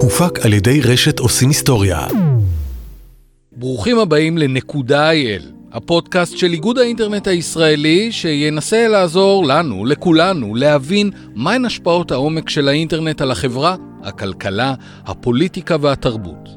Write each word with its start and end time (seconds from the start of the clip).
הופק 0.00 0.38
על 0.44 0.52
ידי 0.52 0.80
רשת 0.80 1.18
עושים 1.18 1.48
היסטוריה. 1.48 2.06
ברוכים 3.52 3.98
הבאים 3.98 4.38
לנקודה 4.38 5.10
אייל, 5.10 5.42
הפודקאסט 5.72 6.38
של 6.38 6.52
איגוד 6.52 6.78
האינטרנט 6.78 7.28
הישראלי 7.28 8.12
שינסה 8.12 8.88
לעזור 8.88 9.46
לנו, 9.46 9.84
לכולנו, 9.84 10.54
להבין 10.54 11.10
מהן 11.34 11.64
השפעות 11.64 12.10
העומק 12.10 12.48
של 12.48 12.68
האינטרנט 12.68 13.20
על 13.20 13.30
החברה, 13.30 13.76
הכלכלה, 14.02 14.74
הפוליטיקה 15.06 15.76
והתרבות. 15.80 16.48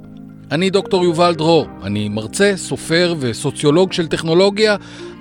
אני 0.52 0.70
דוקטור 0.70 1.04
יובל 1.04 1.36
דרור, 1.36 1.68
אני 1.84 2.10
מרצה, 2.10 2.54
סופר 2.56 3.16
וסוציולוג 3.20 3.94
של 3.94 4.08
טכנולוגיה, 4.08 4.76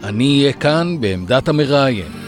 אני 0.04 0.40
אהיה 0.40 0.52
כאן 0.52 0.96
בעמדת 1.00 1.48
המראיין. 1.48 2.25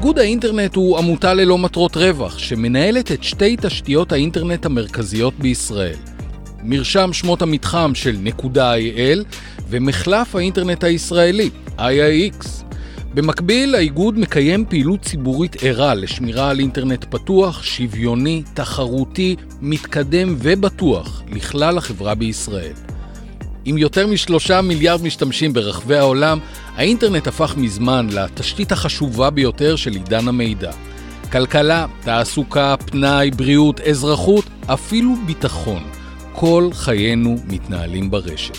איגוד 0.00 0.18
האינטרנט 0.18 0.76
הוא 0.76 0.98
עמותה 0.98 1.34
ללא 1.34 1.58
מטרות 1.58 1.96
רווח, 1.96 2.38
שמנהלת 2.38 3.12
את 3.12 3.24
שתי 3.24 3.56
תשתיות 3.60 4.12
האינטרנט 4.12 4.66
המרכזיות 4.66 5.34
בישראל. 5.38 5.96
מרשם 6.62 7.12
שמות 7.12 7.42
המתחם 7.42 7.94
של 7.94 8.16
נקודה 8.22 8.74
IL 8.76 9.24
ומחלף 9.68 10.36
האינטרנט 10.36 10.84
הישראלי, 10.84 11.50
IIX. 11.78 12.46
במקביל, 13.14 13.74
האיגוד 13.74 14.18
מקיים 14.18 14.64
פעילות 14.68 15.02
ציבורית 15.02 15.56
ערה 15.62 15.94
לשמירה 15.94 16.50
על 16.50 16.58
אינטרנט 16.58 17.04
פתוח, 17.04 17.62
שוויוני, 17.62 18.42
תחרותי, 18.54 19.36
מתקדם 19.60 20.36
ובטוח 20.38 21.22
לכלל 21.32 21.78
החברה 21.78 22.14
בישראל. 22.14 22.89
עם 23.64 23.78
יותר 23.78 24.06
משלושה 24.06 24.60
מיליארד 24.60 25.02
משתמשים 25.02 25.52
ברחבי 25.52 25.96
העולם, 25.96 26.38
האינטרנט 26.76 27.26
הפך 27.26 27.54
מזמן 27.56 28.08
לתשתית 28.10 28.72
החשובה 28.72 29.30
ביותר 29.30 29.76
של 29.76 29.90
עידן 29.90 30.28
המידע. 30.28 30.70
כלכלה, 31.32 31.86
תעסוקה, 32.00 32.74
פנאי, 32.86 33.30
בריאות, 33.30 33.80
אזרחות, 33.80 34.44
אפילו 34.66 35.14
ביטחון. 35.26 35.82
כל 36.32 36.68
חיינו 36.72 37.36
מתנהלים 37.48 38.10
ברשת. 38.10 38.56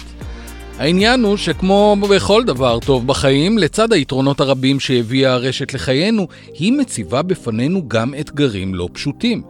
העניין 0.78 1.24
הוא 1.24 1.38
שכמו 1.38 1.98
בכל 2.10 2.44
דבר 2.44 2.80
טוב 2.80 3.08
בחיים, 3.08 3.58
לצד 3.58 3.94
היתרונות 3.94 4.40
הרבים 4.40 4.80
שהביאה 4.80 5.34
הרשת 5.34 5.74
לחיינו, 5.74 6.28
היא 6.54 6.74
מציבה 6.74 7.22
בפנינו 7.22 7.90
גם 7.90 8.14
אתגרים 8.20 8.76
לא 8.76 8.90
פשוטים. 8.94 9.42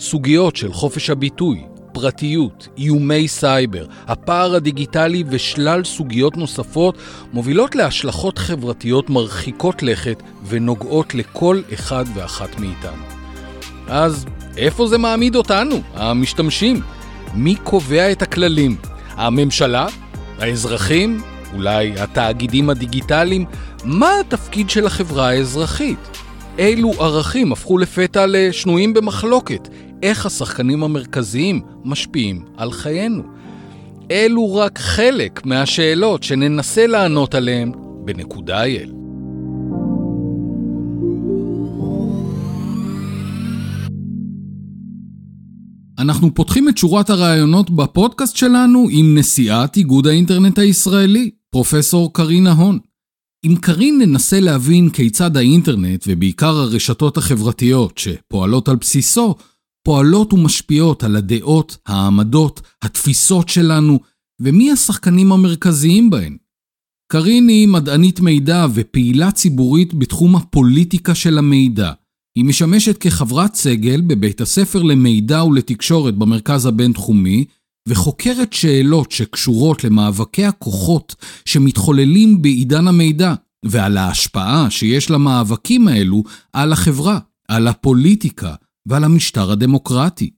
סוגיות 0.00 0.56
של 0.56 0.72
חופש 0.72 1.10
הביטוי, 1.10 1.64
פרטיות, 1.94 2.68
איומי 2.78 3.28
סייבר, 3.28 3.86
הפער 4.06 4.54
הדיגיטלי 4.54 5.24
ושלל 5.28 5.84
סוגיות 5.84 6.36
נוספות 6.36 6.98
מובילות 7.32 7.74
להשלכות 7.74 8.38
חברתיות 8.38 9.10
מרחיקות 9.10 9.82
לכת 9.82 10.22
ונוגעות 10.46 11.14
לכל 11.14 11.60
אחד 11.74 12.04
ואחת 12.14 12.60
מאיתנו. 12.60 13.02
אז 13.88 14.26
איפה 14.56 14.86
זה 14.86 14.98
מעמיד 14.98 15.36
אותנו, 15.36 15.80
המשתמשים? 15.94 16.80
מי 17.34 17.54
קובע 17.54 18.12
את 18.12 18.22
הכללים? 18.22 18.76
הממשלה? 19.10 19.86
האזרחים? 20.38 21.22
אולי 21.54 21.92
התאגידים 21.98 22.70
הדיגיטליים? 22.70 23.44
מה 23.84 24.10
התפקיד 24.20 24.70
של 24.70 24.86
החברה 24.86 25.28
האזרחית? 25.28 25.98
אילו 26.58 26.92
ערכים 26.98 27.52
הפכו 27.52 27.78
לפתע 27.78 28.24
לשנויים 28.28 28.94
במחלוקת? 28.94 29.68
איך 30.04 30.26
השחקנים 30.26 30.82
המרכזיים 30.82 31.60
משפיעים 31.84 32.44
על 32.56 32.72
חיינו? 32.72 33.22
אלו 34.10 34.54
רק 34.54 34.78
חלק 34.78 35.46
מהשאלות 35.46 36.22
שננסה 36.22 36.86
לענות 36.86 37.34
עליהן 37.34 37.72
בנקודה 38.04 38.62
אייל. 38.62 38.92
אנחנו 45.98 46.34
פותחים 46.34 46.68
את 46.68 46.78
שורת 46.78 47.10
הראיונות 47.10 47.70
בפודקאסט 47.70 48.36
שלנו 48.36 48.86
עם 48.90 49.18
נשיאת 49.18 49.76
איגוד 49.76 50.06
האינטרנט 50.06 50.58
הישראלי, 50.58 51.30
פרופסור 51.50 52.12
קרינה 52.12 52.52
הון. 52.52 52.78
עם 53.44 53.56
קרין 53.56 53.98
ננסה 53.98 54.40
להבין 54.40 54.90
כיצד 54.90 55.36
האינטרנט, 55.36 56.04
ובעיקר 56.08 56.56
הרשתות 56.56 57.16
החברתיות 57.16 57.98
שפועלות 57.98 58.68
על 58.68 58.76
בסיסו, 58.76 59.34
פועלות 59.84 60.32
ומשפיעות 60.32 61.04
על 61.04 61.16
הדעות, 61.16 61.76
העמדות, 61.86 62.60
התפיסות 62.82 63.48
שלנו, 63.48 64.00
ומי 64.40 64.72
השחקנים 64.72 65.32
המרכזיים 65.32 66.10
בהן. 66.10 66.36
קרין 67.12 67.48
היא 67.48 67.68
מדענית 67.68 68.20
מידע 68.20 68.66
ופעילה 68.74 69.30
ציבורית 69.30 69.94
בתחום 69.94 70.36
הפוליטיקה 70.36 71.14
של 71.14 71.38
המידע. 71.38 71.92
היא 72.36 72.44
משמשת 72.44 72.98
כחברת 72.98 73.54
סגל 73.54 74.00
בבית 74.00 74.40
הספר 74.40 74.82
למידע 74.82 75.44
ולתקשורת 75.44 76.14
במרכז 76.14 76.66
הבינתחומי, 76.66 77.44
וחוקרת 77.88 78.52
שאלות 78.52 79.12
שקשורות 79.12 79.84
למאבקי 79.84 80.44
הכוחות 80.44 81.14
שמתחוללים 81.44 82.42
בעידן 82.42 82.88
המידע, 82.88 83.34
ועל 83.64 83.96
ההשפעה 83.96 84.70
שיש 84.70 85.10
למאבקים 85.10 85.88
האלו 85.88 86.22
על 86.52 86.72
החברה, 86.72 87.18
על 87.48 87.68
הפוליטיקה 87.68 88.54
ועל 88.86 89.04
המשטר 89.04 89.52
הדמוקרטי. 89.52 90.30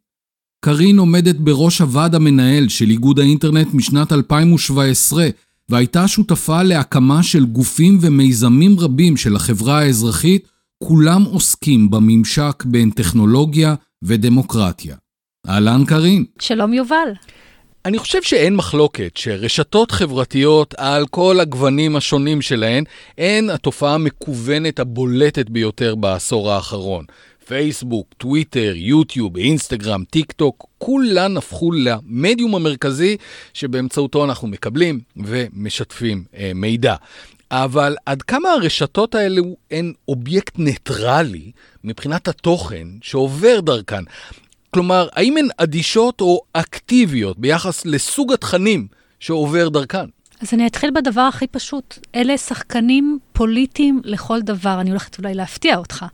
קארין 0.64 0.98
עומדת 0.98 1.36
בראש 1.36 1.80
הוועד 1.80 2.14
המנהל 2.14 2.68
של 2.68 2.90
איגוד 2.90 3.18
האינטרנט 3.18 3.74
משנת 3.74 4.12
2017, 4.12 5.28
והייתה 5.68 6.08
שותפה 6.08 6.62
להקמה 6.62 7.22
של 7.22 7.44
גופים 7.44 7.98
ומיזמים 8.00 8.80
רבים 8.80 9.16
של 9.16 9.36
החברה 9.36 9.78
האזרחית, 9.78 10.48
כולם 10.84 11.22
עוסקים 11.22 11.90
בממשק 11.90 12.64
בין 12.66 12.90
טכנולוגיה 12.90 13.74
ודמוקרטיה. 14.02 14.96
אהלן 15.48 15.84
קארין. 15.84 16.24
שלום 16.38 16.72
יובל. 16.72 17.08
אני 17.84 17.98
חושב 17.98 18.22
שאין 18.22 18.56
מחלוקת 18.56 19.16
שרשתות 19.16 19.90
חברתיות 19.90 20.74
על 20.78 21.06
כל 21.06 21.40
הגוונים 21.40 21.96
השונים 21.96 22.42
שלהן 22.42 22.84
הן 23.18 23.50
התופעה 23.50 23.94
המקוונת 23.94 24.78
הבולטת 24.80 25.50
ביותר 25.50 25.94
בעשור 25.94 26.52
האחרון. 26.52 27.04
פייסבוק, 27.46 28.14
טוויטר, 28.18 28.72
יוטיוב, 28.74 29.36
אינסטגרם, 29.36 30.04
טיק 30.10 30.32
טוק, 30.32 30.66
כולן 30.78 31.36
הפכו 31.36 31.72
למדיום 31.72 32.54
המרכזי 32.54 33.16
שבאמצעותו 33.54 34.24
אנחנו 34.24 34.48
מקבלים 34.48 35.00
ומשתפים 35.16 36.24
אה, 36.36 36.52
מידע. 36.54 36.94
אבל 37.50 37.96
עד 38.06 38.22
כמה 38.22 38.50
הרשתות 38.50 39.14
האלו 39.14 39.56
הן 39.70 39.92
אובייקט 40.08 40.58
ניטרלי 40.58 41.50
מבחינת 41.84 42.28
התוכן 42.28 42.88
שעובר 43.02 43.60
דרכן? 43.60 44.04
כלומר, 44.70 45.08
האם 45.12 45.36
הן 45.36 45.48
אדישות 45.56 46.20
או 46.20 46.40
אקטיביות 46.52 47.38
ביחס 47.38 47.86
לסוג 47.86 48.32
התכנים 48.32 48.86
שעובר 49.20 49.68
דרכן? 49.68 50.06
אז 50.40 50.54
אני 50.54 50.66
אתחיל 50.66 50.90
בדבר 50.90 51.20
הכי 51.20 51.46
פשוט. 51.46 51.98
אלה 52.14 52.38
שחקנים 52.38 53.18
פוליטיים 53.36 54.00
לכל 54.04 54.40
דבר. 54.40 54.80
אני 54.80 54.90
הולכת 54.90 55.18
אולי 55.18 55.34
להפתיע 55.34 55.76
אותך. 55.76 56.04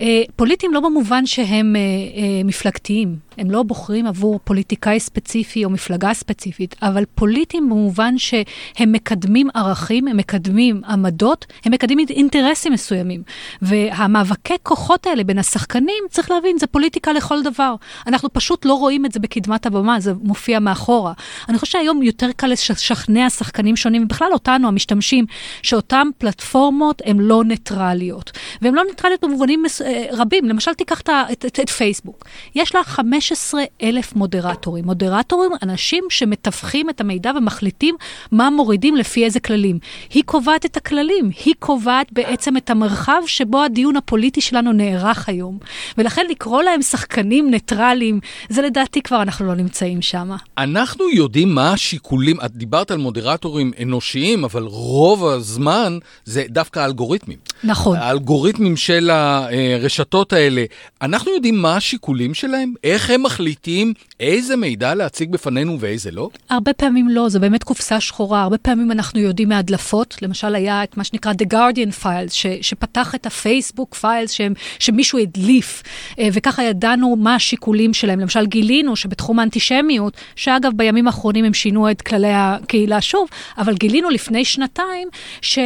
אה, 0.00 0.22
פוליטיים 0.36 0.74
לא 0.74 0.80
במובן 0.80 1.26
שהם 1.26 1.76
אה, 1.76 1.80
אה, 1.80 2.44
מפלגתיים. 2.44 3.16
הם 3.38 3.50
לא 3.50 3.62
בוחרים 3.62 4.06
עבור 4.06 4.40
פוליטיקאי 4.44 5.00
ספציפי 5.00 5.64
או 5.64 5.70
מפלגה 5.70 6.14
ספציפית, 6.14 6.76
אבל 6.82 7.04
פוליטיים 7.14 7.70
במובן 7.70 8.18
שהם 8.18 8.92
מקדמים 8.92 9.48
ערכים, 9.54 10.08
הם 10.08 10.16
מקדמים 10.16 10.82
עמדות, 10.88 11.46
הם 11.64 11.72
מקדמים 11.72 12.06
אינטרסים 12.10 12.72
מסוימים. 12.72 13.22
והמאבקי 13.62 14.54
כוחות 14.62 15.06
האלה 15.06 15.24
בין 15.24 15.38
השחקנים, 15.38 16.04
צריך 16.10 16.30
להבין, 16.30 16.58
זה 16.58 16.66
פוליטיקה 16.66 17.12
לכל 17.12 17.42
דבר. 17.42 17.74
אנחנו 18.06 18.32
פשוט 18.32 18.64
לא 18.64 18.74
רואים 18.74 19.06
את 19.06 19.12
זה 19.12 19.20
בקדמת 19.20 19.66
הבמה, 19.66 20.00
זה 20.00 20.12
מופיע 20.22 20.58
מאחורה. 20.58 21.12
אני 21.48 21.58
חושבת 21.58 21.72
שהיום 21.72 22.02
יותר 22.02 22.32
קל 22.36 22.46
לשכנע 22.46 23.30
שחקנים 23.30 23.76
שונים, 23.76 24.02
ובכלל 24.02 24.32
אותנו, 24.32 24.68
המשתמשים, 24.68 25.26
שאותם 25.62 26.08
פלטפורמות 26.18 26.61
הן 27.04 27.18
לא 27.18 27.44
ניטרליות. 27.44 28.30
והן 28.62 28.74
לא 28.74 28.82
ניטרליות 28.84 29.24
במובנים 29.24 29.64
אה, 29.84 30.04
רבים. 30.12 30.44
למשל, 30.44 30.74
תיקח 30.74 31.00
את, 31.00 31.08
את, 31.32 31.44
את, 31.44 31.60
את 31.60 31.70
פייסבוק. 31.70 32.24
יש 32.54 32.74
לה 32.74 32.84
15 32.84 33.62
אלף 33.82 34.16
מודרטורים. 34.16 34.84
מודרטורים, 34.84 35.52
אנשים 35.62 36.04
שמתווכים 36.10 36.90
את 36.90 37.00
המידע 37.00 37.32
ומחליטים 37.36 37.94
מה 38.32 38.50
מורידים 38.50 38.96
לפי 38.96 39.24
איזה 39.24 39.40
כללים. 39.40 39.78
היא 40.10 40.22
קובעת 40.26 40.66
את 40.66 40.76
הכללים, 40.76 41.30
היא 41.44 41.54
קובעת 41.58 42.12
בעצם 42.12 42.56
את 42.56 42.70
המרחב 42.70 43.22
שבו 43.26 43.62
הדיון 43.62 43.96
הפוליטי 43.96 44.40
שלנו 44.40 44.72
נערך 44.72 45.28
היום. 45.28 45.58
ולכן 45.98 46.26
לקרוא 46.30 46.62
להם 46.62 46.82
שחקנים 46.82 47.50
ניטרליים, 47.50 48.20
זה 48.48 48.62
לדעתי 48.62 49.02
כבר 49.02 49.22
אנחנו 49.22 49.46
לא 49.46 49.54
נמצאים 49.54 50.02
שם. 50.02 50.30
אנחנו 50.58 51.10
יודעים 51.10 51.54
מה 51.54 51.72
השיקולים, 51.72 52.36
את 52.44 52.56
דיברת 52.56 52.90
על 52.90 52.98
מודרטורים 52.98 53.72
אנושיים, 53.82 54.44
אבל 54.44 54.62
רוב 54.62 55.26
הזמן 55.26 55.98
זה 56.24 56.44
דווקא 56.52 56.80
האלגוריתמים. 56.80 57.38
נכון. 57.64 57.98
האלגוריתמים 57.98 58.76
של 58.76 59.10
הרשתות 59.10 60.32
האלה, 60.32 60.64
אנחנו 61.02 61.32
יודעים 61.32 61.62
מה 61.62 61.76
השיקולים 61.76 62.34
שלהם? 62.34 62.74
איך 62.84 63.10
הם 63.10 63.22
מחליטים 63.22 63.92
איזה 64.20 64.56
מידע 64.56 64.94
להציג 64.94 65.30
בפנינו 65.30 65.80
ואיזה 65.80 66.10
לא? 66.10 66.28
הרבה 66.50 66.72
פעמים 66.72 67.08
לא, 67.08 67.28
זו 67.28 67.40
באמת 67.40 67.64
קופסה 67.64 68.00
שחורה. 68.00 68.42
הרבה 68.42 68.58
פעמים 68.58 68.92
אנחנו 68.92 69.20
יודעים 69.20 69.48
מהדלפות. 69.48 70.16
למשל, 70.22 70.54
היה 70.54 70.84
את 70.84 70.96
מה 70.96 71.04
שנקרא 71.04 71.32
The 71.32 71.54
Guardian 71.54 72.04
Files, 72.04 72.30
ש, 72.30 72.46
שפתח 72.60 73.14
את 73.14 73.26
ה 73.26 73.34
Facebook 73.34 73.94
Files 73.94 74.34
שמישהו 74.78 75.18
הדליף, 75.18 75.82
אה, 76.18 76.28
וככה 76.32 76.62
ידענו 76.62 77.16
מה 77.16 77.34
השיקולים 77.34 77.94
שלהם. 77.94 78.20
למשל, 78.20 78.46
גילינו 78.46 78.96
שבתחום 78.96 79.38
האנטישמיות, 79.38 80.16
שאגב, 80.36 80.72
בימים 80.76 81.06
האחרונים 81.06 81.44
הם 81.44 81.54
שינו 81.54 81.90
את 81.90 82.02
כללי 82.02 82.32
הקהילה 82.32 83.00
שוב, 83.00 83.28
אבל 83.58 83.74
גילינו 83.74 84.10
לפני 84.10 84.44
שנתיים 84.44 85.08
שה... 85.40 85.60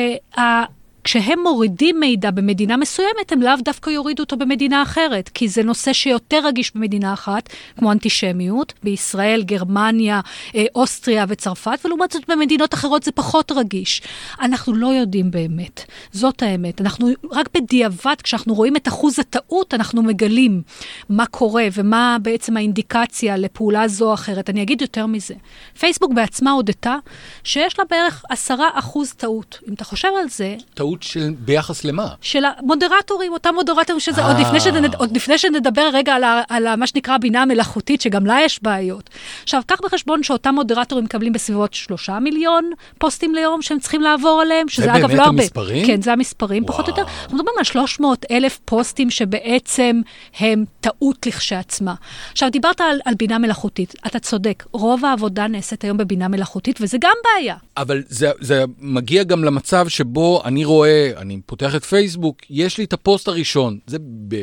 כשהם 1.07 1.39
מורידים 1.43 2.01
מידע 2.01 2.31
במדינה 2.31 2.77
מסוימת, 2.77 3.33
הם 3.33 3.43
לאו 3.43 3.53
דווקא 3.65 3.91
יורידו 3.91 4.23
אותו 4.23 4.37
במדינה 4.37 4.83
אחרת, 4.83 5.29
כי 5.29 5.49
זה 5.49 5.63
נושא 5.63 5.93
שיותר 5.93 6.41
רגיש 6.47 6.73
במדינה 6.75 7.13
אחת, 7.13 7.49
כמו 7.79 7.93
אנטישמיות, 7.93 8.73
בישראל, 8.83 9.43
גרמניה, 9.43 10.21
אה, 10.55 10.65
אוסטריה 10.75 11.25
וצרפת, 11.29 11.79
ולעומת 11.85 12.13
זאת 12.13 12.31
במדינות 12.31 12.75
אחרות 12.75 13.03
זה 13.03 13.13
פחות 13.13 13.53
רגיש. 13.53 14.03
אנחנו 14.41 14.75
לא 14.75 14.87
יודעים 14.87 15.31
באמת, 15.31 15.85
זאת 16.13 16.43
האמת. 16.43 16.81
אנחנו 16.81 17.09
רק 17.33 17.49
בדיעבד, 17.55 18.15
כשאנחנו 18.23 18.55
רואים 18.55 18.77
את 18.77 18.89
אחוז 18.89 19.19
הטעות, 19.19 19.75
אנחנו 19.75 20.03
מגלים 20.03 20.63
מה 21.09 21.27
קורה 21.27 21.67
ומה 21.73 22.17
בעצם 22.23 22.57
האינדיקציה 22.57 23.37
לפעולה 23.37 23.89
זו 23.89 24.09
או 24.09 24.15
אחרת. 24.15 24.51
אני 24.51 24.63
אגיד 24.63 24.83
יותר 24.83 25.07
מזה. 25.07 25.35
פייסבוק 25.79 26.13
בעצמה 26.13 26.51
הודתה 26.51 26.97
שיש 27.45 27.79
לה 27.79 27.85
בערך 27.91 28.25
עשרה 28.31 28.69
אחוז 28.75 29.13
טעות. 29.13 29.59
אם 29.69 29.75
אתה 29.75 29.85
חושב 29.85 30.09
על 30.23 30.29
זה... 30.29 30.57
טעות 30.75 30.96
טעות 30.97 31.03
של 31.03 31.35
ביחס 31.39 31.85
למה? 31.85 32.09
של 32.21 32.45
המודרטורים, 32.45 33.33
אותם 33.33 33.55
מודרטורים 33.55 34.01
שזה, 34.01 34.25
עוד 34.25 34.37
לפני, 34.39 34.61
שנד, 34.61 34.95
עוד 34.95 35.17
לפני 35.17 35.39
שנדבר 35.39 35.89
רגע 35.93 36.15
על, 36.15 36.25
ה, 36.25 36.43
על 36.49 36.67
ה, 36.67 36.77
מה 36.77 36.87
שנקרא 36.87 37.15
הבינה 37.15 37.43
המלאכותית, 37.43 38.01
שגם 38.01 38.27
לה 38.27 38.39
יש 38.45 38.63
בעיות. 38.63 39.11
עכשיו, 39.43 39.63
קח 39.67 39.81
בחשבון 39.85 40.23
שאותם 40.23 40.55
מודרטורים 40.55 41.05
מקבלים 41.05 41.33
בסביבות 41.33 41.75
שלושה 41.75 42.19
מיליון 42.19 42.71
פוסטים 42.99 43.35
ליום 43.35 43.63
שהם 43.63 43.79
צריכים 43.79 44.01
לעבור 44.01 44.41
עליהם, 44.41 44.69
שזה 44.69 44.95
אגב 44.95 44.95
לא 44.95 45.03
הרבה. 45.03 45.13
זה 45.13 45.17
באמת 45.17 45.41
המספרים? 45.41 45.87
כן, 45.87 46.03
זה 46.03 46.13
המספרים, 46.13 46.63
וואו. 46.63 46.73
פחות 46.73 46.89
או 46.89 46.91
יותר. 46.91 47.03
אנחנו 47.23 47.37
מדברים 47.37 47.55
על 47.59 47.65
300 47.65 48.27
אלף 48.31 48.59
פוסטים 48.65 49.11
שבעצם 49.11 50.01
הם 50.39 50.65
טעות 50.81 51.27
לכשעצמה. 51.27 51.95
עכשיו, 52.33 52.51
דיברת 52.51 52.81
על, 52.81 53.01
על 53.05 53.15
בינה 53.15 53.39
מלאכותית, 53.39 53.95
אתה 54.07 54.19
צודק, 54.19 54.65
רוב 54.73 55.05
העבודה 55.05 55.47
נעשית 55.47 55.85
היום 55.85 55.97
בבינה 55.97 56.29
מלאכותית, 56.29 56.79
וזה 56.81 56.99
גם 57.01 57.17
בעיה. 57.25 57.57
אבל 57.77 58.03
זה, 58.09 58.31
זה 58.41 58.65
מגיע 58.81 59.23
גם 59.23 59.45
למצב 59.45 59.89
שבו 59.89 60.43
אני 60.45 60.65
רואה... 60.65 60.86
רואה, 60.87 61.13
אני 61.17 61.41
פותח 61.47 61.75
את 61.75 61.85
פייסבוק, 61.85 62.37
יש 62.51 62.79
לי 62.79 62.85
את 62.85 62.93
הפוסט 62.93 63.29
הראשון. 63.29 63.79
זה 63.87 63.99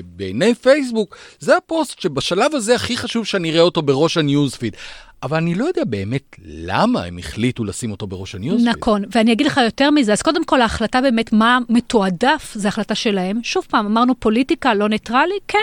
בעיני 0.05 0.55
פייסבוק, 0.55 1.17
זה 1.39 1.57
הפוסט 1.57 1.99
שבשלב 1.99 2.55
הזה 2.55 2.75
הכי 2.75 2.97
חשוב 2.97 3.25
שאני 3.25 3.51
אראה 3.51 3.61
אותו 3.61 3.81
בראש 3.81 4.17
הניוזפיד. 4.17 4.75
אבל 5.23 5.37
אני 5.37 5.55
לא 5.55 5.65
יודע 5.65 5.83
באמת 5.83 6.35
למה 6.45 7.03
הם 7.03 7.17
החליטו 7.17 7.63
לשים 7.63 7.91
אותו 7.91 8.07
בראש 8.07 8.35
הניוזפיד. 8.35 8.67
נכון, 8.67 9.03
ואני 9.11 9.31
אגיד 9.33 9.47
לך 9.47 9.59
יותר 9.63 9.91
מזה, 9.91 10.13
אז 10.13 10.21
קודם 10.21 10.45
כל 10.45 10.61
ההחלטה 10.61 11.01
באמת 11.01 11.33
מה 11.33 11.59
מתועדף, 11.69 12.51
זה 12.55 12.67
החלטה 12.67 12.95
שלהם. 12.95 13.39
שוב 13.43 13.65
פעם, 13.69 13.85
אמרנו 13.85 14.19
פוליטיקה 14.19 14.73
לא 14.73 14.89
ניטרלי, 14.89 15.35
כן, 15.47 15.59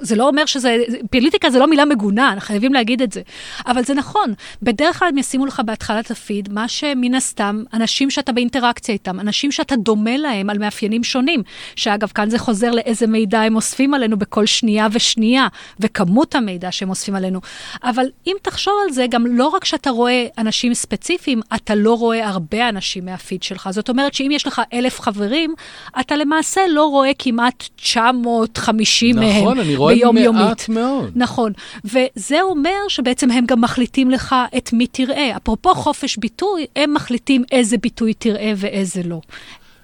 זה 0.00 0.16
לא 0.16 0.28
אומר 0.28 0.46
שזה, 0.46 0.76
פוליטיקה 1.10 1.50
זה 1.50 1.58
לא 1.58 1.66
מילה 1.66 1.84
מגונה, 1.84 2.32
אנחנו 2.32 2.46
חייבים 2.46 2.72
להגיד 2.72 3.02
את 3.02 3.12
זה. 3.12 3.22
אבל 3.66 3.84
זה 3.84 3.94
נכון, 3.94 4.34
בדרך 4.62 4.98
כלל 4.98 5.08
הם 5.08 5.18
ישימו 5.18 5.46
לך 5.46 5.62
בהתחלת 5.64 6.10
הפיד, 6.10 6.52
מה 6.52 6.68
שמן 6.68 7.14
הסתם, 7.14 7.62
אנשים 7.72 8.10
שאתה 8.10 8.32
באינטראקציה 8.32 8.92
איתם, 8.92 9.20
אנשים 9.20 9.52
שאתה 9.52 9.76
דומה 9.76 10.16
להם 10.16 10.50
על 10.50 10.58
מאפיינים 10.58 11.04
שונים, 11.04 11.42
שאגב, 11.76 12.08
כאן 12.14 12.30
זה 12.30 12.38
חוזר 12.38 12.70
לאיזה 12.70 13.06
מידע 13.06 13.40
הם 13.40 13.56
אוספים 13.56 13.94
עלינו 13.94 14.16
בכל 14.18 14.46
שנייה 14.46 14.86
ושנייה, 14.92 15.46
וכמות 15.80 16.34
המידע 16.34 16.72
שהם 16.72 16.90
אוספים 16.90 17.14
עלינו. 17.14 17.40
אבל 17.82 18.06
אם 18.26 18.36
תחשוב 18.42 18.74
על 18.86 18.92
זה, 18.92 19.06
גם 19.10 19.26
לא 19.26 19.46
רק 19.46 19.64
שאתה 19.64 19.90
רואה 19.90 20.26
אנשים 20.38 20.74
ספציפיים, 20.74 21.40
אתה 21.54 21.74
לא 21.74 21.94
רואה 21.94 22.28
הרבה 22.28 22.68
אנשים 22.68 23.04
מהפיד 23.04 23.42
שלך. 23.42 23.68
זאת 23.70 23.88
אומרת 23.88 24.14
שאם 24.14 24.30
יש 24.32 24.46
לך 24.46 24.62
אלף 24.72 25.00
חברים, 25.00 25.54
אתה 26.00 26.16
למעשה 26.16 26.60
לא 26.70 26.84
רואה 26.84 27.10
כמעט 27.18 27.68
950 27.76 29.16
נכון. 29.16 29.28
מהם. 29.28 29.43
נכון, 29.44 29.58
אני 29.58 29.76
רואה 29.76 29.94
ביומיומית. 29.94 30.42
מעט 30.42 30.68
מאוד. 30.68 31.10
נכון, 31.14 31.52
וזה 31.84 32.42
אומר 32.42 32.88
שבעצם 32.88 33.30
הם 33.30 33.46
גם 33.46 33.60
מחליטים 33.60 34.10
לך 34.10 34.34
את 34.56 34.72
מי 34.72 34.86
תראה. 34.86 35.36
אפרופו 35.36 35.74
חופש 35.74 36.16
ביטוי, 36.16 36.66
הם 36.76 36.94
מחליטים 36.94 37.44
איזה 37.52 37.76
ביטוי 37.78 38.14
תראה 38.14 38.52
ואיזה 38.56 39.02
לא. 39.02 39.20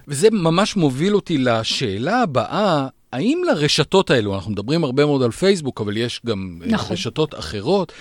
וזה 0.09 0.29
ממש 0.33 0.77
מוביל 0.77 1.15
אותי 1.15 1.39
לשאלה 1.39 2.23
הבאה, 2.23 2.87
האם 3.13 3.43
לרשתות 3.47 4.11
האלו, 4.11 4.35
אנחנו 4.35 4.51
מדברים 4.51 4.85
הרבה 4.85 5.07
מאוד 5.07 5.23
על 5.23 5.31
פייסבוק, 5.31 5.81
אבל 5.81 5.97
יש 5.97 6.21
גם 6.27 6.61
אה, 6.63 6.67
נכון. 6.71 6.93
רשתות 6.93 7.35
אחרות, 7.35 7.93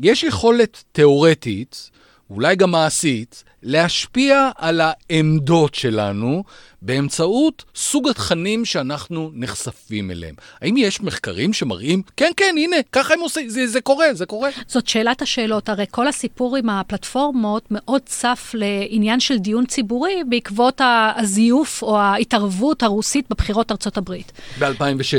יש 0.00 0.22
יכולת 0.22 0.84
תיאורטית, 0.92 1.90
אולי 2.30 2.56
גם 2.56 2.70
מעשית, 2.70 3.44
להשפיע 3.62 4.50
על 4.58 4.80
העמדות 4.80 5.74
שלנו 5.74 6.44
באמצעות 6.82 7.64
סוג 7.74 8.08
התכנים 8.08 8.64
שאנחנו 8.64 9.30
נחשפים 9.34 10.10
אליהם. 10.10 10.34
האם 10.62 10.76
יש 10.76 11.00
מחקרים 11.00 11.52
שמראים, 11.52 12.02
כן, 12.16 12.30
כן, 12.36 12.54
הנה, 12.58 12.76
ככה 12.92 13.14
הם 13.14 13.20
עושים, 13.20 13.48
זה, 13.48 13.66
זה 13.66 13.80
קורה, 13.80 14.14
זה 14.14 14.26
קורה? 14.26 14.50
זאת 14.66 14.88
שאלת 14.88 15.22
השאלות. 15.22 15.68
הרי 15.68 15.84
כל 15.90 16.08
הסיפור 16.08 16.56
עם 16.56 16.70
הפלטפורמות 16.70 17.64
מאוד 17.70 18.02
צף 18.04 18.50
לעניין 18.54 19.20
של 19.20 19.38
דיון 19.38 19.66
ציבורי 19.66 20.22
בעקבות 20.28 20.80
הזיוף 21.16 21.82
או 21.82 21.98
ההתערבות 21.98 22.82
הרוסית 22.82 23.24
בבחירות 23.30 23.70
ארצות 23.70 23.96
הברית. 23.96 24.32
ב-2016. 24.58 24.64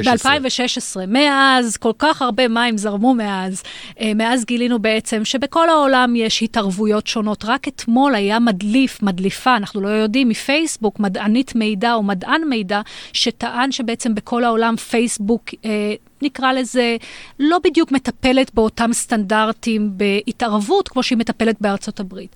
ב-2016. 0.05 1.05
מאז, 1.07 1.77
כל 1.77 1.93
כך 1.99 2.21
הרבה 2.21 2.47
מים 2.47 2.77
זרמו 2.77 3.13
מאז. 3.13 3.63
אה, 3.99 4.11
מאז 4.15 4.45
גילינו 4.45 4.79
בעצם 4.79 5.25
שבכל 5.25 5.69
העולם 5.69 6.15
יש 6.15 6.43
התערבויות 6.43 7.07
שונות. 7.07 7.45
רק 7.45 7.67
אתמול 7.67 8.15
היה 8.15 8.28
מדליף, 8.37 9.01
מדליפה, 9.01 9.55
אנחנו 9.55 9.81
לא 9.81 9.87
יודעים, 9.87 10.29
מפייסבוק, 10.29 10.99
מדענית 10.99 11.55
מידע 11.55 11.93
או 11.93 12.03
מדען 12.03 12.41
מידע, 12.49 12.81
שטען 13.13 13.71
שבעצם 13.71 14.15
בכל 14.15 14.43
העולם 14.43 14.75
פייסבוק, 14.75 15.43
אה, 15.65 15.93
נקרא 16.21 16.51
לזה, 16.51 16.97
לא 17.39 17.59
בדיוק 17.63 17.91
מטפלת 17.91 18.53
באותם 18.53 18.93
סטנדרטים 18.93 19.91
בהתערבות 19.97 20.87
כמו 20.87 21.03
שהיא 21.03 21.17
מטפלת 21.17 21.55
בארצות 21.61 21.99
הברית. 21.99 22.35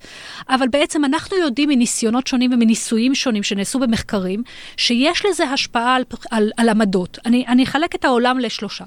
אבל 0.50 0.68
בעצם 0.68 1.06
אנחנו 1.06 1.38
יודעים 1.38 1.69
מניסיונות 1.69 2.28
שונים 2.28 2.54
ומניסויים 2.54 3.16
שונים 3.16 3.44
שנעשו 3.44 3.80
במחקרים, 3.80 4.44
שיש 4.78 5.25
לזה 5.25 5.44
השפעה 5.44 5.95
על, 5.95 6.04
על, 6.31 6.51
על 6.57 6.69
עמדות. 6.69 7.19
אני, 7.25 7.45
אני 7.48 7.63
אחלק 7.63 7.95
את 7.95 8.06
העולם 8.06 8.40
לשלושה. 8.40 8.86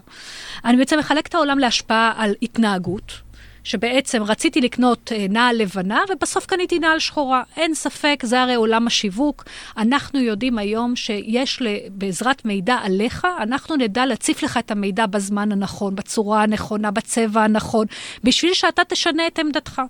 אני 0.64 0.76
בעצם 0.76 0.98
אחלק 0.98 1.26
את 1.26 1.34
העולם 1.34 1.58
להשפעה 1.58 2.12
על 2.16 2.34
התנהגות. 2.42 3.25
שבעצם 3.66 4.22
רציתי 4.22 4.60
לקנות 4.60 5.12
אה, 5.12 5.26
נעל 5.28 5.56
לבנה, 5.56 6.00
ובסוף 6.08 6.46
קניתי 6.46 6.78
נעל 6.78 6.98
שחורה. 6.98 7.42
אין 7.56 7.74
ספק, 7.74 8.20
זה 8.22 8.42
הרי 8.42 8.54
עולם 8.54 8.86
השיווק. 8.86 9.44
אנחנו 9.76 10.20
יודעים 10.20 10.58
היום 10.58 10.96
שיש, 10.96 11.62
בעזרת 11.90 12.44
מידע 12.44 12.74
עליך, 12.74 13.26
אנחנו 13.40 13.76
נדע 13.76 14.06
להציף 14.06 14.42
לך 14.42 14.56
את 14.56 14.70
המידע 14.70 15.06
בזמן 15.06 15.52
הנכון, 15.52 15.94
בצורה 15.94 16.42
הנכונה, 16.42 16.90
בצבע 16.90 17.44
הנכון, 17.44 17.86
בשביל 18.24 18.54
שאתה 18.54 18.82
תשנה 18.84 19.26
את 19.26 19.38
עמדתך. 19.38 19.82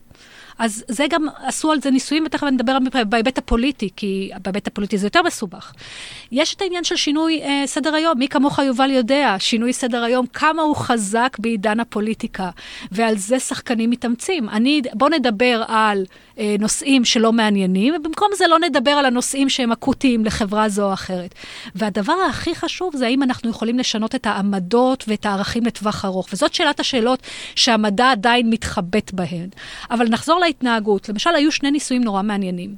אז 0.59 0.85
זה 0.89 1.07
גם, 1.11 1.27
עשו 1.43 1.73
על 1.73 1.81
זה 1.81 1.91
ניסויים, 1.91 2.25
ותכף 2.27 2.43
אני 2.43 2.57
אדבר 2.57 2.79
בהיבט 3.09 3.39
הפוליטי, 3.39 3.89
כי 3.97 4.31
בהיבט 4.43 4.67
הפוליטי 4.67 4.99
זה 4.99 5.07
יותר 5.07 5.23
מסובך. 5.23 5.73
יש 6.33 6.55
את 6.55 6.63
העניין 6.63 6.85
של 6.85 6.97
שינוי 6.97 7.43
אה, 7.43 7.63
סדר 7.67 7.95
היום, 7.95 8.19
מי 8.19 8.29
כמוך 8.29 8.59
יובל 8.59 8.91
יודע, 8.91 9.37
שינוי 9.39 9.73
סדר 9.73 10.05
היום, 10.05 10.27
כמה 10.27 10.63
הוא 10.63 10.77
חזק 10.77 11.37
בעידן 11.39 11.81
הפוליטיקה, 11.81 12.51
ועל 12.93 13.17
זה 13.17 13.41
שחקנים 13.41 13.91
מתאמצים. 13.91 14.49
אני, 14.49 14.83
בוא 14.95 15.09
נדבר 15.09 15.63
על 15.69 16.05
אה, 16.39 16.57
נושאים 16.59 17.05
שלא 17.05 17.33
מעניינים, 17.33 17.95
ובמקום 17.95 18.29
זה 18.37 18.47
לא 18.47 18.59
נדבר 18.59 18.91
על 18.91 19.07
הנושאים 19.07 19.49
שהם 19.49 19.73
אקוטיים 19.73 20.25
לחברה 20.25 20.69
זו 20.69 20.89
או 20.89 20.93
אחרת. 20.93 21.35
והדבר 21.75 22.17
הכי 22.31 22.55
חשוב 22.55 22.97
זה 22.97 23.07
האם 23.07 23.23
אנחנו 23.23 23.51
יכולים 23.51 23.79
לשנות 23.79 24.15
את 24.15 24.27
העמדות 24.27 25.05
ואת 25.09 25.27
הערכים 25.27 25.67
לטווח 25.67 26.05
ארוך, 26.05 26.29
וזאת 26.33 26.55
שאלת 26.55 26.81
השאלות 26.81 27.23
שהמדע 27.55 28.11
עדיין 28.11 28.51
מתחבט 28.51 29.13
בהן. 29.13 29.49
אבל 29.91 30.09
נחזור 30.09 30.41
ההתנהגות. 30.47 31.09
למשל, 31.09 31.31
היו 31.31 31.53
שני 31.53 31.71
ניסויים 31.71 32.05
נורא 32.05 32.23
מעניינים. 32.23 32.77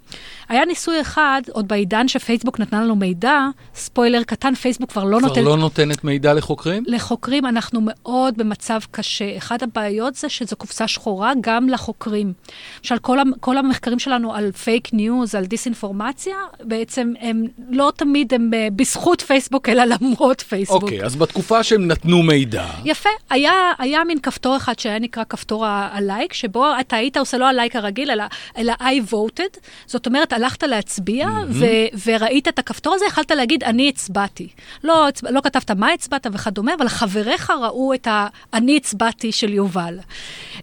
היה 0.48 0.64
ניסוי 0.64 1.00
אחד, 1.00 1.42
עוד 1.52 1.68
בעידן 1.68 2.08
שפייסבוק 2.08 2.60
נתנה 2.60 2.82
לנו 2.84 2.96
מידע, 2.96 3.38
ספוילר 3.74 4.22
קטן, 4.22 4.54
פייסבוק 4.54 4.90
כבר 4.90 5.04
לא 5.04 5.20
נותנת... 5.20 5.38
כבר 5.38 5.48
לא 5.48 5.56
נותנת 5.56 6.04
מידע 6.04 6.34
לחוקרים? 6.34 6.84
לחוקרים 6.86 7.46
אנחנו 7.46 7.80
מאוד 7.82 8.38
במצב 8.38 8.80
קשה. 8.90 9.36
אחת 9.38 9.62
הבעיות 9.62 10.14
זה 10.14 10.28
שזו 10.28 10.56
קופסה 10.56 10.88
שחורה 10.88 11.32
גם 11.40 11.68
לחוקרים. 11.68 12.32
למשל, 12.80 12.98
כל, 12.98 13.18
כל 13.40 13.58
המחקרים 13.58 13.98
שלנו 13.98 14.34
על 14.34 14.52
פייק 14.52 14.92
ניוז, 14.92 15.34
על 15.34 15.44
דיסאינפורמציה, 15.44 16.36
בעצם 16.62 17.12
הם 17.20 17.44
לא 17.70 17.92
תמיד 17.96 18.34
הם 18.34 18.50
אה, 18.54 18.68
בזכות 18.76 19.20
פייסבוק, 19.20 19.68
אלא 19.68 19.84
למרות 19.84 20.40
פייסבוק. 20.40 20.82
אוקיי, 20.82 21.02
okay, 21.02 21.04
אז 21.04 21.16
בתקופה 21.16 21.62
שהם 21.62 21.86
נתנו 21.86 22.22
מידע... 22.22 22.66
יפה. 22.84 23.08
היה, 23.30 23.52
היה 23.78 24.04
מין 24.04 24.18
כפתור 24.18 24.56
אחד 24.56 24.78
שהיה 24.78 24.98
נקרא 24.98 25.24
כפתור 25.28 25.66
הלייק, 25.66 26.32
שבו 26.32 26.66
אתה 26.80 26.96
היית 26.96 27.16
עושה 27.16 27.38
לו 27.38 27.46
על 27.46 27.57
הלייק 27.58 27.76
הרגיל, 27.76 28.10
אלא, 28.10 28.24
אלא 28.58 28.72
I 28.72 29.12
voted, 29.12 29.58
זאת 29.86 30.06
אומרת, 30.06 30.32
הלכת 30.32 30.62
להצביע, 30.62 31.26
mm-hmm. 31.26 31.50
ו- 31.50 31.98
וראית 32.06 32.48
את 32.48 32.58
הכפתור 32.58 32.94
הזה, 32.94 33.04
יכלת 33.06 33.30
להגיד, 33.30 33.64
אני 33.64 33.88
הצבעתי. 33.88 34.48
לא, 34.84 35.08
לא 35.30 35.40
כתבת 35.40 35.70
מה 35.70 35.92
הצבעת 35.92 36.26
וכדומה, 36.32 36.74
אבל 36.74 36.88
חבריך 36.88 37.50
ראו 37.50 37.94
את 37.94 38.06
ה-אני 38.06 38.76
הצבעתי 38.76 39.32
של 39.32 39.52
יובל. 39.54 39.98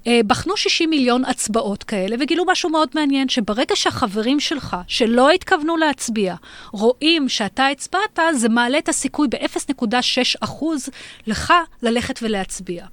אה, 0.08 0.20
בחנו 0.28 0.58
60 0.58 0.90
מיליון 0.90 1.26
הצבעות 1.26 1.84
כאלה, 1.84 2.16
וגילו 2.20 2.44
משהו 2.48 2.70
מאוד 2.70 2.90
מעניין, 2.96 3.30
שברגע 3.30 3.76
שהחברים 3.76 4.40
שלך, 4.40 4.78
שלא 4.88 5.32
התכוונו 5.32 5.78
להצביע, 5.78 6.36
רואים 6.72 7.30
שאתה 7.30 7.68
הצבעת, 7.68 8.20
זה 8.34 8.50
מעלה 8.50 8.78
את 8.78 8.90
הסיכוי 8.90 9.28
ב-0.6 9.28 9.88
אחוז 10.40 10.90
לך 11.28 11.54
ללכת 11.82 12.20
ולהצביע. 12.22 12.86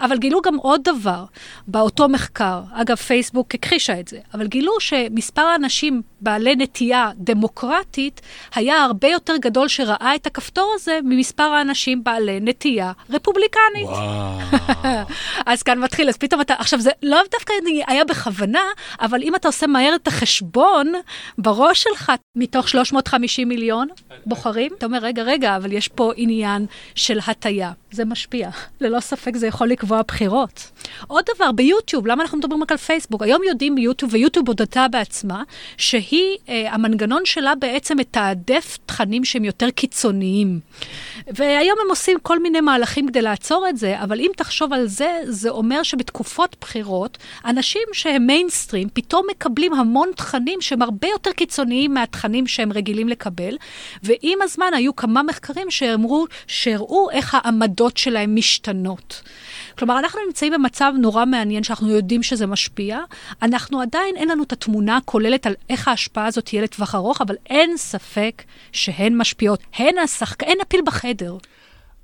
אבל 0.00 0.18
גילו 0.18 0.40
גם 0.40 0.56
עוד 0.56 0.80
דבר 0.84 1.24
באותו 1.66 2.08
מחקר, 2.08 2.60
אגב, 2.72 2.96
פייסבוק 2.96 3.47
הכחישה 3.54 4.00
את 4.00 4.08
זה, 4.08 4.18
אבל 4.34 4.46
גילו 4.46 4.80
שמספר 4.80 5.42
האנשים 5.42 6.02
בעלי 6.20 6.56
נטייה 6.56 7.10
דמוקרטית 7.16 8.20
היה 8.54 8.84
הרבה 8.84 9.08
יותר 9.08 9.36
גדול 9.36 9.68
שראה 9.68 10.14
את 10.14 10.26
הכפתור 10.26 10.72
הזה 10.74 10.98
ממספר 11.04 11.42
האנשים 11.42 12.04
בעלי 12.04 12.40
נטייה 12.40 12.92
רפובליקנית. 13.10 13.86
וואו. 13.86 14.38
אז 15.46 15.62
כאן 15.62 15.78
מתחיל, 15.78 16.08
אז 16.08 16.16
פתאום 16.16 16.40
אתה, 16.40 16.54
עכשיו 16.58 16.80
זה 16.80 16.90
לא 17.02 17.20
דווקא 17.32 17.52
היה 17.86 18.04
בכוונה, 18.04 18.62
אבל 19.00 19.22
אם 19.22 19.34
אתה 19.34 19.48
עושה 19.48 19.66
מהר 19.66 19.94
את 19.94 20.08
החשבון 20.08 20.92
בראש 21.38 21.82
שלך, 21.82 22.12
מתוך 22.36 22.68
350 22.68 23.48
מיליון 23.48 23.88
בוחרים, 24.26 24.70
אתה 24.78 24.86
אומר, 24.86 24.98
רגע, 24.98 25.22
רגע, 25.22 25.56
אבל 25.56 25.72
יש 25.72 25.88
פה 25.88 26.12
עניין 26.16 26.66
של 26.94 27.18
הטיה. 27.26 27.72
זה 27.90 28.04
משפיע. 28.04 28.50
ללא 28.80 29.00
ספק 29.00 29.36
זה 29.36 29.46
יכול 29.46 29.68
לקבוע 29.68 30.02
בחירות. 30.02 30.70
עוד 31.06 31.24
דבר, 31.34 31.52
ביוטיוב, 31.52 32.06
למה 32.06 32.22
אנחנו 32.22 32.38
מדברים 32.38 32.62
רק 32.62 32.72
על 32.72 32.78
פייסבוק? 32.78 33.22
היום 33.22 33.37
יודעים 33.48 33.74
ביוטיוב, 33.74 34.14
ויוטיוב 34.14 34.48
הודתה 34.48 34.86
בעצמה, 34.88 35.42
שהיא, 35.76 36.36
אה, 36.48 36.74
המנגנון 36.74 37.22
שלה 37.24 37.54
בעצם 37.54 37.96
מתעדף 37.98 38.78
תכנים 38.86 39.24
שהם 39.24 39.44
יותר 39.44 39.70
קיצוניים. 39.70 40.60
והיום 41.26 41.78
הם 41.84 41.90
עושים 41.90 42.18
כל 42.22 42.38
מיני 42.38 42.60
מהלכים 42.60 43.08
כדי 43.08 43.22
לעצור 43.22 43.68
את 43.68 43.76
זה, 43.76 44.02
אבל 44.02 44.20
אם 44.20 44.30
תחשוב 44.36 44.72
על 44.72 44.86
זה, 44.86 45.12
זה 45.24 45.50
אומר 45.50 45.82
שבתקופות 45.82 46.56
בחירות, 46.60 47.18
אנשים 47.44 47.82
שהם 47.92 48.26
מיינסטרים 48.26 48.88
פתאום 48.92 49.26
מקבלים 49.30 49.74
המון 49.74 50.10
תכנים 50.16 50.60
שהם 50.60 50.82
הרבה 50.82 51.08
יותר 51.08 51.32
קיצוניים 51.32 51.94
מהתכנים 51.94 52.46
שהם 52.46 52.72
רגילים 52.72 53.08
לקבל, 53.08 53.56
ועם 54.02 54.38
הזמן 54.42 54.70
היו 54.74 54.96
כמה 54.96 55.22
מחקרים 55.22 55.70
שהראו, 55.70 56.24
שהראו 56.46 57.10
איך 57.10 57.34
העמדות 57.34 57.96
שלהם 57.96 58.36
משתנות. 58.36 59.22
כלומר, 59.78 59.98
אנחנו 59.98 60.20
נמצאים 60.26 60.52
במצב 60.52 60.92
נורא 60.98 61.24
מעניין 61.24 61.62
שאנחנו 61.62 61.90
יודעים 61.90 62.22
שזה 62.22 62.46
משפיע. 62.46 62.98
אנחנו 63.42 63.80
עדיין, 63.80 64.16
אין 64.16 64.28
לנו 64.28 64.42
את 64.42 64.52
התמונה 64.52 64.96
הכוללת 64.96 65.46
על 65.46 65.54
איך 65.70 65.88
ההשפעה 65.88 66.26
הזאת 66.26 66.44
תהיה 66.44 66.62
לטווח 66.62 66.94
ארוך, 66.94 67.20
אבל 67.20 67.34
אין 67.46 67.76
ספק 67.76 68.42
שהן 68.72 69.16
משפיעות. 69.16 69.60
הן 69.76 69.98
השחק... 69.98 70.42
הן 70.42 70.56
הפיל 70.62 70.80
בחדר. 70.86 71.36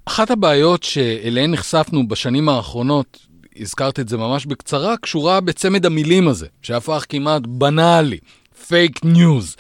אחת 0.05 0.31
הבעיות 0.31 0.83
שאליהן 0.83 1.51
נחשפנו 1.51 2.09
בשנים 2.09 2.49
האחרונות, 2.49 3.19
הזכרת 3.57 4.01
את 4.01 4.09
זה 4.09 4.17
ממש 4.17 4.47
בקצרה, 4.47 4.97
קשורה 4.97 5.41
בצמד 5.41 5.87
המילים 5.87 6.29
הזה, 6.29 6.47
שהפך 6.63 7.05
כמעט 7.09 7.43
בנאלי, 7.47 8.19
פייק 8.67 9.05
ניוז. 9.05 9.57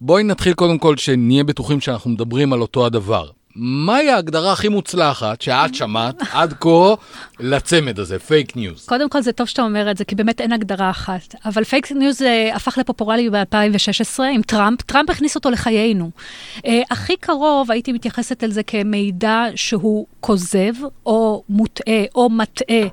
בואי 0.00 0.22
נתחיל 0.22 0.54
קודם 0.54 0.78
כל 0.78 0.96
שנהיה 0.96 1.44
בטוחים 1.44 1.80
שאנחנו 1.80 2.10
מדברים 2.10 2.52
על 2.52 2.60
אותו 2.60 2.86
הדבר. 2.86 3.30
מהי 3.56 4.10
ההגדרה 4.10 4.52
הכי 4.52 4.68
מוצלחת 4.68 5.42
שאת 5.42 5.74
שמעת 5.74 6.14
עד 6.32 6.54
כה 6.60 6.94
לצמד 7.40 7.98
הזה, 7.98 8.18
פייק 8.18 8.56
ניוז? 8.56 8.86
קודם 8.86 9.08
כל 9.08 9.22
זה 9.22 9.32
טוב 9.32 9.46
שאתה 9.46 9.62
אומר 9.62 9.90
את 9.90 9.96
זה, 9.96 10.04
כי 10.04 10.14
באמת 10.14 10.40
אין 10.40 10.52
הגדרה 10.52 10.90
אחת. 10.90 11.34
אבל 11.44 11.64
פייק 11.64 11.92
ניוז 11.92 12.22
אה, 12.22 12.24
הפך 12.54 12.78
לפופולרי 12.78 13.30
ב-2016 13.30 14.22
עם 14.22 14.42
טראמפ, 14.42 14.82
טראמפ 14.82 15.10
הכניס 15.10 15.34
אותו 15.34 15.50
לחיינו. 15.50 16.10
אה, 16.56 16.60
הכי 16.90 17.16
קרוב 17.16 17.70
הייתי 17.70 17.92
מתייחסת 17.92 18.44
אל 18.44 18.50
זה 18.50 18.62
כמידע 18.62 19.44
שהוא 19.54 20.06
כוזב, 20.20 20.72
או 21.06 21.42
מוטעה, 21.48 22.04
או 22.14 22.30
מטעה, 22.30 22.88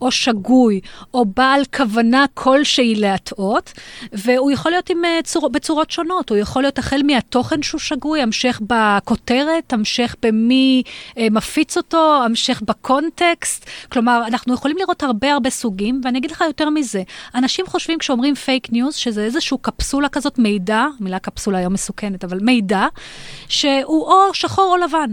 או 0.00 0.10
שגוי, 0.10 0.80
או 1.14 1.24
בעל 1.24 1.60
כוונה 1.76 2.24
כלשהי 2.34 2.94
להטעות, 2.94 3.72
והוא 4.12 4.50
יכול 4.50 4.72
להיות 4.72 4.90
עם, 4.90 4.98
אה, 5.04 5.22
צור, 5.22 5.48
בצורות 5.48 5.90
שונות. 5.90 6.30
הוא 6.30 6.38
יכול 6.38 6.62
להיות 6.62 6.78
החל 6.78 7.00
מהתוכן 7.06 7.62
שהוא 7.62 7.80
שגוי, 7.80 8.22
המשך 8.22 8.60
בכותרת, 8.66 9.72
המשך... 9.72 10.05
המשך 10.06 10.16
במי 10.22 10.82
אה, 11.18 11.26
מפיץ 11.30 11.76
אותו, 11.76 12.22
המשך 12.24 12.62
בקונטקסט. 12.64 13.66
כלומר, 13.92 14.22
אנחנו 14.26 14.54
יכולים 14.54 14.76
לראות 14.76 15.02
הרבה 15.02 15.32
הרבה 15.32 15.50
סוגים, 15.50 16.00
ואני 16.04 16.18
אגיד 16.18 16.30
לך 16.30 16.40
יותר 16.40 16.70
מזה, 16.70 17.02
אנשים 17.34 17.66
חושבים 17.66 17.98
כשאומרים 17.98 18.34
פייק 18.34 18.72
ניוז, 18.72 18.94
שזה 18.94 19.24
איזושהי 19.24 19.56
קפסולה 19.60 20.08
כזאת, 20.08 20.38
מידע, 20.38 20.84
מילה 21.00 21.18
קפסולה 21.18 21.58
היום 21.58 21.72
מסוכנת, 21.72 22.24
אבל 22.24 22.38
מידע, 22.42 22.86
שהוא 23.48 24.06
או 24.06 24.34
שחור 24.34 24.72
או 24.72 24.76
לבן. 24.76 25.12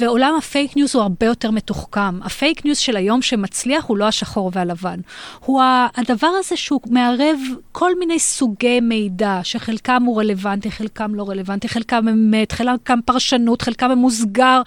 ועולם 0.00 0.34
הפייק 0.38 0.76
ניוז 0.76 0.94
הוא 0.94 1.02
הרבה 1.02 1.26
יותר 1.26 1.50
מתוחכם. 1.50 2.22
הפייק 2.22 2.64
ניוז 2.64 2.78
של 2.78 2.96
היום 2.96 3.22
שמצליח 3.22 3.84
הוא 3.84 3.96
לא 3.96 4.04
השחור 4.04 4.50
והלבן. 4.54 5.00
הוא 5.44 5.62
הדבר 5.96 6.26
הזה 6.26 6.56
שהוא 6.56 6.80
מערב 6.90 7.38
כל 7.72 7.98
מיני 7.98 8.18
סוגי 8.18 8.80
מידע, 8.80 9.40
שחלקם 9.42 10.02
הוא 10.02 10.20
רלוונטי, 10.20 10.70
חלקם 10.70 11.14
לא 11.14 11.28
רלוונטי, 11.28 11.68
חלקם 11.68 12.08
אמת, 12.08 12.52
חלקם 12.52 12.98
פרשנות, 13.04 13.62
חלקם 13.62 13.90
ממוסגר, 13.90 14.62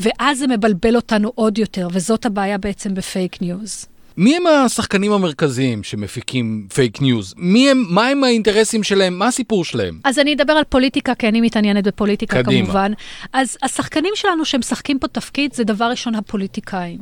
ואז 0.00 0.38
זה 0.38 0.46
מבלבל 0.46 0.96
אותנו 0.96 1.32
עוד 1.34 1.58
יותר, 1.58 1.88
וזאת 1.92 2.26
הבעיה 2.26 2.58
בעצם 2.58 2.94
בפייק 2.94 3.42
ניוז. 3.42 3.93
מי 4.16 4.36
הם 4.36 4.46
השחקנים 4.46 5.12
המרכזיים 5.12 5.82
שמפיקים 5.82 6.66
פייק 6.74 7.00
ניוז? 7.00 7.34
מי 7.36 7.70
הם, 7.70 7.84
מה 7.88 8.06
הם 8.08 8.24
האינטרסים 8.24 8.82
שלהם? 8.82 9.18
מה 9.18 9.26
הסיפור 9.26 9.64
שלהם? 9.64 9.98
אז 10.04 10.18
אני 10.18 10.34
אדבר 10.34 10.52
על 10.52 10.64
פוליטיקה, 10.68 11.14
כי 11.14 11.28
אני 11.28 11.40
מתעניינת 11.40 11.84
בפוליטיקה 11.84 12.42
קדימה. 12.42 12.64
כמובן. 12.66 12.92
אז 13.32 13.56
השחקנים 13.62 14.12
שלנו 14.14 14.44
שמשחקים 14.44 14.98
פה 14.98 15.08
תפקיד, 15.08 15.54
זה 15.54 15.64
דבר 15.64 15.84
ראשון 15.84 16.14
הפוליטיקאים. 16.14 16.98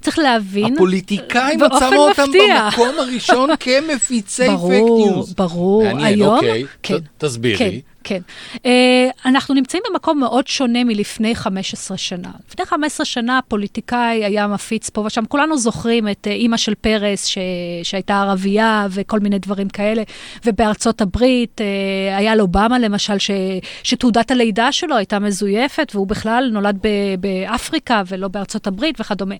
צריך 0.00 0.18
להבין... 0.18 0.74
הפוליטיקאים, 0.74 1.58
שמה 1.78 1.96
אותם. 1.96 2.30
במקום 2.32 2.98
הראשון 2.98 3.50
כמפיצי 3.60 4.42
פייק 4.42 4.50
ברור, 4.52 5.10
ניוז. 5.10 5.34
ברור. 5.34 5.84
מעניין, 5.84 6.06
היום, 6.06 6.34
אוקיי. 6.36 6.64
כן, 6.82 6.98
ת- 6.98 7.24
תסבירי. 7.24 7.58
כן, 7.58 7.70
כן. 8.04 8.20
אה, 8.54 8.58
אנחנו 9.24 9.54
נמצאים 9.54 9.82
במקום 9.90 10.20
מאוד 10.20 10.46
שונה 10.46 10.84
מלפני 10.84 11.34
15 11.34 11.96
שנה. 11.96 12.28
לפני 12.48 12.66
15 12.66 13.04
שנה 13.04 13.38
הפוליטיקאי 13.38 14.24
היה 14.24 14.46
מפיץ 14.46 14.90
פה 14.90 15.00
ושם. 15.00 15.24
כולנו 15.28 15.56
זוכרים 15.56 16.08
את 16.08 16.26
אה, 16.26 16.30
אימא 16.30 16.56
של 16.56 16.74
פרס, 16.74 17.26
ש... 17.26 17.38
שהייתה 17.82 18.20
ערבייה 18.20 18.86
וכל 18.90 19.20
מיני 19.20 19.38
דברים 19.38 19.68
כאלה. 19.68 20.02
ובארצות 20.44 21.00
הברית 21.00 21.60
אה, 21.60 22.18
היה 22.18 22.36
לאובמה 22.36 22.78
למשל, 22.78 23.18
ש... 23.18 23.30
שתעודת 23.82 24.30
הלידה 24.30 24.72
שלו 24.72 24.96
הייתה 24.96 25.18
מזויפת, 25.18 25.92
והוא 25.94 26.06
בכלל 26.06 26.50
נולד 26.52 26.78
ב... 26.82 26.88
באפריקה 27.20 28.02
ולא 28.08 28.28
בארצות 28.28 28.66
הברית 28.66 29.00
וכדומה. 29.00 29.34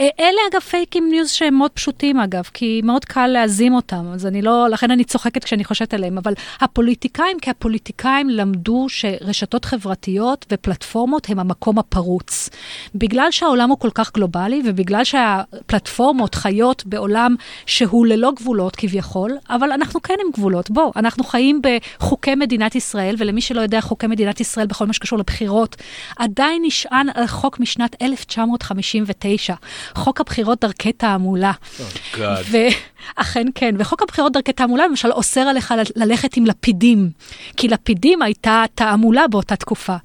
אלה 0.00 0.40
אגב 0.52 0.60
פייקים 0.60 1.08
ניוז 1.10 1.30
שהם 1.30 1.54
מאוד 1.54 1.70
פשוטים 1.70 2.20
אגב, 2.20 2.44
כי 2.54 2.80
מאוד 2.84 3.04
קל 3.04 3.26
להזים 3.26 3.74
אותם, 3.74 4.06
אז 4.14 4.26
אני 4.26 4.42
לא, 4.42 4.66
לכן 4.70 4.90
אני 4.90 5.04
צוחקת 5.04 5.44
כשאני 5.44 5.64
חושבת 5.64 5.94
עליהם, 5.94 6.18
אבל 6.18 6.34
הפוליטיקאים 6.60 7.36
כהפוליטיקאים 7.42 7.91
למדו 8.28 8.86
שרשתות 8.88 9.64
חברתיות 9.64 10.46
ופלטפורמות 10.52 11.30
הם 11.30 11.38
המקום 11.38 11.78
הפרוץ. 11.78 12.50
בגלל 12.94 13.30
שהעולם 13.30 13.70
הוא 13.70 13.78
כל 13.78 13.90
כך 13.94 14.12
גלובלי, 14.12 14.62
ובגלל 14.64 15.04
שהפלטפורמות 15.04 16.34
חיות 16.34 16.86
בעולם 16.86 17.34
שהוא 17.66 18.06
ללא 18.06 18.32
גבולות 18.36 18.76
כביכול, 18.76 19.36
אבל 19.50 19.72
אנחנו 19.72 20.02
כן 20.02 20.14
עם 20.26 20.32
גבולות. 20.32 20.70
בוא, 20.70 20.92
אנחנו 20.96 21.24
חיים 21.24 21.62
בחוקי 21.62 22.34
מדינת 22.34 22.74
ישראל, 22.74 23.14
ולמי 23.18 23.40
שלא 23.40 23.60
יודע, 23.60 23.80
חוקי 23.80 24.06
מדינת 24.06 24.40
ישראל 24.40 24.66
בכל 24.66 24.86
מה 24.86 24.92
שקשור 24.92 25.18
לבחירות, 25.18 25.76
עדיין 26.16 26.62
נשען 26.66 27.06
על 27.14 27.26
חוק 27.26 27.60
משנת 27.60 28.02
1959, 28.02 29.54
חוק 29.94 30.20
הבחירות 30.20 30.60
דרכי 30.60 30.92
תעמולה. 30.92 31.52
Oh. 31.78 32.18
ואכן 32.50 33.46
כן, 33.54 33.74
וחוק 33.78 34.02
הבחירות 34.02 34.32
דרכי 34.32 34.52
תעמולה 34.52 34.86
למשל 34.86 35.12
אוסר 35.12 35.40
עליך 35.40 35.74
ללכת 35.96 36.36
עם 36.36 36.46
לפידים, 36.46 37.10
כי 37.56 37.68
לפידים 37.82 38.22
הייתה 38.22 38.64
תעמולה 38.74 39.28
באותה 39.28 39.56
תקופה, 39.56 39.96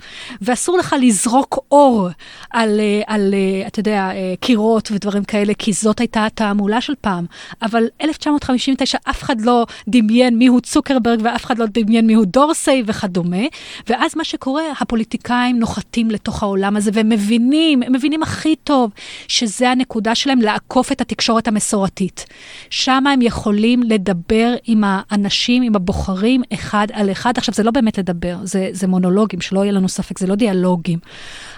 ואסור 0.42 0.78
לך 0.78 0.96
לזרוק 1.02 1.60
אור 1.72 2.10
על, 2.50 2.80
אה, 2.80 3.02
על 3.08 3.34
אה, 3.34 3.68
אתה 3.68 3.80
יודע, 3.80 4.10
אה, 4.14 4.34
קירות 4.40 4.92
ודברים 4.92 5.24
כאלה, 5.24 5.54
כי 5.54 5.74
זאת 5.74 6.00
הייתה 6.00 6.26
התעמולה 6.26 6.82
של 6.82 6.94
פעם. 7.02 7.26
אבל 7.62 7.84
1959 8.02 8.98
אף 9.10 9.24
אחד 9.24 9.42
לא 9.42 9.66
דמיין 9.88 10.38
מיהו 10.38 10.62
צוקרברג 10.62 11.20
ואף 11.24 11.46
אחד 11.46 11.58
לא 11.58 11.66
דמיין 11.70 12.08
מיהו 12.08 12.26
דורסי 12.26 12.84
וכדומה, 12.86 13.44
ואז 13.90 14.12
מה 14.16 14.24
שקורה, 14.24 14.64
הפוליטיקאים 14.80 15.60
נוחתים 15.60 16.12
לתוך 16.12 16.44
העולם 16.44 16.78
הזה 16.78 16.92
והם 16.94 17.10
מבינים, 17.10 17.84
הם 17.84 17.94
מבינים 17.94 18.24
הכי 18.24 18.56
טוב 18.56 18.92
שזה 19.28 19.70
הנקודה 19.70 20.16
שלהם 20.16 20.42
לעקוף 20.42 20.92
את 20.92 21.02
התקשורת 21.02 21.48
המסורתית. 21.48 22.26
שם 22.70 23.08
הם 23.08 23.22
יכולים 23.22 23.84
לדבר 23.84 24.56
עם 24.66 24.84
האנשים, 24.88 25.64
עם 25.64 25.76
הבוחרים, 25.76 26.42
אחד 26.54 26.88
על 26.94 27.12
אחד. 27.12 27.34
עכשיו, 27.38 27.54
זה 27.54 27.64
באמת 27.72 27.98
לדבר, 27.98 28.38
זה, 28.44 28.70
זה 28.72 28.88
מונולוגים, 28.88 29.42
שלא 29.42 29.60
יהיה 29.60 29.72
לנו 29.72 29.90
ספק, 29.90 30.20
זה 30.20 30.28
לא 30.28 30.36
דיאלוגים. 30.36 31.00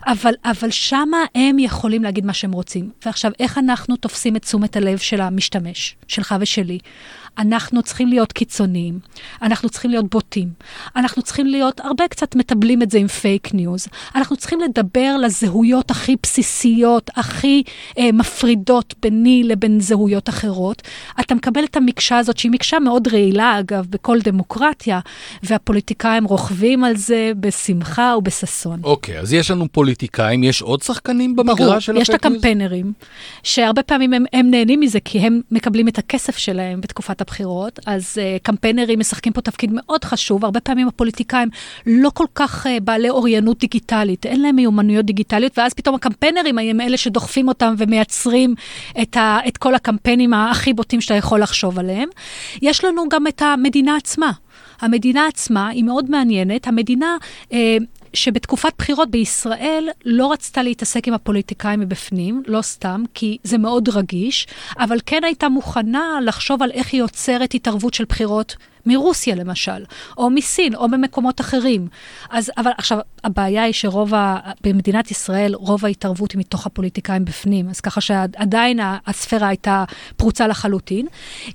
אבל, 0.07 0.33
אבל 0.45 0.69
שמה 0.71 1.17
הם 1.35 1.59
יכולים 1.59 2.03
להגיד 2.03 2.25
מה 2.25 2.33
שהם 2.33 2.51
רוצים. 2.51 2.89
ועכשיו, 3.05 3.31
איך 3.39 3.57
אנחנו 3.57 3.95
תופסים 3.95 4.35
את 4.35 4.41
תשומת 4.41 4.75
הלב 4.75 4.97
של 4.97 5.21
המשתמש, 5.21 5.95
שלך 6.07 6.35
ושלי? 6.39 6.79
אנחנו 7.37 7.83
צריכים 7.83 8.07
להיות 8.07 8.31
קיצוניים, 8.31 8.99
אנחנו 9.41 9.69
צריכים 9.69 9.91
להיות 9.91 10.09
בוטים, 10.09 10.49
אנחנו 10.95 11.21
צריכים 11.21 11.47
להיות, 11.47 11.79
הרבה 11.79 12.07
קצת 12.07 12.35
מטבלים 12.35 12.81
את 12.81 12.91
זה 12.91 12.97
עם 12.97 13.07
פייק 13.07 13.53
ניוז, 13.53 13.87
אנחנו 14.15 14.37
צריכים 14.37 14.59
לדבר 14.61 15.17
לזהויות 15.17 15.91
הכי 15.91 16.15
בסיסיות, 16.23 17.09
הכי 17.15 17.63
אה, 17.97 18.11
מפרידות 18.13 18.93
ביני 19.01 19.43
לבין 19.43 19.79
זהויות 19.79 20.29
אחרות. 20.29 20.81
אתה 21.19 21.35
מקבל 21.35 21.63
את 21.63 21.77
המקשה 21.77 22.17
הזאת, 22.17 22.37
שהיא 22.37 22.51
מקשה 22.51 22.79
מאוד 22.79 23.07
רעילה, 23.07 23.59
אגב, 23.59 23.85
בכל 23.89 24.19
דמוקרטיה, 24.19 24.99
והפוליטיקאים 25.43 26.25
רוכבים 26.25 26.83
על 26.83 26.95
זה 26.95 27.31
בשמחה 27.39 28.13
ובששון. 28.17 28.79
אוקיי, 28.83 29.19
אז 29.19 29.33
יש 29.33 29.51
לנו 29.51 29.67
פוליטיקאים, 29.71 30.43
יש 30.43 30.61
עוד 30.61 30.81
שחקנים 30.81 31.35
במגרש 31.35 31.85
של 31.85 31.97
יש 31.97 32.09
את 32.09 32.15
הפייק 32.15 32.25
ניוז? 32.25 32.35
הקמפיינרים, 32.35 32.93
שהרבה 33.43 33.83
פעמים 33.83 34.13
הם, 34.13 34.25
הם 34.33 34.51
נהנים 34.51 34.79
מזה, 34.79 34.99
כי 34.99 35.19
הם 35.19 35.41
מקבלים 35.51 35.87
את 35.87 35.97
הכסף 35.97 36.37
שלהם 36.37 36.81
בתקופת 36.81 37.18
הבחירות, 37.21 37.79
אז 37.85 38.17
אה, 38.17 38.43
קמפיינרים 38.43 38.99
משחקים 38.99 39.33
פה 39.33 39.41
תפקיד 39.41 39.69
מאוד 39.73 40.03
חשוב. 40.03 40.45
הרבה 40.45 40.59
פעמים 40.59 40.87
הפוליטיקאים 40.87 41.49
לא 41.85 42.09
כל 42.13 42.25
כך 42.35 42.65
אה, 42.65 42.69
בעלי 42.83 43.09
אוריינות 43.09 43.59
דיגיטלית, 43.59 44.25
אין 44.25 44.41
להם 44.41 44.55
מיומנויות 44.55 45.05
דיגיטליות, 45.05 45.57
ואז 45.57 45.73
פתאום 45.73 45.95
הקמפיינרים 45.95 46.59
הם 46.59 46.81
אלה 46.81 46.97
שדוחפים 46.97 47.47
אותם 47.47 47.75
ומייצרים 47.77 48.55
את, 49.01 49.17
ה, 49.17 49.39
את 49.47 49.57
כל 49.57 49.75
הקמפיינים 49.75 50.33
הכי 50.33 50.73
בוטים 50.73 51.01
שאתה 51.01 51.13
יכול 51.13 51.41
לחשוב 51.41 51.79
עליהם. 51.79 52.09
יש 52.61 52.85
לנו 52.85 53.09
גם 53.09 53.27
את 53.27 53.41
המדינה 53.41 53.95
עצמה. 53.95 54.31
המדינה 54.81 55.27
עצמה 55.27 55.67
היא 55.67 55.83
מאוד 55.83 56.11
מעניינת. 56.11 56.67
המדינה... 56.67 57.17
אה, 57.53 57.77
שבתקופת 58.13 58.73
בחירות 58.77 59.11
בישראל 59.11 59.89
לא 60.05 60.31
רצתה 60.31 60.63
להתעסק 60.63 61.07
עם 61.07 61.13
הפוליטיקאים 61.13 61.79
מבפנים, 61.79 62.43
לא 62.47 62.61
סתם, 62.61 63.03
כי 63.13 63.37
זה 63.43 63.57
מאוד 63.57 63.89
רגיש, 63.89 64.47
אבל 64.79 64.97
כן 65.05 65.23
הייתה 65.23 65.49
מוכנה 65.49 66.19
לחשוב 66.25 66.63
על 66.63 66.71
איך 66.71 66.93
היא 66.93 66.99
יוצרת 66.99 67.53
התערבות 67.53 67.93
של 67.93 68.05
בחירות 68.09 68.55
מרוסיה 68.85 69.35
למשל, 69.35 69.83
או 70.17 70.29
מסין, 70.29 70.75
או 70.75 70.89
במקומות 70.89 71.41
אחרים. 71.41 71.87
אז, 72.29 72.51
אבל 72.57 72.71
עכשיו, 72.77 72.99
הבעיה 73.23 73.63
היא 73.63 73.73
שרוב, 73.73 74.13
ה, 74.13 74.37
במדינת 74.63 75.11
ישראל, 75.11 75.55
רוב 75.55 75.85
ההתערבות 75.85 76.31
היא 76.31 76.39
מתוך 76.39 76.65
הפוליטיקאים 76.65 77.25
בפנים, 77.25 77.69
אז 77.69 77.79
ככה 77.79 78.01
שעדיין 78.01 78.79
הספירה 79.07 79.47
הייתה 79.47 79.83
פרוצה 80.17 80.47
לחלוטין. 80.47 81.05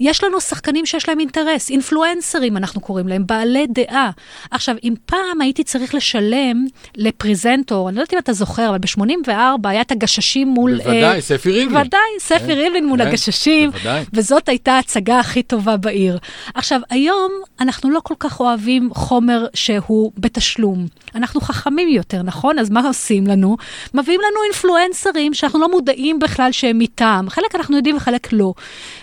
יש 0.00 0.24
לנו 0.24 0.40
שחקנים 0.40 0.86
שיש 0.86 1.08
להם 1.08 1.20
אינטרס, 1.20 1.70
אינפלואנסרים 1.70 2.56
אנחנו 2.56 2.80
קוראים 2.80 3.08
להם, 3.08 3.26
בעלי 3.26 3.66
דעה. 3.66 4.10
עכשיו, 4.50 4.76
אם 4.84 4.94
פעם 5.06 5.40
הייתי 5.40 5.64
צריך 5.64 5.94
לשלם 5.94 6.66
לפריזנטור, 6.96 7.88
אני 7.88 7.96
לא 7.96 8.00
יודעת 8.00 8.14
אם 8.14 8.18
אתה 8.18 8.32
זוכר, 8.32 8.68
אבל 8.68 8.78
ב-84 8.78 9.68
היה 9.68 9.80
את 9.80 9.92
הגששים 9.92 10.48
מול... 10.48 10.76
בוודאי, 10.76 11.16
אה, 11.16 11.20
ספי 11.20 11.50
ריבלין. 11.50 11.68
בוודאי, 11.68 12.00
ספי 12.18 12.38
כן, 12.38 12.50
ריבלין 12.50 12.86
מול 12.86 13.02
כן, 13.02 13.08
הגששים, 13.08 13.70
בוודאי. 13.70 14.04
וזאת 14.12 14.48
הייתה 14.48 14.72
ההצגה 14.72 15.18
הכי 15.18 15.42
טובה 15.42 15.76
בעיר. 15.76 16.18
עכשיו, 16.54 16.80
היום... 16.90 17.13
היום 17.14 17.32
אנחנו 17.60 17.90
לא 17.90 18.00
כל 18.00 18.14
כך 18.18 18.40
אוהבים 18.40 18.90
חומר 18.94 19.46
שהוא 19.54 20.12
בתשלום. 20.18 20.86
אנחנו 21.14 21.40
חכמים 21.40 21.88
יותר, 21.88 22.22
נכון? 22.22 22.58
אז 22.58 22.70
מה 22.70 22.86
עושים 22.86 23.26
לנו? 23.26 23.56
מביאים 23.94 24.20
לנו 24.20 24.42
אינפלואנסרים 24.44 25.34
שאנחנו 25.34 25.60
לא 25.60 25.70
מודעים 25.70 26.18
בכלל 26.18 26.52
שהם 26.52 26.78
מטעם. 26.78 27.30
חלק 27.30 27.54
אנחנו 27.54 27.76
יודעים 27.76 27.96
וחלק 27.96 28.32
לא. 28.32 28.54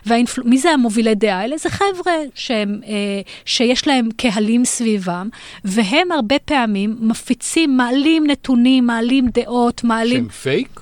והאינפל... 0.05 0.41
מי 0.45 0.57
זה 0.57 0.71
המובילי 0.71 1.15
דעה 1.15 1.39
האלה? 1.39 1.57
זה 1.57 1.69
חבר'ה 1.69 2.13
שהם, 2.35 2.79
אה, 2.87 3.21
שיש 3.45 3.87
להם 3.87 4.09
קהלים 4.17 4.65
סביבם, 4.65 5.29
והם 5.65 6.11
הרבה 6.11 6.39
פעמים 6.39 6.95
מפיצים, 6.99 7.77
מעלים 7.77 8.27
נתונים, 8.27 8.85
מעלים 8.85 9.29
דעות, 9.33 9.83
מעלים... 9.83 10.23
שהם 10.23 10.29
פייק? 10.29 10.80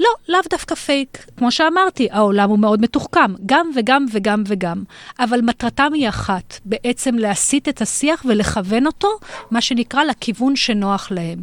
לא, 0.00 0.08
לאו 0.28 0.40
דווקא 0.50 0.74
פייק. 0.74 1.26
כמו 1.36 1.50
שאמרתי, 1.50 2.08
העולם 2.10 2.50
הוא 2.50 2.58
מאוד 2.58 2.80
מתוחכם, 2.80 3.34
גם 3.46 3.70
וגם 3.74 4.06
וגם 4.12 4.42
וגם. 4.46 4.82
אבל 5.18 5.40
מטרתם 5.40 5.92
היא 5.94 6.08
אחת, 6.08 6.60
בעצם 6.64 7.14
להסיט 7.14 7.68
את 7.68 7.82
השיח 7.82 8.24
ולכוון 8.28 8.86
אותו, 8.86 9.08
מה 9.50 9.60
שנקרא, 9.60 10.04
לכיוון 10.04 10.56
שנוח 10.56 11.10
להם. 11.10 11.42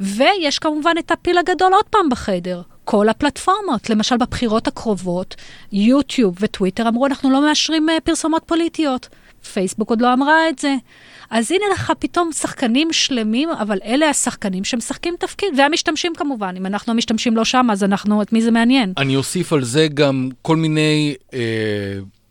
ויש 0.00 0.58
כמובן 0.58 0.94
את 0.98 1.10
הפיל 1.10 1.38
הגדול 1.38 1.72
עוד 1.72 1.84
פעם 1.84 2.08
בחדר. 2.08 2.62
כל 2.84 3.08
הפלטפורמות, 3.08 3.90
למשל 3.90 4.16
בבחירות 4.16 4.68
הקרובות, 4.68 5.34
יוטיוב 5.72 6.34
וטוויטר 6.40 6.88
אמרו, 6.88 7.06
אנחנו 7.06 7.30
לא 7.30 7.40
מאשרים 7.42 7.88
uh, 7.88 7.92
פרסומות 8.00 8.42
פוליטיות. 8.46 9.08
פייסבוק 9.52 9.90
עוד 9.90 10.00
לא 10.00 10.12
אמרה 10.12 10.48
את 10.48 10.58
זה. 10.58 10.74
אז 11.30 11.50
הנה 11.50 11.64
לך 11.74 11.92
פתאום 11.98 12.32
שחקנים 12.32 12.92
שלמים, 12.92 13.48
אבל 13.50 13.78
אלה 13.84 14.08
השחקנים 14.08 14.64
שמשחקים 14.64 15.14
תפקיד, 15.18 15.48
והמשתמשים 15.56 16.12
כמובן. 16.16 16.54
אם 16.56 16.66
אנחנו 16.66 16.92
המשתמשים 16.92 17.36
לא 17.36 17.44
שם, 17.44 17.66
אז 17.72 17.84
אנחנו, 17.84 18.22
את 18.22 18.32
מי 18.32 18.42
זה 18.42 18.50
מעניין? 18.50 18.92
אני 18.96 19.16
אוסיף 19.16 19.52
על 19.52 19.64
זה 19.64 19.88
גם 19.94 20.28
כל 20.42 20.56
מיני... 20.56 21.14
אה... 21.34 21.40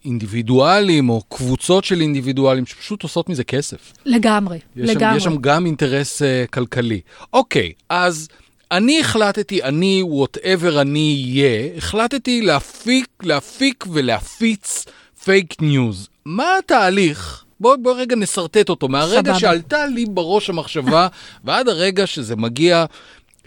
אינדיבידואלים 0.06 1.10
או 1.10 1.22
קבוצות 1.30 1.84
של 1.84 2.02
אינדיבידואלים 2.02 2.66
שפשוט 2.66 3.04
עושות 3.04 3.30
מזה 3.30 3.44
כסף. 3.44 3.94
לגמרי, 4.06 4.60
יש 4.76 4.90
לגמרי. 4.90 5.14
שם, 5.14 5.18
יש 5.18 5.24
שם 5.24 5.42
גם 5.42 5.66
אינטרס 5.66 6.22
אה, 6.22 6.26
כלכלי. 6.52 7.02
אוקיי, 7.34 7.74
אז 7.90 8.28
אני 8.72 9.00
החלטתי, 9.00 9.64
אני, 9.64 10.02
whatever 10.04 10.82
אני 10.82 11.26
אהיה, 11.30 11.78
החלטתי 11.78 12.42
להפיק, 12.42 13.08
להפיק 13.24 13.86
ולהפיץ 13.92 14.86
פייק 15.24 15.62
ניוז. 15.62 16.10
מה 16.30 16.58
התהליך? 16.58 17.44
בואי 17.60 17.78
בוא 17.82 17.94
רגע 17.98 18.16
נשרטט 18.16 18.70
אותו. 18.70 18.88
מהרגע 18.88 19.22
סבבה. 19.22 19.40
שעלתה 19.40 19.86
לי 19.86 20.06
בראש 20.06 20.50
המחשבה 20.50 21.08
ועד 21.44 21.70
הרגע 21.70 22.08
שזה 22.08 22.36
מגיע 22.36 22.86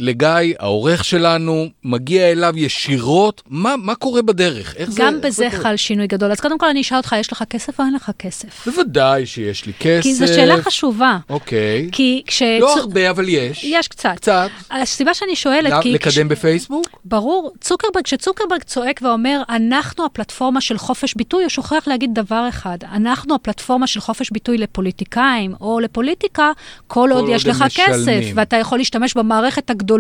לגיא, 0.03 0.55
העורך 0.59 1.05
שלנו, 1.05 1.67
מגיע 1.85 2.31
אליו 2.31 2.53
ישירות, 2.57 3.43
מה, 3.49 3.75
מה 3.79 3.95
קורה 3.95 4.23
בדרך? 4.23 4.77
איך 4.77 4.91
גם 4.95 5.15
זה, 5.15 5.21
בזה 5.21 5.51
חל 5.51 5.77
שינוי 5.77 6.07
גדול. 6.07 6.33
אז 6.33 6.41
קודם 6.41 6.59
כל 6.59 6.67
אני 6.69 6.81
אשאל 6.81 6.97
אותך, 6.97 7.15
יש 7.19 7.33
לך 7.33 7.45
כסף 7.51 7.81
או 7.81 7.85
אין 7.85 7.95
לך 7.95 8.11
כסף? 8.19 8.69
בוודאי 8.69 9.27
שיש 9.27 9.67
לי 9.67 9.73
כסף. 9.81 10.03
כי 10.03 10.15
זו 10.15 10.27
שאלה 10.27 10.63
חשובה. 10.63 11.19
אוקיי. 11.31 11.89
כי 11.93 12.23
כש... 12.27 12.43
לא 12.43 12.79
הרבה, 12.79 13.11
אבל 13.11 13.29
יש. 13.29 13.65
יש 13.65 13.89
קצת. 13.89 14.13
קצת. 14.17 14.49
הסיבה 14.71 15.15
שאני 15.15 15.37
שואלת, 15.37 15.83
כי... 15.83 15.93
לקדם 15.93 16.29
כש... 16.29 16.33
בפייסבוק? 16.33 16.87
ברור. 17.05 17.53
צוקרברג, 17.61 18.05
כשצוקרברג 18.05 18.63
צועק 18.63 19.01
ואומר, 19.03 19.43
אנחנו 19.49 20.05
הפלטפורמה 20.05 20.61
של 20.61 20.79
חופש 20.79 21.15
ביטוי, 21.15 21.43
הוא 21.45 21.51
שוכח 21.51 21.85
להגיד 21.87 22.11
דבר 22.15 22.47
אחד. 22.49 22.79
אנחנו 22.93 23.35
הפלטפורמה 23.35 23.87
של 23.87 24.01
חופש 24.01 24.31
ביטוי 24.31 24.59
לפוליטיקאים 24.59 25.55
או 25.61 25.81
לפוליטיקה, 25.81 26.53
כל, 26.87 26.95
כל 27.03 27.11
עוד, 27.13 27.21
עוד 27.21 27.31
יש 27.35 27.47
לך 27.47 27.63
משלמים. 27.63 27.93
כסף, 27.93 28.33
ואתה 28.35 28.57
יכול 28.57 28.79
להשתמש 28.79 29.15
במערכת 29.15 29.71
הגדולה, 29.71 29.92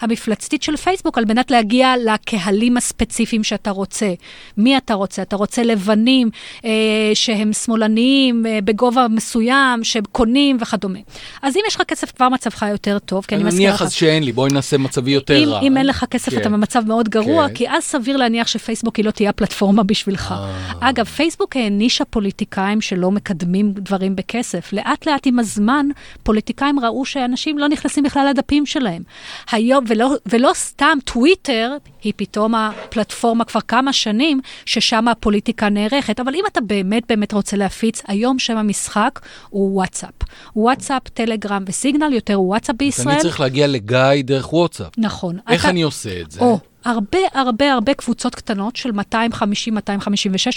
המפלצתית 0.00 0.62
של 0.62 0.76
פייסבוק, 0.76 1.18
על 1.18 1.24
מנת 1.28 1.50
להגיע 1.50 1.94
לקהלים 2.04 2.76
הספציפיים 2.76 3.44
שאתה 3.44 3.70
רוצה. 3.70 4.14
מי 4.56 4.76
אתה 4.76 4.94
רוצה? 4.94 5.22
אתה 5.22 5.36
רוצה 5.36 5.62
לבנים 5.62 6.30
אה, 6.64 6.70
שהם 7.14 7.52
שמאלניים 7.52 8.46
אה, 8.46 8.58
בגובה 8.64 9.06
מסוים, 9.10 9.84
שהם 9.84 10.04
קונים 10.12 10.56
וכדומה. 10.60 10.98
אז 11.42 11.56
אם 11.56 11.60
יש 11.68 11.76
לך 11.76 11.82
כסף, 11.82 12.12
כבר 12.12 12.28
מצבך 12.28 12.64
יותר 12.70 12.98
טוב, 12.98 13.24
כי 13.28 13.34
אני 13.34 13.44
מזכירה 13.44 13.74
לך... 13.74 13.80
נניח 13.80 13.82
אז 13.82 13.92
שאין 13.92 14.22
לי, 14.22 14.32
בואי 14.32 14.52
נעשה 14.52 14.78
מצבי 14.78 15.10
יותר 15.10 15.44
אם, 15.44 15.48
רע. 15.48 15.60
אם 15.60 15.76
אין 15.76 15.86
לך 15.86 16.04
כסף, 16.10 16.32
כן. 16.32 16.40
אתה 16.40 16.48
במצב 16.48 16.82
מאוד 16.86 17.08
גרוע, 17.08 17.48
כן. 17.48 17.54
כי 17.54 17.70
אז 17.70 17.82
סביר 17.82 18.16
להניח 18.16 18.46
שפייסבוק 18.46 18.96
היא 18.96 19.04
לא 19.04 19.10
תהיה 19.10 19.30
הפלטפורמה 19.30 19.82
בשבילך. 19.82 20.34
אה. 20.36 20.72
אגב, 20.80 21.04
פייסבוק 21.04 21.56
הענישה 21.56 22.04
פוליטיקאים 22.04 22.80
שלא 22.80 23.10
מקדמים 23.10 23.72
דברים 23.72 24.16
בכסף. 24.16 24.72
לאט 24.72 25.06
לאט 25.06 25.26
עם 25.26 25.38
הזמן, 25.38 25.86
פוליטיקאים 26.22 26.80
ראו 26.80 27.04
שאנשים 27.04 27.58
לא 27.58 27.68
נכנסים 27.68 28.04
בכלל 28.04 28.26
לדפים 28.30 28.66
שלהם. 28.66 29.02
היום, 29.50 29.84
ולא, 29.88 30.10
ולא 30.26 30.50
סתם 30.54 30.98
טוויטר, 31.04 31.72
היא 32.02 32.12
פתאום 32.16 32.54
הפלטפורמה 32.54 33.44
כבר 33.44 33.60
כמה 33.60 33.92
שנים, 33.92 34.40
ששם 34.66 35.08
הפוליטיקה 35.08 35.68
נערכת. 35.68 36.20
אבל 36.20 36.34
אם 36.34 36.44
אתה 36.52 36.60
באמת 36.60 37.02
באמת 37.08 37.32
רוצה 37.32 37.56
להפיץ, 37.56 38.02
היום 38.08 38.38
שם 38.38 38.56
המשחק 38.56 39.20
הוא 39.50 39.74
וואטסאפ. 39.74 40.14
וואטסאפ, 40.56 41.08
טלגרם 41.08 41.64
וסיגנל, 41.66 42.12
יותר 42.12 42.40
וואטסאפ 42.40 42.76
בישראל. 42.76 43.14
אני 43.14 43.22
צריך 43.22 43.40
להגיע 43.40 43.66
לגיא 43.66 44.22
דרך 44.24 44.52
וואטסאפ. 44.52 44.92
נכון. 44.98 45.38
איך 45.48 45.62
אתה... 45.62 45.70
אני 45.70 45.82
עושה 45.82 46.20
את 46.20 46.30
זה? 46.30 46.40
או, 46.40 46.58
הרבה 46.86 47.18
הרבה 47.34 47.72
הרבה 47.72 47.94
קבוצות 47.94 48.34
קטנות 48.34 48.76
של 48.76 48.90
250-256, 48.90 48.94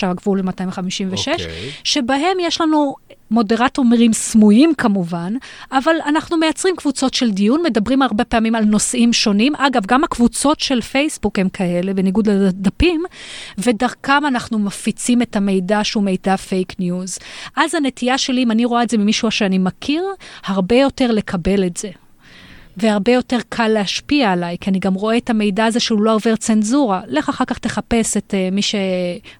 הגבול 0.02 0.39
ל-256, 0.39 1.28
okay. 1.28 1.41
שבהם 1.84 2.38
יש 2.41 2.62
לנו 2.62 2.95
מודרטורים 3.32 4.13
סמויים 4.13 4.74
כמובן, 4.74 5.34
אבל 5.72 5.96
אנחנו 6.06 6.38
מייצרים 6.38 6.76
קבוצות 6.76 7.13
של 7.13 7.32
דיון, 7.32 7.62
מדברים 7.65 8.02
הרבה 8.02 8.24
פעמים 8.24 8.56
על 8.56 8.65
נושאים 8.65 9.13
שונים. 9.13 9.56
אגב, 9.56 9.86
גם 9.86 10.04
הקבוצות 10.04 10.60
של 10.60 10.82
פייסבוק 10.82 11.39
הם 11.39 11.50
כאלה, 11.50 11.94
בניגוד 11.94 12.30
לדפים, 12.30 13.04
ודרכם 13.58 14.26
אנחנו 14.28 14.60
מפיצים 14.60 15.22
את 15.22 15.36
המידע 15.36 15.80
שהוא 15.84 16.04
מידע 16.04 16.38
פייק 16.38 16.80
ניוז. 16.80 17.18
אז 17.56 17.76
הנטייה 17.76 18.18
שלי, 18.18 18.44
אם 18.44 18.52
אני 18.52 18.65
רואה 18.65 18.84
את 18.84 18.89
זה 18.89 18.98
ממישהו 18.98 19.32
שאני 19.32 19.58
מכיר, 19.58 20.04
הרבה 20.46 20.76
יותר 20.76 21.12
לקבל 21.12 21.65
את 21.65 21.78
זה. 21.78 21.89
והרבה 22.78 23.12
יותר 23.12 23.38
קל 23.50 23.68
להשפיע 23.68 24.32
עליי, 24.32 24.58
כי 24.62 24.70
אני 24.70 24.80
גם 24.80 24.94
רואה 24.94 25.18
את 25.18 25.30
המידע 25.30 25.65
הזה 25.65 25.80
שהוא 25.80 26.02
לא 26.02 26.13
עובר 26.13 26.36
צנזורה. 26.36 27.02
לך 27.08 27.30
אחר 27.30 27.46
כך 27.46 27.58
תחפש 27.58 28.18
את 28.18 28.34
uh, 28.34 28.54
מי 28.54 28.62
ש... 28.62 28.76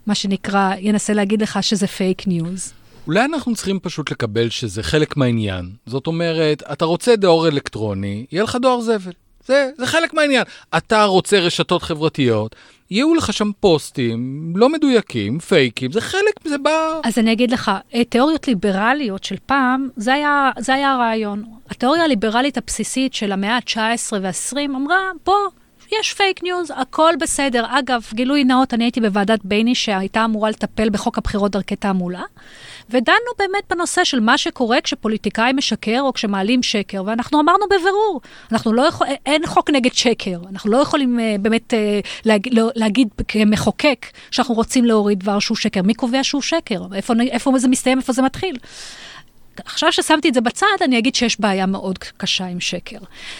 מה 0.06 0.16
שנקרא, 0.16 0.74
ינסה 0.80 1.14
להגיד 1.14 1.42
לך 1.42 1.64
שזה 1.64 1.88
פייק 1.88 2.28
ניוז. 2.28 2.74
אולי 3.10 3.26
אנחנו 3.26 3.56
צריכים 3.56 3.80
פשוט 3.80 4.12
לקבל 4.12 4.50
שזה 4.50 4.84
חלק 4.84 5.18
מהעניין. 5.18 5.72
זאת 5.86 6.08
אומרת, 6.08 6.64
אתה 6.72 6.86
רוצה 6.86 7.16
דואר 7.16 7.48
אלקטרוני, 7.48 8.26
יהיה 8.32 8.44
לך 8.44 8.58
דואר 8.62 8.82
זבל. 8.82 9.12
זה, 9.46 9.70
זה 9.78 9.88
חלק 9.88 10.14
מהעניין. 10.14 10.44
אתה 10.78 11.04
רוצה 11.04 11.40
רשתות 11.40 11.84
חברתיות, 11.84 12.56
יהיו 12.92 13.16
לך 13.16 13.34
שם 13.34 13.52
פוסטים 13.60 14.54
לא 14.56 14.70
מדויקים, 14.70 15.40
פייקים, 15.40 15.92
זה 15.92 16.02
חלק, 16.02 16.34
זה 16.46 16.58
בא... 16.58 17.00
אז 17.04 17.18
אני 17.18 17.32
אגיד 17.32 17.52
לך, 17.52 17.72
אה, 17.94 18.04
תיאוריות 18.04 18.48
ליברליות 18.48 19.24
של 19.24 19.36
פעם, 19.46 19.90
זה 19.96 20.14
היה, 20.14 20.52
זה 20.60 20.74
היה 20.74 20.94
הרעיון. 20.94 21.44
התיאוריה 21.70 22.04
הליברלית 22.04 22.58
הבסיסית 22.58 23.14
של 23.14 23.32
המאה 23.32 23.56
ה-19 23.56 24.14
וה-20 24.22 24.58
אמרה, 24.76 25.12
בוא, 25.26 25.50
יש 25.92 26.14
פייק 26.14 26.44
ניוז, 26.44 26.74
הכל 26.76 27.14
בסדר. 27.20 27.66
אגב, 27.70 28.02
גילוי 28.14 28.44
נאות, 28.44 28.74
אני 28.74 28.84
הייתי 28.84 29.02
בוועדת 29.02 29.40
ביניש 29.44 29.76
שהייתה 29.76 30.26
אמורה 30.26 30.50
לטפל 30.50 30.90
בחוק 30.90 31.18
הבחירות 31.18 31.52
דרכי 31.52 31.76
תעמולה, 31.76 32.24
ודנו 32.90 33.32
באמת 33.40 33.64
בנושא 33.70 34.04
של 34.04 34.20
מה 34.20 34.38
שקורה 34.38 34.82
כשפוליטיקאי 34.82 35.54
משקר 35.54 36.00
או 36.02 36.14
כשמעלים 36.14 36.64
שקר, 36.64 37.04
ואנחנו 37.06 37.40
אמרנו 37.40 37.66
בבירור, 37.66 38.22
אנחנו 38.52 38.74
לא 38.74 38.82
יכול, 38.82 39.08
אין 39.26 39.48
חוק 39.48 39.70
נגד 39.70 39.94
שקר, 39.94 40.40
אנחנו 40.52 40.72
לא 40.72 40.78
יכולים 40.78 41.20
uh, 41.20 41.42
באמת 41.42 41.74
uh, 41.74 42.08
להג, 42.26 42.48
לא, 42.52 42.70
להגיד 42.76 43.08
כמחוקק 43.28 44.06
שאנחנו 44.32 44.56
רוצים 44.56 44.86
להוריד 44.86 45.20
דבר 45.20 45.40
שהוא 45.40 45.58
שקר. 45.58 45.82
מי 45.82 45.94
קובע 45.94 46.24
שהוא 46.24 46.42
שקר? 46.42 46.82
איפה, 46.96 47.14
איפה 47.32 47.52
זה 47.58 47.68
מסתיים, 47.68 47.98
איפה 47.98 48.14
זה 48.14 48.22
מתחיל? 48.22 48.56
עכשיו 49.66 49.92
ששמתי 49.92 50.30
את 50.30 50.34
זה 50.34 50.42
בצד, 50.42 50.68
אני 50.82 50.98
אגיד 50.98 51.16
שיש 51.16 51.40
בעיה 51.40 51.66
מאוד 51.66 51.98
קשה 52.18 52.46
עם 52.46 52.60
שקר. 52.60 52.98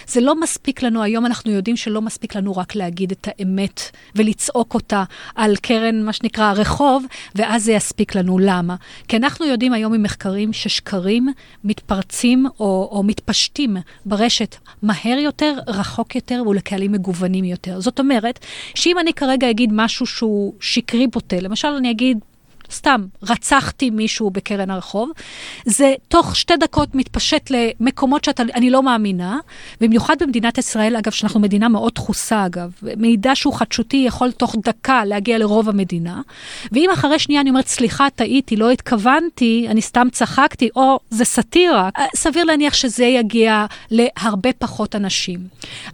זה 0.08 0.22
לא 0.22 0.40
מספיק 0.40 0.82
לנו, 0.84 1.04
היום 1.04 1.26
אנחנו 1.26 1.52
יודעים 1.52 1.76
שלא 1.76 2.02
מספיק 2.02 2.36
לנו 2.36 2.58
רק 2.58 2.76
להגיד 2.76 3.12
את 3.12 3.28
האמת 3.28 3.82
ולצעוק 4.16 4.74
אותה 4.74 5.04
על 5.36 5.56
קרן, 5.56 6.04
מה 6.04 6.14
שנקרא, 6.14 6.44
הרחוב, 6.44 7.06
ואז 7.36 7.64
זה 7.64 7.72
יספיק 7.72 8.16
לנו. 8.16 8.40
למה? 8.40 8.76
כי 9.08 9.18
אנחנו 9.18 9.46
יודעים 9.46 9.74
היום 9.74 9.94
ממחקרים 9.94 10.54
ששקרים 10.54 11.28
מתפרצים 11.64 12.46
או, 12.60 12.90
או 12.92 13.04
מתפשטים 13.04 13.78
ברשת 14.06 14.56
מהר 14.82 15.18
יותר, 15.20 15.54
רחוק 15.68 16.16
יותר 16.16 16.44
ולקהלים 16.48 16.92
מגוונים 16.92 17.44
יותר. 17.44 17.80
זאת 17.80 18.00
אומרת, 18.00 18.40
שאם 18.76 19.00
אני 19.00 19.14
כרגע 19.14 19.50
אגיד 19.50 19.70
משהו 19.74 20.06
שהוא 20.06 20.54
שקרי 20.60 21.08
בוטה, 21.08 21.40
למשל 21.40 21.68
אני 21.68 21.92
אגיד, 21.92 22.18
סתם, 22.72 23.06
רצחתי 23.24 23.90
מישהו 23.90 24.30
בקרן 24.30 24.70
הרחוב, 24.70 25.10
זה 25.66 25.94
תוך 26.08 26.36
שתי 26.36 26.54
דקות 26.58 26.96
מתפשט 26.96 27.52
למקומות 27.52 28.24
שאני 28.24 28.70
לא 28.70 28.84
מאמינה, 28.84 29.38
במיוחד 29.82 30.16
במדינת 30.20 30.58
ישראל, 30.58 30.96
אגב, 30.96 31.12
שאנחנו 31.12 31.40
מדינה 31.40 31.70
מאוד 31.70 31.94
דחוסה, 31.96 32.46
אגב. 32.46 32.72
מידע 32.98 33.36
שהוא 33.36 33.54
חדשותי 33.54 34.04
יכול 34.08 34.32
תוך 34.32 34.56
דקה 34.66 35.06
להגיע 35.06 35.38
לרוב 35.38 35.70
המדינה, 35.70 36.22
ואם 36.72 36.90
אחרי 36.94 37.20
שנייה 37.20 37.42
אני 37.42 37.50
אומרת, 37.50 37.68
סליחה, 37.68 38.10
טעיתי, 38.10 38.56
לא 38.56 38.72
התכוונתי, 38.72 39.66
אני 39.70 39.82
סתם 39.82 40.08
צחקתי, 40.12 40.70
או 40.76 41.00
זה 41.10 41.26
סאטירה, 41.26 41.90
אה, 41.98 42.06
סביר 42.16 42.44
להניח 42.44 42.74
שזה 42.74 43.06
יגיע 43.06 43.66
להרבה 43.92 44.50
פחות 44.54 44.96
אנשים. 44.96 45.40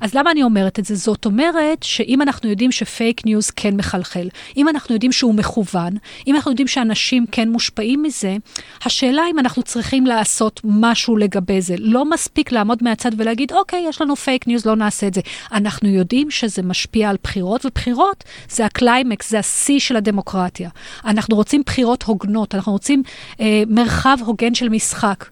אז 0.01 0.13
למה 0.13 0.31
אני 0.31 0.43
אומרת 0.43 0.79
את 0.79 0.85
זה? 0.85 0.95
זאת 0.95 1.25
אומרת 1.25 1.83
שאם 1.83 2.21
אנחנו 2.21 2.49
יודעים 2.49 2.71
שפייק 2.71 3.25
ניוז 3.25 3.49
כן 3.49 3.75
מחלחל, 3.75 4.27
אם 4.57 4.69
אנחנו 4.69 4.95
יודעים 4.95 5.11
שהוא 5.11 5.35
מכוון, 5.35 5.93
אם 6.27 6.35
אנחנו 6.35 6.51
יודעים 6.51 6.64
יודעים 6.65 6.73
שאנשים 6.73 7.25
כן 7.31 7.49
מושפעים 7.49 8.03
מזה, 8.03 8.37
השאלה 8.85 9.21
אם 9.31 9.39
אנחנו 9.39 9.63
צריכים 9.63 10.05
לעשות 10.05 10.61
משהו 10.63 11.17
לגבי 11.17 11.61
זה. 11.61 11.75
לא 11.79 12.09
מספיק 12.09 12.51
לעמוד 12.51 12.83
מהצד 12.83 13.11
ולהגיד, 13.17 13.51
אוקיי, 13.51 13.85
יש 13.89 14.01
לנו 14.01 14.15
פייק 14.15 14.47
ניוז, 14.47 14.65
לא 14.65 14.75
נעשה 14.75 15.07
את 15.07 15.13
זה. 15.13 15.21
אנחנו 15.51 15.89
יודעים 15.89 16.31
שזה 16.31 16.61
משפיע 16.61 17.09
על 17.09 17.17
בחירות, 17.23 17.65
ובחירות 17.65 18.23
זה 18.49 18.65
הקליימקס, 18.65 19.29
זה 19.29 19.39
השיא 19.39 19.79
של 19.79 19.95
הדמוקרטיה. 19.95 20.69
אנחנו 21.05 21.35
רוצים 21.35 21.61
בחירות 21.65 22.03
הוגנות, 22.03 22.55
אנחנו 22.55 22.71
רוצים 22.71 23.03
אה, 23.39 23.63
מרחב 23.67 24.17
הוגן 24.25 24.55
של 24.55 24.69
משחק. 24.69 25.25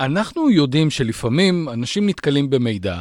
אנחנו 0.00 0.50
יודעים 0.50 0.90
שלפעמים 0.90 1.68
אנשים 1.68 2.08
נתקלים 2.08 2.50
במידע. 2.50 3.00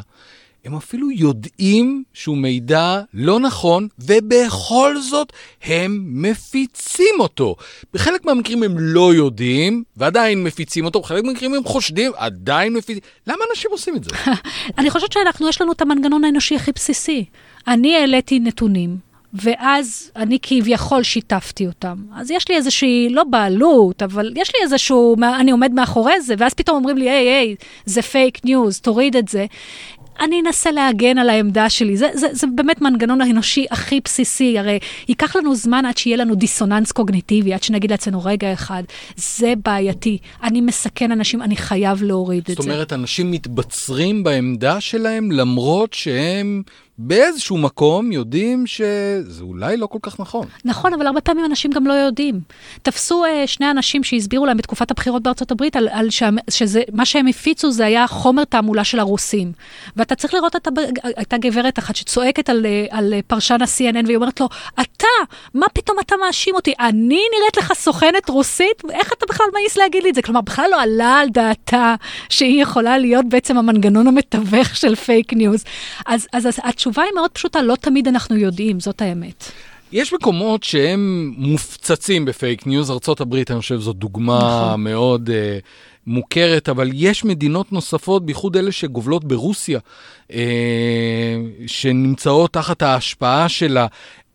הם 0.66 0.76
אפילו 0.76 1.12
יודעים 1.12 2.04
שהוא 2.14 2.38
מידע 2.38 3.02
לא 3.14 3.40
נכון, 3.40 3.88
ובכל 4.00 5.02
זאת 5.02 5.34
הם 5.64 6.04
מפיצים 6.08 7.16
אותו. 7.20 7.56
בחלק 7.94 8.26
מהמקרים 8.26 8.64
הם 8.64 8.76
לא 8.78 9.14
יודעים, 9.14 9.84
ועדיין 9.98 10.44
מפיצים 10.44 10.86
אותו, 10.86 11.02
בחלק 11.02 11.24
מהמקרים 11.24 11.54
הם 11.54 11.64
חושדים, 11.64 12.12
עדיין 12.16 12.74
מפיצים. 12.74 13.02
למה 13.28 13.40
אנשים 13.52 13.72
עושים 13.72 13.96
את 13.96 14.04
זה? 14.04 14.10
אני 14.78 14.90
חושבת 14.90 15.12
שאנחנו, 15.12 15.50
יש 15.50 15.62
לנו 15.62 15.72
את 15.72 15.82
המנגנון 15.82 16.24
האנושי 16.24 16.56
הכי 16.56 16.72
בסיסי. 16.72 17.26
אני 17.68 17.96
העליתי 17.96 18.40
נתונים, 18.40 18.98
ואז 19.34 20.12
אני 20.16 20.38
כביכול 20.42 21.04
שיתפתי 21.04 21.68
אותם. 21.68 21.96
אז 22.16 22.32
יש 22.32 22.50
לי 22.50 22.56
איזושהי, 22.56 23.08
לא 23.12 23.24
בעלות, 23.24 24.04
אבל 24.04 24.34
יש 24.36 24.56
לי 24.56 24.62
איזשהו, 24.64 25.16
אני 25.40 25.52
עומד 25.52 25.72
מאחורי 25.72 26.22
זה, 26.22 26.36
ואז 26.38 26.54
פתאום 26.54 26.78
אומרים 26.78 26.98
לי, 26.98 27.10
היי, 27.10 27.28
היי, 27.28 27.56
זה 27.86 28.02
פייק 28.02 28.46
ניוז, 28.46 28.80
תוריד 28.80 29.16
את 29.16 29.28
זה. 29.28 29.46
אני 30.20 30.42
אנסה 30.46 30.72
להגן 30.72 31.18
על 31.18 31.30
העמדה 31.30 31.70
שלי. 31.70 31.98
זה, 31.98 32.10
זה, 32.14 32.28
זה 32.32 32.48
באמת 32.56 32.82
מנגנון 32.82 33.22
האנושי 33.22 33.66
הכי 33.72 34.00
בסיסי. 34.06 34.60
הרי 34.60 34.80
ייקח 35.08 35.36
לנו 35.36 35.56
זמן 35.56 35.86
עד 35.86 35.98
שיהיה 35.98 36.18
לנו 36.18 36.36
דיסוננס 36.36 36.92
קוגניטיבי, 36.92 37.54
עד 37.54 37.64
שנגיד 37.64 37.92
לעצמנו, 37.92 38.24
רגע 38.24 38.54
אחד, 38.54 38.84
זה 39.16 39.54
בעייתי, 39.66 40.18
אני 40.44 40.62
מסכן 40.62 41.12
אנשים, 41.12 41.42
אני 41.42 41.56
חייב 41.56 42.04
להוריד 42.04 42.40
את 42.40 42.48
זה. 42.48 42.54
זאת 42.54 42.66
אומרת, 42.66 42.94
אנשים 42.94 43.32
מתבצרים 43.32 44.24
בעמדה 44.24 44.82
שלהם 44.82 45.32
למרות 45.32 45.94
שהם 45.94 46.64
באיזשהו 47.02 47.58
מקום 47.58 48.12
יודעים 48.12 48.68
שזה 48.68 49.44
אולי 49.44 49.78
לא 49.78 49.88
כל 49.88 49.98
כך 50.02 50.20
נכון. 50.20 50.48
נכון, 50.66 50.94
אבל 50.94 51.08
הרבה 51.08 51.22
פעמים 51.22 51.46
אנשים 51.46 51.72
גם 51.72 51.88
לא 51.88 51.94
יודעים. 51.94 52.40
תפסו 52.82 53.26
uh, 53.26 53.48
שני 53.48 53.72
אנשים 53.72 54.04
שהסבירו 54.04 54.46
להם 54.46 54.58
בתקופת 54.58 54.92
הבחירות 54.92 55.24
בארצות 55.24 55.52
הברית 55.52 55.76
על, 55.76 55.88
על 55.92 56.10
שה, 56.10 56.30
שזה, 56.50 56.82
מה 56.94 57.06
שהם 57.06 57.28
הפיצו 57.28 57.72
זה 57.72 57.86
היה 57.86 58.08
חומר 58.08 58.44
תעמולה 58.44 58.84
של 58.84 59.00
הרוסים. 59.00 59.52
ואתה 59.96 60.16
צריך 60.16 60.34
לראות 60.34 60.56
את 60.56 60.68
הייתה 61.04 61.38
גברת 61.38 61.80
אחת 61.80 61.96
שצועקת 61.96 62.50
על, 62.50 62.66
אה, 62.66 62.86
על 62.92 63.14
פרשן 63.28 63.62
ה-CNN 63.62 64.06
והיא 64.06 64.16
אומרת 64.16 64.40
לו, 64.40 64.50
אתה, 64.74 65.08
מה 65.54 65.66
פתאום 65.74 65.98
אתה 66.00 66.16
מאשים 66.26 66.56
אותי? 66.56 66.74
אני 66.80 67.22
נראית 67.38 67.58
לך 67.58 67.74
סוכנת 67.74 68.30
רוסית? 68.30 68.84
איך 68.92 69.14
אתה 69.14 69.26
בכלל 69.30 69.46
מעז 69.54 69.78
להגיד 69.78 70.04
לי 70.04 70.10
את 70.10 70.16
זה? 70.16 70.22
כלומר, 70.22 70.42
בכלל 70.42 70.68
לא 70.72 70.82
עלה 70.82 71.20
על 71.20 71.30
דעתה 71.30 71.96
שהיא 72.30 72.62
יכולה 72.62 72.98
להיות 72.98 73.26
בעצם 73.30 73.58
המנגנון 73.58 74.08
המתווך 74.08 74.76
של 74.76 74.96
פייק 74.96 75.34
ניוז. 75.34 75.64
אז, 76.06 76.28
אז, 76.34 76.46
אז 76.46 76.60
התשובה 76.90 77.04
היא 77.04 77.14
מאוד 77.16 77.32
פשוטה, 77.32 77.62
לא 77.62 77.76
תמיד 77.76 78.08
אנחנו 78.08 78.38
יודעים, 78.38 78.80
זאת 78.80 79.02
האמת. 79.02 79.52
יש 79.92 80.14
מקומות 80.14 80.64
שהם 80.64 81.34
מופצצים 81.38 82.26
בפייק 82.26 82.68
ניוז, 82.68 82.92
ארה"ב, 82.92 83.34
אני 83.34 83.60
חושב, 83.60 83.80
זו 83.80 83.94
דוגמה 83.94 84.38
נכון. 84.38 84.84
מאוד 84.84 85.30
uh, 85.30 85.32
מוכרת, 86.08 86.70
אבל 86.70 86.90
יש 86.94 87.26
מדינות 87.26 87.72
נוספות, 87.72 88.26
בייחוד 88.26 88.58
אלה 88.58 88.72
שגובלות 88.72 89.24
ברוסיה, 89.24 89.80
uh, 90.28 90.34
שנמצאות 91.68 92.54
תחת 92.54 92.82
ההשפעה 92.82 93.50
שלה. 93.50 93.88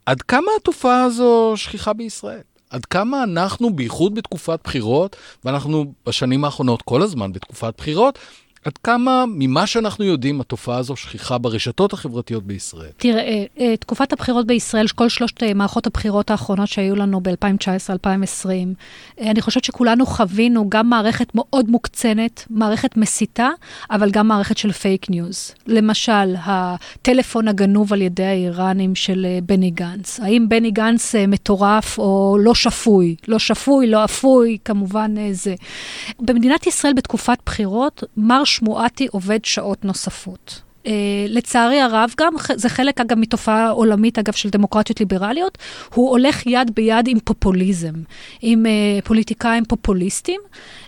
עד 0.06 0.22
כמה 0.22 0.50
התופעה 0.60 1.04
הזו 1.04 1.52
שכיחה 1.56 1.92
בישראל? 1.92 2.40
עד 2.70 2.84
כמה 2.84 3.22
אנחנו, 3.22 3.76
בייחוד 3.76 4.14
בתקופת 4.14 4.60
בחירות, 4.64 5.16
ואנחנו 5.44 5.92
בשנים 6.06 6.44
האחרונות 6.44 6.82
כל 6.82 7.02
הזמן 7.02 7.32
בתקופת 7.32 7.74
בחירות, 7.78 8.18
עד 8.64 8.79
כמה 8.79 9.24
ממה 9.29 9.66
שאנחנו 9.66 10.05
יודעים 10.05 10.40
התופעה 10.40 10.79
הזו 10.79 10.96
שכיחה 10.96 11.38
ברשתות 11.38 11.92
החברתיות 11.92 12.44
בישראל? 12.44 12.90
תראה, 12.96 13.20
אה, 13.20 13.44
אה, 13.61 13.77
תקופת 13.77 14.12
הבחירות 14.12 14.46
בישראל, 14.46 14.88
כל 14.88 15.09
שלושת 15.09 15.42
אה, 15.42 15.55
מערכות 15.55 15.87
הבחירות 15.87 16.31
האחרונות 16.31 16.68
שהיו 16.68 16.96
לנו 16.96 17.20
ב-2019-2020, 17.20 18.48
אני 19.20 19.42
חושבת 19.42 19.64
שכולנו 19.64 20.07
חווינו 20.07 20.70
גם 20.70 20.90
מערכת 20.90 21.35
מאוד 21.35 21.70
מוקצנת, 21.70 22.46
מערכת 22.50 22.96
מסיתה, 22.96 23.48
אבל 23.90 24.11
גם 24.11 24.29
מערכת 24.29 24.59
של 24.59 24.72
פייק 24.72 25.11
ניוז. 25.11 25.55
למשל, 25.66 26.35
הטלפון 26.44 27.48
הגנוב 27.48 27.92
על 27.92 28.03
ידי 28.03 28.24
האיראנים 28.24 28.94
של 28.94 29.27
בני 29.42 29.70
גנץ. 29.70 30.20
האם 30.20 30.48
בני 30.48 30.70
גנץ 30.70 31.14
מטורף 31.29 31.98
או 31.98 32.37
לא 32.40 32.55
שפוי? 32.55 33.16
לא 33.29 33.38
שפוי, 33.38 33.87
לא 33.87 34.05
אפוי, 34.05 34.59
כמובן 34.64 35.14
זה. 35.33 35.55
במדינת 36.20 36.66
ישראל 36.66 36.92
בתקופת 36.92 37.38
בחירות, 37.46 38.05
מר 38.16 38.44
שמועתי 38.54 39.07
עובד 39.10 39.44
שעות 39.44 39.84
נוספות. 39.84 40.63
Uh, 40.85 40.87
לצערי 41.29 41.81
הרב, 41.81 42.14
גם 42.20 42.33
זה 42.55 42.68
חלק 42.68 43.01
אגב 43.01 43.18
מתופעה 43.18 43.70
עולמית 43.70 44.18
אגב 44.18 44.33
של 44.33 44.49
דמוקרטיות 44.49 45.01
ליברליות, 45.01 45.59
הוא 45.94 46.11
הולך 46.11 46.47
יד 46.47 46.70
ביד 46.75 47.09
עם 47.09 47.18
פופוליזם, 47.20 47.92
עם 48.42 48.66
uh, 48.66 49.05
פוליטיקאים 49.05 49.64
פופוליסטים, 49.64 50.40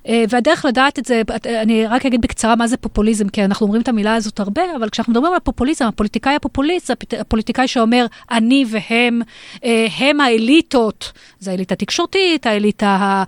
uh, 0.04 0.08
והדרך 0.28 0.64
לדעת 0.64 0.98
את 0.98 1.04
זה, 1.04 1.22
אני 1.46 1.86
רק 1.86 2.06
אגיד 2.06 2.20
בקצרה 2.20 2.56
מה 2.56 2.66
זה 2.66 2.76
פופוליזם, 2.76 3.28
כי 3.28 3.44
אנחנו 3.44 3.66
אומרים 3.66 3.82
את 3.82 3.88
המילה 3.88 4.14
הזאת 4.14 4.40
הרבה, 4.40 4.62
אבל 4.76 4.88
כשאנחנו 4.88 5.12
מדברים 5.12 5.32
על 5.32 5.40
פופוליזם, 5.40 5.84
הפוליטיקאי 5.84 6.34
הפופוליסט 6.34 6.86
זה 6.86 6.94
הפוליטיקאי 7.20 7.68
שאומר, 7.68 8.06
אני 8.30 8.64
והם, 8.68 9.22
הם 9.98 10.20
האליטות, 10.20 11.12
זה 11.38 11.50
האליטה 11.50 11.74
התקשורתית, 11.74 12.46
האליטה, 12.46 13.24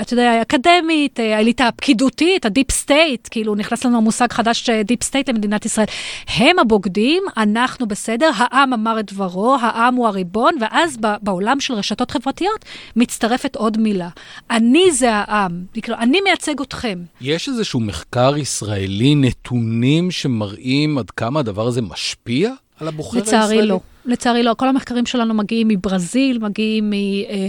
אתה 0.00 0.14
יודע, 0.14 0.30
האקדמית, 0.30 1.20
האליטה 1.20 1.68
הפקידותית, 1.68 2.46
הדיפ 2.46 2.70
סטייט, 2.70 3.28
כאילו 3.30 3.54
נכנס 3.54 3.84
לנו 3.84 4.00
מושג 4.00 4.32
חדש, 4.32 4.70
דיפ 4.70 5.02
סטייט 5.02 5.28
למדינת 5.28 5.67
ישראל. 5.68 5.86
הם 6.26 6.58
הבוגדים, 6.58 7.22
אנחנו 7.36 7.86
בסדר, 7.86 8.30
העם 8.36 8.72
אמר 8.72 9.00
את 9.00 9.12
דברו, 9.12 9.56
העם 9.60 9.94
הוא 9.94 10.06
הריבון, 10.06 10.54
ואז 10.60 10.96
בעולם 11.22 11.60
של 11.60 11.74
רשתות 11.74 12.10
חברתיות 12.10 12.64
מצטרפת 12.96 13.56
עוד 13.56 13.78
מילה. 13.78 14.08
אני 14.50 14.92
זה 14.92 15.14
העם, 15.14 15.64
אני 15.88 16.20
מייצג 16.20 16.60
אתכם. 16.60 16.98
יש 17.20 17.48
איזשהו 17.48 17.80
מחקר 17.80 18.36
ישראלי, 18.36 19.14
נתונים 19.14 20.10
שמראים 20.10 20.98
עד 20.98 21.10
כמה 21.10 21.40
הדבר 21.40 21.66
הזה 21.66 21.82
משפיע 21.82 22.52
על 22.80 22.88
הבוחר 22.88 23.18
הישראלי? 23.18 23.42
לצערי 23.42 23.66
לא. 23.66 23.80
לצערי 24.08 24.42
לא. 24.42 24.54
כל 24.58 24.68
המחקרים 24.68 25.06
שלנו 25.06 25.34
מגיעים 25.34 25.68
מברזיל, 25.68 26.38
מגיעים 26.38 26.92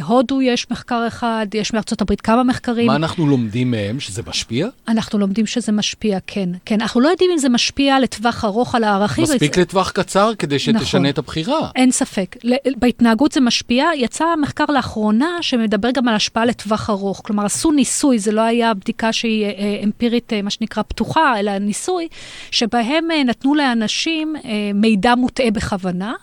מהודו, 0.01 0.41
יש 0.41 0.71
מחקר 0.71 1.03
אחד, 1.07 1.47
יש 1.53 1.73
מארצות 1.73 2.01
הברית 2.01 2.21
כמה 2.21 2.43
מחקרים. 2.43 2.87
מה 2.87 2.95
אנחנו 2.95 3.27
לומדים 3.27 3.71
מהם? 3.71 3.99
שזה 3.99 4.21
משפיע? 4.27 4.67
אנחנו 4.87 5.19
לומדים 5.19 5.45
שזה 5.45 5.71
משפיע, 5.71 6.17
כן. 6.27 6.49
כן, 6.65 6.81
אנחנו 6.81 7.01
לא 7.01 7.09
יודעים 7.09 7.31
אם 7.31 7.37
זה 7.37 7.49
משפיע 7.49 7.99
לטווח 7.99 8.45
ארוך 8.45 8.75
על 8.75 8.83
הערכים. 8.83 9.23
מספיק 9.23 9.55
זה... 9.55 9.61
לטווח 9.61 9.91
קצר 9.91 10.31
כדי 10.39 10.59
שתשנה 10.59 10.81
נכון, 10.81 11.05
את 11.05 11.17
הבחירה. 11.17 11.69
אין 11.75 11.91
ספק. 11.91 12.35
בהתנהגות 12.77 13.31
זה 13.31 13.41
משפיע. 13.41 13.85
יצא 13.95 14.25
מחקר 14.41 14.65
לאחרונה 14.69 15.37
שמדבר 15.41 15.91
גם 15.91 16.07
על 16.07 16.15
השפעה 16.15 16.45
לטווח 16.45 16.89
ארוך. 16.89 17.21
כלומר, 17.25 17.45
עשו 17.45 17.71
ניסוי, 17.71 18.19
זה 18.19 18.31
לא 18.31 18.41
היה 18.41 18.73
בדיקה 18.73 19.13
שהיא 19.13 19.45
אה, 19.45 19.49
אה, 19.49 19.79
אמפירית, 19.83 20.33
אה, 20.33 20.41
מה 20.41 20.49
שנקרא, 20.49 20.83
פתוחה, 20.83 21.39
אלא 21.39 21.57
ניסוי, 21.57 22.07
שבהם 22.51 23.07
נתנו 23.25 23.55
לאנשים 23.55 24.35
מידע 24.73 25.15
מוטעה 25.15 25.51
בכוונה. 25.51 26.13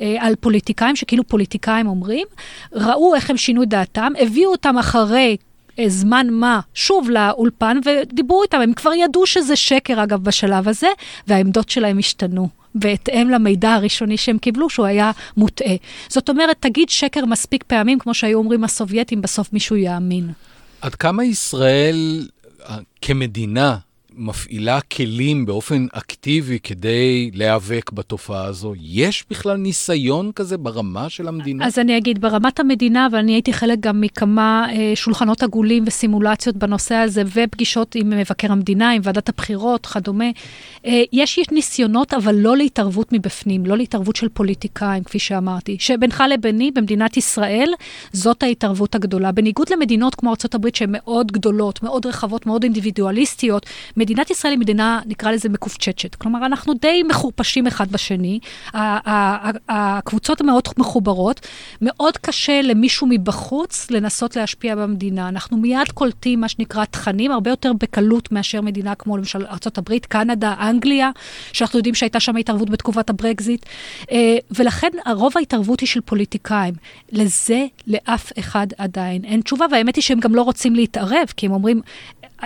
אה, 0.00 0.16
על 0.20 0.34
פוליטיקאים, 0.40 0.96
שכאילו 0.96 1.24
פוליטיקאים 1.24 1.86
אומרים, 1.86 2.26
ראו 2.72 3.14
איך 3.14 3.30
הם 3.30 3.36
שינו 3.36 3.62
את 3.62 3.68
דעתם, 3.68 4.12
הביאו 4.18 4.50
אותם 4.50 4.78
אחרי 4.78 5.36
אה, 5.78 5.88
זמן 5.88 6.26
מה 6.30 6.60
שוב 6.74 7.10
לאולפן 7.10 7.78
ודיברו 7.84 8.42
איתם, 8.42 8.60
הם 8.60 8.72
כבר 8.72 8.92
ידעו 8.92 9.26
שזה 9.26 9.56
שקר 9.56 10.02
אגב 10.02 10.24
בשלב 10.24 10.68
הזה, 10.68 10.88
והעמדות 11.26 11.68
שלהם 11.68 11.98
השתנו. 11.98 12.48
בהתאם 12.74 13.30
למידע 13.30 13.72
הראשוני 13.72 14.16
שהם 14.16 14.38
קיבלו, 14.38 14.70
שהוא 14.70 14.86
היה 14.86 15.10
מוטעה. 15.36 15.74
זאת 16.08 16.28
אומרת, 16.28 16.56
תגיד 16.60 16.88
שקר 16.88 17.24
מספיק 17.24 17.64
פעמים, 17.66 17.98
כמו 17.98 18.14
שהיו 18.14 18.38
אומרים 18.38 18.64
הסובייטים, 18.64 19.22
בסוף 19.22 19.52
מישהו 19.52 19.76
יאמין. 19.76 20.30
עד 20.80 20.94
כמה 20.94 21.24
ישראל 21.24 22.28
אה, 22.68 22.76
כמדינה 23.02 23.76
מפעילה 24.18 24.80
כלים 24.80 25.46
באופן 25.46 25.86
אקטיבי 25.92 26.58
כדי 26.58 27.30
להיאבק 27.34 27.90
בתופעה 27.92 28.44
הזו? 28.44 28.74
יש 28.80 29.24
בכלל 29.30 29.56
ניסיון 29.56 30.32
כזה 30.32 30.58
ברמה 30.58 31.08
של 31.08 31.28
המדינה? 31.28 31.66
אז 31.66 31.78
אני 31.78 31.98
אגיד, 31.98 32.20
ברמת 32.20 32.60
המדינה, 32.60 33.08
ואני 33.12 33.32
הייתי 33.32 33.52
חלק 33.52 33.80
גם 33.80 34.00
מכמה 34.00 34.66
אה, 34.72 34.92
שולחנות 34.94 35.42
עגולים 35.42 35.84
וסימולציות 35.86 36.56
בנושא 36.56 36.94
הזה, 36.94 37.22
ופגישות 37.34 37.94
עם 37.94 38.10
מבקר 38.10 38.52
המדינה, 38.52 38.90
עם 38.90 39.00
ועדת 39.04 39.28
הבחירות, 39.28 39.86
כדומה. 39.86 40.30
אה, 40.86 41.02
יש 41.12 41.38
ניסיונות, 41.52 42.14
אבל 42.14 42.34
לא 42.34 42.56
להתערבות 42.56 43.12
מבפנים, 43.12 43.66
לא 43.66 43.76
להתערבות 43.76 44.16
של 44.16 44.28
פוליטיקאים, 44.28 45.04
כפי 45.04 45.18
שאמרתי. 45.18 45.76
שבינך 45.80 46.24
לביני, 46.34 46.70
במדינת 46.70 47.16
ישראל, 47.16 47.72
זאת 48.12 48.42
ההתערבות 48.42 48.94
הגדולה. 48.94 49.32
בניגוד 49.32 49.68
למדינות 49.72 50.14
כמו 50.14 50.30
ארה"ב, 50.30 50.68
שהן 50.74 50.88
מאוד 50.92 51.32
גדולות, 51.32 51.82
מאוד 51.82 52.06
רחבות, 52.06 52.46
מאוד 52.46 52.62
אינדיבידואליסטיות, 52.62 53.66
מדינת 54.08 54.30
ישראל 54.30 54.52
היא 54.52 54.58
מדינה, 54.58 55.00
נקרא 55.06 55.30
לזה 55.30 55.48
מקופצ'צ'ת. 55.48 56.14
כלומר, 56.14 56.46
אנחנו 56.46 56.74
די 56.74 57.02
מחורפשים 57.08 57.66
אחד 57.66 57.92
בשני. 57.92 58.38
הקבוצות 59.68 60.40
המאוד 60.40 60.68
מחוברות. 60.78 61.46
מאוד 61.80 62.16
קשה 62.16 62.62
למישהו 62.62 63.06
מבחוץ 63.10 63.90
לנסות 63.90 64.36
להשפיע 64.36 64.76
במדינה. 64.76 65.28
אנחנו 65.28 65.56
מיד 65.56 65.88
קולטים 65.94 66.40
מה 66.40 66.48
שנקרא 66.48 66.84
תכנים, 66.84 67.30
הרבה 67.30 67.50
יותר 67.50 67.72
בקלות 67.72 68.32
מאשר 68.32 68.60
מדינה 68.60 68.94
כמו 68.94 69.16
למשל 69.16 69.46
ארה"ב, 69.46 69.98
קנדה, 69.98 70.54
אנגליה, 70.60 71.10
שאנחנו 71.52 71.78
יודעים 71.78 71.94
שהייתה 71.94 72.20
שם 72.20 72.36
התערבות 72.36 72.70
בתקופת 72.70 73.10
הברקזיט. 73.10 73.66
אה, 74.10 74.36
ולכן 74.50 74.90
הרוב 75.04 75.32
ההתערבות 75.36 75.80
היא 75.80 75.88
של 75.88 76.00
פוליטיקאים. 76.00 76.74
לזה 77.12 77.66
לאף 77.86 78.32
אחד 78.38 78.66
עדיין 78.78 79.24
אין 79.24 79.40
תשובה, 79.40 79.66
והאמת 79.70 79.96
היא 79.96 80.02
שהם 80.02 80.20
גם 80.20 80.34
לא 80.34 80.42
רוצים 80.42 80.74
להתערב, 80.74 81.26
כי 81.36 81.46
הם 81.46 81.52
אומרים, 81.52 81.80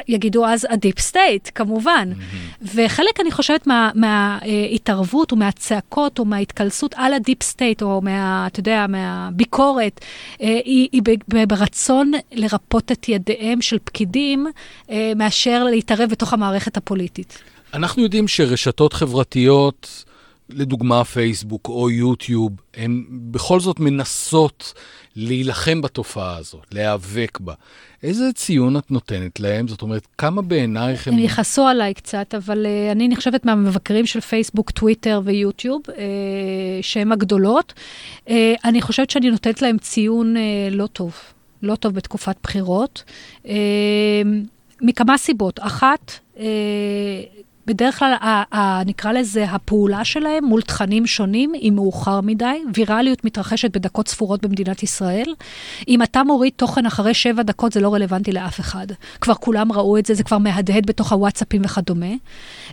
יגידו 0.08 0.46
אז 0.46 0.66
הדיפ 0.70 0.98
סטייט, 0.98 1.50
כמובן. 1.54 2.12
Mm-hmm. 2.12 2.68
וחלק, 2.74 3.20
אני 3.20 3.30
חושבת, 3.30 3.66
מההתערבות 3.94 5.32
מה, 5.32 5.38
אה, 5.38 5.42
ומהצעקות 5.42 6.18
או 6.18 6.24
מההתקלסות 6.24 6.94
על 6.96 7.14
הדיפ 7.14 7.42
סטייט, 7.42 7.82
או 7.82 8.00
מה, 8.02 8.46
אתה 8.46 8.60
יודע, 8.60 8.86
מהביקורת, 8.88 10.00
אה, 10.40 10.60
היא, 10.64 10.88
היא 10.92 11.02
ברצון 11.48 12.12
לרפות 12.32 12.92
את 12.92 13.08
ידיהם 13.08 13.60
של 13.60 13.78
פקידים, 13.84 14.46
אה, 14.90 15.12
מאשר 15.16 15.64
להתערב 15.64 16.10
בתוך 16.10 16.32
המערכת 16.32 16.76
הפוליטית. 16.76 17.38
אנחנו 17.74 18.02
יודעים 18.02 18.28
שרשתות 18.28 18.92
חברתיות, 18.92 20.04
לדוגמה 20.52 21.04
פייסבוק 21.04 21.68
או 21.68 21.90
יוטיוב, 21.90 22.52
הן 22.76 23.04
בכל 23.10 23.60
זאת 23.60 23.80
מנסות 23.80 24.74
להילחם 25.16 25.82
בתופעה 25.82 26.36
הזאת, 26.36 26.66
להיאבק 26.72 27.38
בה. 27.40 27.54
איזה 28.02 28.32
ציון 28.34 28.76
את 28.76 28.90
נותנת 28.90 29.40
להם? 29.40 29.68
זאת 29.68 29.82
אומרת, 29.82 30.06
כמה 30.18 30.42
בעינייך 30.42 31.08
הם... 31.08 31.14
הם 31.14 31.20
יכעסו 31.20 31.66
עליי 31.66 31.94
קצת, 31.94 32.34
אבל 32.34 32.66
uh, 32.66 32.92
אני 32.92 33.08
נחשבת 33.08 33.44
מהמבקרים 33.44 34.06
של 34.06 34.20
פייסבוק, 34.20 34.70
טוויטר 34.70 35.20
ויוטיוב, 35.24 35.82
uh, 35.86 35.92
שהם 36.82 37.12
הגדולות. 37.12 37.72
Uh, 38.26 38.30
אני 38.64 38.82
חושבת 38.82 39.10
שאני 39.10 39.30
נותנת 39.30 39.62
להם 39.62 39.78
ציון 39.78 40.36
uh, 40.36 40.38
לא 40.74 40.86
טוב, 40.86 41.14
לא 41.62 41.74
טוב 41.74 41.94
בתקופת 41.94 42.36
בחירות. 42.42 43.04
Uh, 43.44 43.48
מכמה 44.80 45.18
סיבות. 45.18 45.60
אחת, 45.62 46.12
בדרך 47.66 47.98
כלל, 47.98 48.12
ה, 48.20 48.56
ה, 48.56 48.84
נקרא 48.84 49.12
לזה, 49.12 49.44
הפעולה 49.44 50.04
שלהם 50.04 50.44
מול 50.44 50.62
תכנים 50.62 51.06
שונים 51.06 51.52
היא 51.52 51.72
מאוחר 51.72 52.20
מדי. 52.20 52.62
ויראליות 52.74 53.24
מתרחשת 53.24 53.76
בדקות 53.76 54.08
ספורות 54.08 54.42
במדינת 54.42 54.82
ישראל. 54.82 55.34
אם 55.88 56.02
אתה 56.02 56.24
מוריד 56.24 56.52
תוכן 56.56 56.86
אחרי 56.86 57.14
שבע 57.14 57.42
דקות, 57.42 57.72
זה 57.72 57.80
לא 57.80 57.94
רלוונטי 57.94 58.32
לאף 58.32 58.60
אחד. 58.60 58.86
כבר 59.20 59.34
כולם 59.34 59.72
ראו 59.72 59.98
את 59.98 60.06
זה, 60.06 60.14
זה 60.14 60.22
כבר 60.22 60.38
מהדהד 60.38 60.86
בתוך 60.86 61.12
הוואטסאפים 61.12 61.62
וכדומה. 61.64 62.12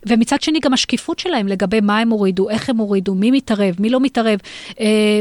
ומצד 0.05 0.41
שני, 0.41 0.59
גם 0.59 0.73
השקיפות 0.73 1.19
שלהם 1.19 1.47
לגבי 1.47 1.81
מה 1.81 1.99
הם 1.99 2.09
הורידו, 2.09 2.49
איך 2.49 2.69
הם 2.69 2.77
הורידו, 2.77 3.15
מי 3.15 3.31
מתערב, 3.31 3.75
מי 3.79 3.89
לא 3.89 3.99
מתערב. 3.99 4.39
אה, 4.79 5.19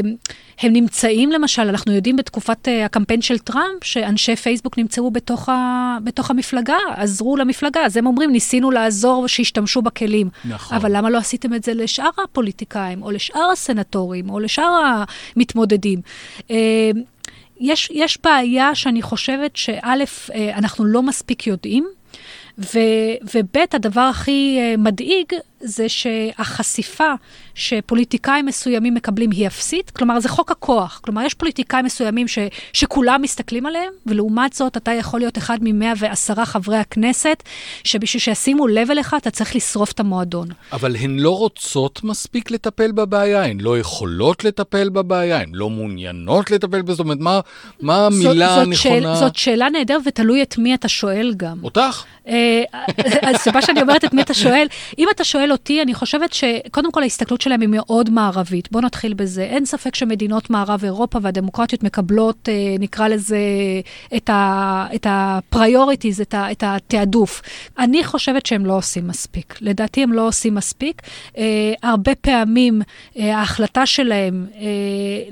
הם 0.61 0.73
נמצאים, 0.73 1.31
למשל, 1.31 1.61
אנחנו 1.61 1.93
יודעים 1.93 2.15
בתקופת 2.15 2.67
uh, 2.67 2.85
הקמפיין 2.85 3.21
של 3.21 3.37
טראמפ, 3.37 3.83
שאנשי 3.83 4.35
פייסבוק 4.35 4.77
נמצאו 4.77 5.11
בתוך, 5.11 5.49
ה, 5.49 5.97
בתוך 6.03 6.31
המפלגה, 6.31 6.77
עזרו 6.95 7.37
למפלגה. 7.37 7.85
אז 7.85 7.97
הם 7.97 8.05
אומרים, 8.05 8.31
ניסינו 8.31 8.71
לעזור 8.71 9.27
שישתמשו 9.59 9.81
בכלים. 9.81 10.29
נכון. 10.45 10.77
אבל 10.77 10.97
למה 10.97 11.09
לא 11.09 11.17
עשיתם 11.17 11.53
את 11.53 11.63
זה 11.63 11.73
לשאר 11.73 12.09
הפוליטיקאים, 12.23 13.03
או 13.03 13.11
לשאר 13.11 13.49
הסנטורים, 13.51 14.29
או 14.29 14.39
לשאר 14.39 15.03
המתמודדים? 15.35 16.01
Uh, 16.39 16.51
יש, 17.59 17.89
יש 17.93 18.17
בעיה 18.23 18.75
שאני 18.75 19.01
חושבת 19.01 19.55
שא', 19.55 20.03
uh, 20.27 20.33
אנחנו 20.53 20.85
לא 20.85 21.03
מספיק 21.03 21.47
יודעים, 21.47 21.87
וב', 22.57 23.57
הדבר 23.73 24.01
הכי 24.01 24.59
uh, 24.59 24.77
מדאיג 24.77 25.25
זה 25.61 25.89
שהחשיפה 25.89 27.13
שפוליטיקאים 27.55 28.45
מסוימים 28.45 28.93
מקבלים 28.93 29.31
היא 29.31 29.47
אפסית, 29.47 29.89
כלומר 29.89 30.19
זה 30.19 30.29
חוק 30.29 30.51
הכוח. 30.51 30.99
כלומר, 31.03 31.21
יש 31.21 31.33
פוליטיקאים 31.33 31.85
מסוימים 31.85 32.27
ש, 32.27 32.39
שכולם 32.73 33.21
מסתכלים 33.21 33.65
עליהם, 33.65 33.93
ולעומת 34.05 34.53
זאת 34.53 34.77
אתה 34.77 34.91
יכול 34.91 35.19
להיות 35.19 35.37
אחד 35.37 35.57
ממאה 35.61 35.93
ועשרה 35.97 36.45
חברי 36.45 36.77
הכנסת, 36.77 37.43
שבשביל 37.83 38.21
שישימו 38.21 38.67
לב 38.67 38.91
אליך 38.91 39.15
אתה 39.17 39.31
צריך 39.31 39.55
לשרוף 39.55 39.91
את 39.91 39.99
המועדון. 39.99 40.47
אבל 40.73 40.95
הן 40.95 41.19
לא 41.19 41.37
רוצות 41.37 42.03
מספיק 42.03 42.51
לטפל 42.51 42.91
בבעיה, 42.91 43.45
הן 43.45 43.59
לא 43.61 43.79
יכולות 43.79 44.43
לטפל 44.43 44.89
בבעיה, 44.89 45.41
הן 45.41 45.51
לא 45.53 45.69
מעוניינות 45.69 46.51
לטפל 46.51 46.81
בזה, 46.81 46.93
זאת 46.93 46.99
אומרת, 46.99 47.19
מה, 47.19 47.39
מה 47.81 48.05
המילה 48.05 48.55
זאת, 48.55 48.67
הנכונה? 48.67 48.75
שאל, 48.75 49.15
זאת 49.15 49.35
שאלה 49.35 49.69
נהדרת 49.69 50.01
ותלוי 50.05 50.41
את 50.41 50.57
מי 50.57 50.73
אתה 50.73 50.87
שואל 50.87 51.33
גם. 51.37 51.57
אותך? 51.63 52.03
אה, 52.27 52.63
אז 53.27 53.35
סיבה 53.35 53.61
שאני 53.61 53.81
אומרת 53.81 54.05
את 54.05 54.13
מי 54.13 54.21
אתה 54.21 54.33
שואל, 54.33 54.67
אם 54.99 55.07
אתה 55.15 55.23
שואל 55.23 55.48
אותי, 55.51 55.81
אני 55.81 55.93
חושבת 55.93 56.33
שקודם 56.33 56.91
כל 56.91 57.03
ההסתכלות 57.03 57.41
שלהם 57.41 57.61
היא 57.61 57.69
מאוד 57.69 58.09
מערבית. 58.09 58.71
בואו 58.71 58.83
נתחיל 58.83 59.13
בזה. 59.13 59.43
אין 59.43 59.65
ספק 59.65 59.95
שמדינות 59.95 60.49
מערב 60.49 60.83
אירופה 60.83 61.19
והדמוקרטיות 61.21 61.83
מקבלות, 61.83 62.49
אה, 62.49 62.75
נקרא 62.79 63.07
לזה, 63.07 63.39
את 64.15 64.29
ה-priorities, 65.05 66.21
את, 66.21 66.33
ה, 66.33 66.51
את 66.51 66.63
התעדוף. 66.67 67.41
אני 67.79 68.03
חושבת 68.03 68.45
שהם 68.45 68.65
לא 68.65 68.77
עושים 68.77 69.07
מספיק. 69.07 69.55
לדעתי 69.61 70.03
הם 70.03 70.13
לא 70.13 70.27
עושים 70.27 70.55
מספיק. 70.55 71.01
אה, 71.37 71.73
הרבה 71.83 72.15
פעמים 72.15 72.81
אה, 73.17 73.37
ההחלטה 73.37 73.85
שלהם 73.85 74.45
אה, 74.55 74.65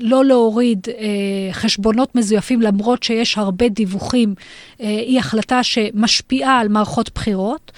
לא 0.00 0.24
להוריד 0.24 0.86
אה, 0.88 1.52
חשבונות 1.52 2.14
מזויפים, 2.14 2.62
למרות 2.62 3.02
שיש 3.02 3.38
הרבה 3.38 3.68
דיווחים, 3.68 4.34
אה, 4.80 4.88
היא 4.88 5.18
החלטה 5.18 5.62
שמשפיעה 5.62 6.58
על 6.60 6.68
מערכות 6.68 7.10
בחירות. 7.14 7.72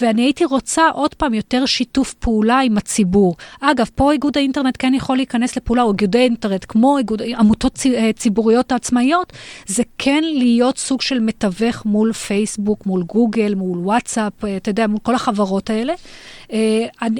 ואני 0.00 0.22
הייתי 0.22 0.44
רוצה 0.44 0.88
עוד 0.88 1.14
פעם 1.14 1.34
יותר 1.34 1.66
שיתוף 1.66 2.14
פעולה 2.14 2.60
עם 2.60 2.78
הציבור. 2.78 3.36
אגב, 3.60 3.90
פה 3.94 4.12
איגוד 4.12 4.36
האינטרנט 4.36 4.76
כן 4.78 4.94
יכול 4.94 5.16
להיכנס 5.16 5.56
לפעולה, 5.56 5.82
או 5.82 5.92
איגודי 5.92 6.18
אינטרנט, 6.18 6.64
כמו 6.68 6.98
איגוד, 6.98 7.22
עמותות 7.22 7.78
ציבוריות 8.16 8.72
עצמאיות, 8.72 9.32
זה 9.66 9.82
כן 9.98 10.24
להיות 10.24 10.78
סוג 10.78 11.02
של 11.02 11.20
מתווך 11.20 11.86
מול 11.86 12.12
פייסבוק, 12.12 12.86
מול 12.86 13.02
גוגל, 13.02 13.54
מול 13.54 13.78
וואטסאפ, 13.78 14.32
אתה 14.56 14.70
יודע, 14.70 14.86
מול 14.86 14.98
כל 15.02 15.14
החברות 15.14 15.70
האלה. 15.70 15.94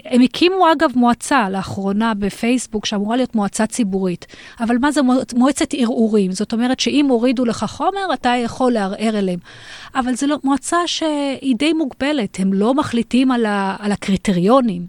הם 0.05 0.23
הקימו 0.25 0.73
אגב 0.73 0.91
מועצה 0.95 1.51
לאחרונה 1.51 2.15
בפייסבוק, 2.15 2.87
שאמורה 2.87 3.17
להיות 3.17 3.35
מועצה 3.35 3.67
ציבורית. 3.67 4.27
אבל 4.61 4.79
מה 4.79 4.93
זה 4.93 5.01
מועצת 5.35 5.75
ערעורים? 5.75 6.33
זאת 6.33 6.53
אומרת 6.53 6.81
שאם 6.81 7.07
הורידו 7.09 7.45
לך 7.45 7.65
חומר, 7.69 8.15
אתה 8.15 8.29
יכול 8.29 8.73
לערער 8.73 9.19
אליהם. 9.19 9.39
אבל 9.95 10.15
זו 10.15 10.27
לא, 10.27 10.37
מועצה 10.45 10.77
שהיא 10.87 11.57
די 11.59 11.73
מוגבלת, 11.73 12.08
הם 12.39 12.53
לא 12.53 12.75
מחליטים 12.75 13.33
על, 13.33 13.47
ה, 13.47 13.77
על 13.79 13.93
הקריטריונים. 13.93 14.87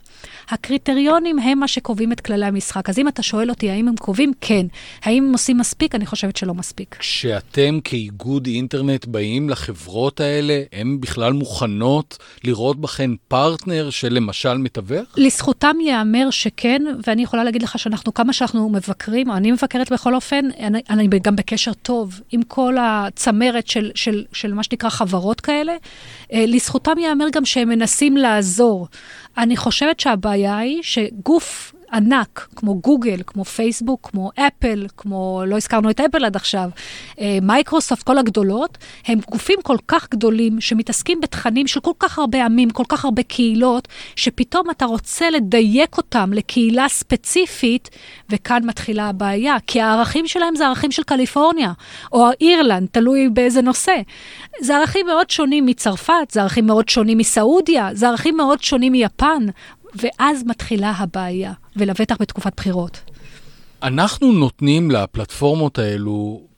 הקריטריונים 0.51 1.39
הם 1.39 1.59
מה 1.59 1.67
שקובעים 1.67 2.11
את 2.11 2.21
כללי 2.21 2.45
המשחק. 2.45 2.89
אז 2.89 2.99
אם 2.99 3.07
אתה 3.07 3.23
שואל 3.23 3.49
אותי 3.49 3.69
האם 3.69 3.87
הם 3.87 3.95
קובעים, 3.95 4.31
כן. 4.41 4.65
האם 5.03 5.23
הם 5.23 5.31
עושים 5.31 5.57
מספיק? 5.57 5.95
אני 5.95 6.05
חושבת 6.05 6.35
שלא 6.35 6.53
מספיק. 6.53 6.95
כשאתם 6.99 7.79
כאיגוד 7.83 8.45
אינטרנט 8.45 9.05
באים 9.05 9.49
לחברות 9.49 10.19
האלה, 10.19 10.63
הן 10.73 10.97
בכלל 10.99 11.33
מוכנות 11.33 12.17
לראות 12.43 12.81
בכן 12.81 13.11
פרטנר 13.27 13.89
של 13.89 14.13
למשל 14.13 14.57
מתווך? 14.57 15.07
לזכותם 15.17 15.75
ייאמר 15.81 16.29
שכן, 16.29 16.81
ואני 17.07 17.23
יכולה 17.23 17.43
להגיד 17.43 17.61
לך 17.61 17.79
שאנחנו, 17.79 18.13
כמה 18.13 18.33
שאנחנו 18.33 18.69
מבקרים, 18.69 19.31
אני 19.31 19.51
מבקרת 19.51 19.91
בכל 19.91 20.15
אופן, 20.15 20.45
אני, 20.59 20.81
אני 20.89 21.07
גם 21.23 21.35
בקשר 21.35 21.73
טוב 21.73 22.21
עם 22.31 22.43
כל 22.43 22.75
הצמרת 22.81 23.67
של, 23.67 23.91
של, 23.95 24.23
של 24.33 24.53
מה 24.53 24.63
שנקרא 24.63 24.89
חברות 24.89 25.41
כאלה. 25.41 25.73
אה, 26.33 26.45
לזכותם 26.47 26.97
ייאמר 26.97 27.25
גם 27.33 27.45
שהם 27.45 27.69
מנסים 27.69 28.17
לעזור. 28.17 28.87
אני 29.39 29.57
חושבת 29.57 29.99
שהבעיה 29.99 30.57
היא 30.57 30.83
שגוף 30.83 31.75
ענק, 31.93 32.47
כמו 32.55 32.75
גוגל, 32.75 33.21
כמו 33.27 33.45
פייסבוק, 33.45 34.09
כמו 34.11 34.31
אפל, 34.35 34.87
כמו, 34.97 35.43
לא 35.47 35.57
הזכרנו 35.57 35.89
את 35.89 35.99
אפל 35.99 36.25
עד 36.25 36.35
עכשיו, 36.35 36.69
אה, 37.19 37.37
מייקרוסופט, 37.41 38.03
כל 38.03 38.17
הגדולות, 38.17 38.77
הם 39.05 39.19
גופים 39.31 39.59
כל 39.63 39.77
כך 39.87 40.09
גדולים 40.11 40.61
שמתעסקים 40.61 41.21
בתכנים 41.21 41.67
של 41.67 41.79
כל 41.79 41.91
כך 41.99 42.19
הרבה 42.19 42.45
עמים, 42.45 42.69
כל 42.69 42.83
כך 42.89 43.05
הרבה 43.05 43.23
קהילות, 43.23 43.87
שפתאום 44.15 44.69
אתה 44.69 44.85
רוצה 44.85 45.29
לדייק 45.29 45.97
אותם 45.97 46.33
לקהילה 46.33 46.89
ספציפית, 46.89 47.89
וכאן 48.29 48.61
מתחילה 48.65 49.09
הבעיה, 49.09 49.57
כי 49.67 49.81
הערכים 49.81 50.27
שלהם 50.27 50.55
זה 50.55 50.67
ערכים 50.67 50.91
של 50.91 51.03
קליפורניה, 51.03 51.71
או 52.11 52.29
אירלנד, 52.41 52.87
תלוי 52.91 53.29
באיזה 53.29 53.61
נושא. 53.61 53.95
זה 54.61 54.77
ערכים 54.77 55.05
מאוד 55.05 55.29
שונים 55.29 55.65
מצרפת, 55.65 56.31
זה 56.31 56.41
ערכים 56.41 56.65
מאוד 56.65 56.89
שונים 56.89 57.17
מסעודיה, 57.17 57.89
זה 57.93 58.07
ערכים 58.07 58.37
מאוד 58.37 58.63
שונים 58.63 58.91
מיפן. 58.91 59.45
ואז 59.95 60.43
מתחילה 60.45 60.91
הבעיה, 60.91 61.53
ולבטח 61.75 62.15
בתקופת 62.19 62.53
בחירות. 62.57 63.01
אנחנו 63.83 64.31
נותנים 64.31 64.91
לפלטפורמות 64.91 65.79
האלו 65.79 66.48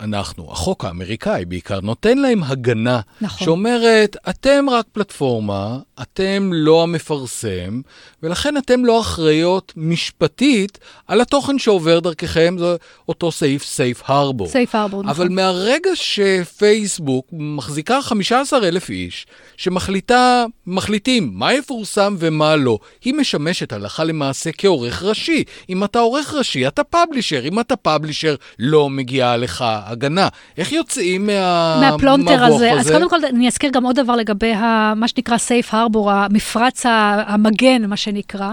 אנחנו, 0.00 0.52
החוק 0.52 0.84
האמריקאי 0.84 1.44
בעיקר, 1.44 1.80
נותן 1.80 2.18
להם 2.18 2.42
הגנה 2.42 3.00
נכון. 3.20 3.44
שאומרת, 3.44 4.16
אתם 4.28 4.66
רק 4.70 4.86
פלטפורמה, 4.92 5.78
אתם 6.02 6.50
לא 6.54 6.82
המפרסם, 6.82 7.80
ולכן 8.22 8.56
אתם 8.56 8.84
לא 8.84 9.00
אחראיות 9.00 9.72
משפטית 9.76 10.78
על 11.06 11.20
התוכן 11.20 11.58
שעובר 11.58 12.00
דרככם, 12.00 12.56
זה 12.58 12.76
אותו 13.08 13.32
סעיף 13.32 13.64
סייף 13.64 14.02
הרבור. 14.06 14.48
סייף 14.48 14.74
הרבור, 14.74 15.02
נכון. 15.02 15.10
אבל 15.10 15.28
מהרגע 15.28 15.90
שפייסבוק 15.94 17.26
מחזיקה 17.32 18.02
15 18.02 18.68
אלף 18.68 18.90
איש, 18.90 19.26
שמחליטים 19.56 21.30
מה 21.32 21.54
יפורסם 21.54 22.16
ומה 22.18 22.56
לא, 22.56 22.78
היא 23.04 23.14
משמשת 23.14 23.72
הלכה 23.72 24.04
למעשה 24.04 24.50
כעורך 24.58 25.02
ראשי. 25.02 25.44
אם 25.68 25.84
אתה 25.84 25.98
עורך 25.98 26.34
ראשי, 26.34 26.66
אתה 26.68 26.84
פאבלישר. 26.84 27.40
אם 27.44 27.60
אתה 27.60 27.76
פאבלישר, 27.76 28.34
לא 28.58 28.90
מגיעה 28.90 29.36
לך 29.36 29.64
הגנה. 29.86 30.28
איך 30.58 30.72
יוצאים 30.72 31.26
מה... 31.26 31.80
מהפלונטר 31.80 32.44
הזה? 32.44 32.54
הזה? 32.54 32.80
אז 32.80 32.90
קודם 32.90 33.10
כל, 33.10 33.24
אני 33.24 33.48
אזכיר 33.48 33.70
גם 33.70 33.84
עוד 33.84 33.96
דבר 33.96 34.16
לגבי 34.16 34.52
ה... 34.52 34.92
מה 34.96 35.08
שנקרא 35.08 35.38
safe 35.38 35.74
harbor, 35.74 36.10
המפרץ 36.10 36.82
המגן, 37.26 37.84
מה 37.86 37.96
שנקרא, 37.96 38.50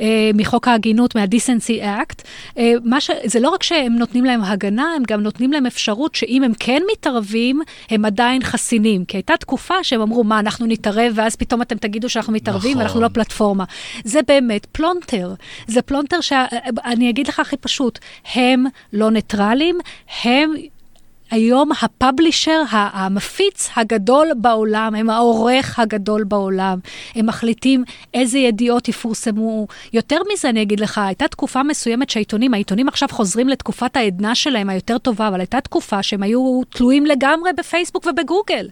אה, 0.00 0.30
מחוק 0.34 0.68
ההגינות, 0.68 1.14
מה-Decency 1.14 1.82
Act. 1.82 2.22
אה, 2.58 2.72
ש... 3.00 3.10
זה 3.24 3.40
לא 3.40 3.48
רק 3.48 3.62
שהם 3.62 3.96
נותנים 3.96 4.24
להם 4.24 4.42
הגנה, 4.42 4.92
הם 4.96 5.02
גם 5.08 5.20
נותנים 5.20 5.52
להם 5.52 5.66
אפשרות 5.66 6.14
שאם 6.14 6.42
הם 6.42 6.52
כן 6.60 6.82
מתערבים, 6.92 7.60
הם 7.90 8.04
עדיין 8.04 8.42
חסינים. 8.42 9.04
כי 9.04 9.16
הייתה 9.16 9.36
תקופה 9.36 9.74
שהם 9.82 10.00
אמרו, 10.00 10.24
מה, 10.24 10.38
אנחנו 10.38 10.66
נתערב, 10.66 11.12
ואז 11.14 11.36
פתאום 11.36 11.62
אתם 11.62 11.76
תגידו 11.76 12.08
שאנחנו 12.08 12.32
מתערבים, 12.32 12.70
נכון. 12.70 12.82
ואנחנו 12.82 13.00
לא 13.00 13.08
פלטפורמה. 13.08 13.64
זה 14.04 14.20
באמת 14.28 14.66
פלונטר. 14.66 15.34
זה 15.66 15.82
פלונטר 15.82 16.20
שאני 16.20 17.10
אגיד 17.10 17.28
לך 17.28 17.40
הכי 17.40 17.56
פשוט, 17.56 17.98
הם 18.34 18.64
לא 18.92 19.10
ניטרלים, 19.10 19.78
הם 20.24 20.54
היום 21.30 21.70
הפאבלישר, 21.82 22.62
המפיץ 22.70 23.68
הגדול 23.76 24.28
בעולם, 24.36 24.94
הם 24.94 25.10
העורך 25.10 25.78
הגדול 25.78 26.24
בעולם. 26.24 26.78
הם 27.14 27.26
מחליטים 27.26 27.84
איזה 28.14 28.38
ידיעות 28.38 28.88
יפורסמו. 28.88 29.66
יותר 29.92 30.18
מזה, 30.32 30.48
אני 30.48 30.62
אגיד 30.62 30.80
לך, 30.80 30.98
הייתה 30.98 31.28
תקופה 31.28 31.62
מסוימת 31.62 32.10
שהעיתונים, 32.10 32.54
העיתונים 32.54 32.88
עכשיו 32.88 33.08
חוזרים 33.12 33.48
לתקופת 33.48 33.96
העדנה 33.96 34.34
שלהם, 34.34 34.70
היותר 34.70 34.98
טובה, 34.98 35.28
אבל 35.28 35.40
הייתה 35.40 35.60
תקופה 35.60 36.02
שהם 36.02 36.22
היו 36.22 36.60
תלויים 36.68 37.06
לגמרי 37.06 37.50
בפייסבוק 37.56 38.06
ובגוגל. 38.06 38.68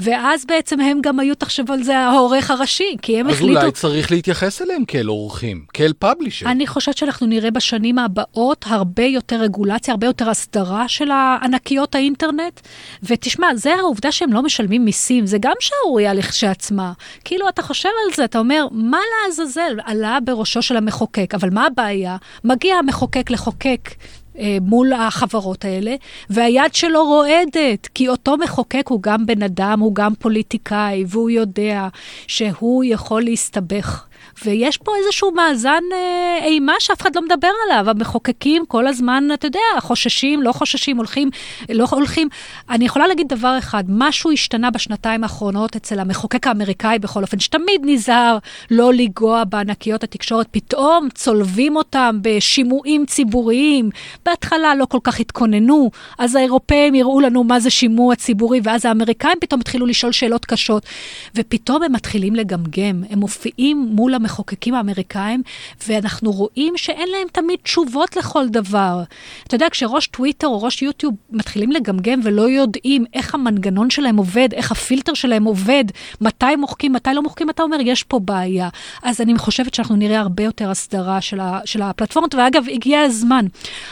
ואז 0.00 0.44
בעצם 0.44 0.80
הם 0.80 1.00
גם 1.02 1.20
היו, 1.20 1.34
תחשבו 1.34 1.72
על 1.72 1.82
זה, 1.82 1.98
העורך 1.98 2.50
הראשי, 2.50 2.96
כי 3.02 3.20
הם 3.20 3.28
אז 3.28 3.34
החליטו... 3.34 3.58
אז 3.58 3.64
אולי 3.64 3.72
צריך 3.72 4.10
להתייחס 4.10 4.62
אליהם 4.62 4.84
כאל 4.84 5.06
עורכים, 5.06 5.64
כאל 5.72 5.92
פאבלישר. 5.98 6.46
אני 6.46 6.66
חושבת 6.66 6.96
שאנחנו 6.96 7.26
נראה 7.26 7.50
בשנים 7.50 7.98
הבאות 7.98 8.64
הרבה 8.68 9.04
יותר 9.04 9.36
רגולציה, 9.36 9.92
הרבה 9.92 10.06
יותר 10.06 10.30
הסדרה 10.30 10.88
של 10.88 11.10
הענקיות 11.10 11.91
האינטרנט, 11.94 12.60
ותשמע, 13.02 13.54
זה 13.54 13.74
העובדה 13.74 14.12
שהם 14.12 14.32
לא 14.32 14.42
משלמים 14.42 14.84
מיסים, 14.84 15.26
זה 15.26 15.38
גם 15.40 15.52
שערורייה 15.60 16.14
לכשעצמה. 16.14 16.92
כאילו, 17.24 17.48
אתה 17.48 17.62
חושב 17.62 17.88
על 17.88 18.14
זה, 18.14 18.24
אתה 18.24 18.38
אומר, 18.38 18.66
מה 18.70 19.00
לעזאזל 19.26 19.76
עלה 19.84 20.18
בראשו 20.24 20.62
של 20.62 20.76
המחוקק, 20.76 21.34
אבל 21.34 21.50
מה 21.50 21.66
הבעיה? 21.66 22.16
מגיע 22.44 22.76
המחוקק 22.76 23.30
לחוקק 23.30 23.90
אה, 24.38 24.58
מול 24.60 24.92
החברות 24.92 25.64
האלה, 25.64 25.94
והיד 26.30 26.74
שלו 26.74 27.04
רועדת, 27.04 27.88
כי 27.94 28.08
אותו 28.08 28.36
מחוקק 28.36 28.88
הוא 28.88 29.02
גם 29.02 29.26
בן 29.26 29.42
אדם, 29.42 29.80
הוא 29.80 29.94
גם 29.94 30.14
פוליטיקאי, 30.14 31.04
והוא 31.08 31.30
יודע 31.30 31.88
שהוא 32.26 32.84
יכול 32.86 33.22
להסתבך. 33.22 34.06
ויש 34.44 34.76
פה 34.76 34.92
איזשהו 34.96 35.30
מאזן 35.30 35.82
אה, 35.92 36.44
אימה 36.44 36.72
שאף 36.78 37.00
אחד 37.00 37.16
לא 37.16 37.22
מדבר 37.22 37.50
עליו. 37.66 37.90
המחוקקים 37.90 38.66
כל 38.66 38.86
הזמן, 38.86 39.28
אתה 39.34 39.46
יודע, 39.46 39.60
חוששים, 39.80 40.42
לא 40.42 40.52
חוששים, 40.52 40.96
הולכים, 40.96 41.30
לא 41.68 41.86
הולכים. 41.90 42.28
אני 42.70 42.84
יכולה 42.84 43.06
להגיד 43.06 43.28
דבר 43.28 43.58
אחד, 43.58 43.84
משהו 43.88 44.30
השתנה 44.30 44.70
בשנתיים 44.70 45.22
האחרונות 45.22 45.76
אצל 45.76 45.98
המחוקק 45.98 46.46
האמריקאי 46.46 46.98
בכל 46.98 47.22
אופן, 47.22 47.38
שתמיד 47.38 47.80
נזהר 47.84 48.38
לא 48.70 48.92
לנגוע 48.92 49.44
בענקיות 49.44 50.04
התקשורת, 50.04 50.46
פתאום 50.50 51.08
צולבים 51.14 51.76
אותם 51.76 52.18
בשימועים 52.22 53.06
ציבוריים. 53.06 53.90
בהתחלה 54.26 54.74
לא 54.74 54.84
כל 54.84 54.98
כך 55.04 55.20
התכוננו, 55.20 55.90
אז 56.18 56.34
האירופאים 56.34 56.94
יראו 56.94 57.20
לנו 57.20 57.44
מה 57.44 57.60
זה 57.60 57.70
שימוע 57.70 58.14
ציבורי, 58.14 58.60
ואז 58.64 58.84
האמריקאים 58.84 59.36
פתאום 59.40 59.60
התחילו 59.60 59.86
לשאול 59.86 60.12
שאלות 60.12 60.44
קשות, 60.44 60.86
ופתאום 61.34 61.82
הם 61.82 61.92
מתחילים 61.92 62.34
לגמגם, 62.34 63.02
הם 63.10 63.18
מופיעים 63.18 63.88
מול 63.90 64.14
המחוקקים 64.22 64.74
האמריקאים, 64.74 65.42
ואנחנו 65.88 66.32
רואים 66.32 66.76
שאין 66.76 67.08
להם 67.08 67.28
תמיד 67.32 67.58
תשובות 67.62 68.16
לכל 68.16 68.48
דבר. 68.48 69.02
אתה 69.46 69.54
יודע, 69.54 69.68
כשראש 69.70 70.06
טוויטר 70.06 70.46
או 70.46 70.62
ראש 70.62 70.82
יוטיוב 70.82 71.14
מתחילים 71.30 71.72
לגמגם 71.72 72.20
ולא 72.24 72.42
יודעים 72.42 73.04
איך 73.14 73.34
המנגנון 73.34 73.90
שלהם 73.90 74.16
עובד, 74.16 74.48
איך 74.52 74.72
הפילטר 74.72 75.14
שלהם 75.14 75.44
עובד, 75.44 75.84
מתי 76.20 76.56
מוחקים, 76.56 76.92
מתי 76.92 77.10
לא 77.14 77.22
מוחקים, 77.22 77.50
אתה 77.50 77.62
אומר, 77.62 77.76
יש 77.80 78.02
פה 78.02 78.18
בעיה. 78.18 78.68
אז 79.02 79.20
אני 79.20 79.38
חושבת 79.38 79.74
שאנחנו 79.74 79.96
נראה 79.96 80.20
הרבה 80.20 80.42
יותר 80.42 80.70
הסדרה 80.70 81.20
של, 81.20 81.40
ה, 81.40 81.60
של 81.64 81.82
הפלטפורמות, 81.82 82.34
ואגב, 82.34 82.64
הגיע 82.72 83.00
הזמן. 83.00 83.46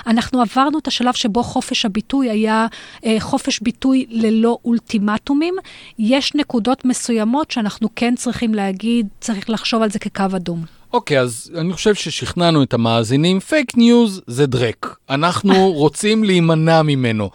אנחנו 0.07 0.41
עברנו 0.41 0.79
את 0.79 0.87
השלב 0.87 1.15
שבו 1.15 1.43
חופש 1.43 1.85
הביטוי 1.85 2.31
היה 2.31 2.67
אה, 3.05 3.17
חופש 3.21 3.61
ביטוי 3.61 4.07
ללא 4.11 4.59
אולטימטומים. 4.65 5.55
יש 5.99 6.35
נקודות 6.35 6.85
מסוימות 6.85 7.51
שאנחנו 7.51 7.89
כן 7.97 8.15
צריכים 8.17 8.55
להגיד, 8.55 9.09
צריך 9.21 9.51
לחשוב 9.51 9.83
על 9.83 9.91
זה 9.91 9.99
כקו 10.29 10.37
אדום. 10.37 10.65
אוקיי, 10.93 11.19
okay, 11.19 11.21
אז 11.21 11.53
אני 11.57 11.73
חושב 11.73 11.95
ששכנענו 11.95 12.63
את 12.63 12.75
המאזינים, 12.75 13.41
פייק 13.41 13.77
ניוז 13.77 14.21
זה 14.27 14.47
דרק. 14.47 14.97
אנחנו 15.11 15.71
רוצים 15.83 16.25
להימנע 16.25 16.83
ממנו. 16.83 17.31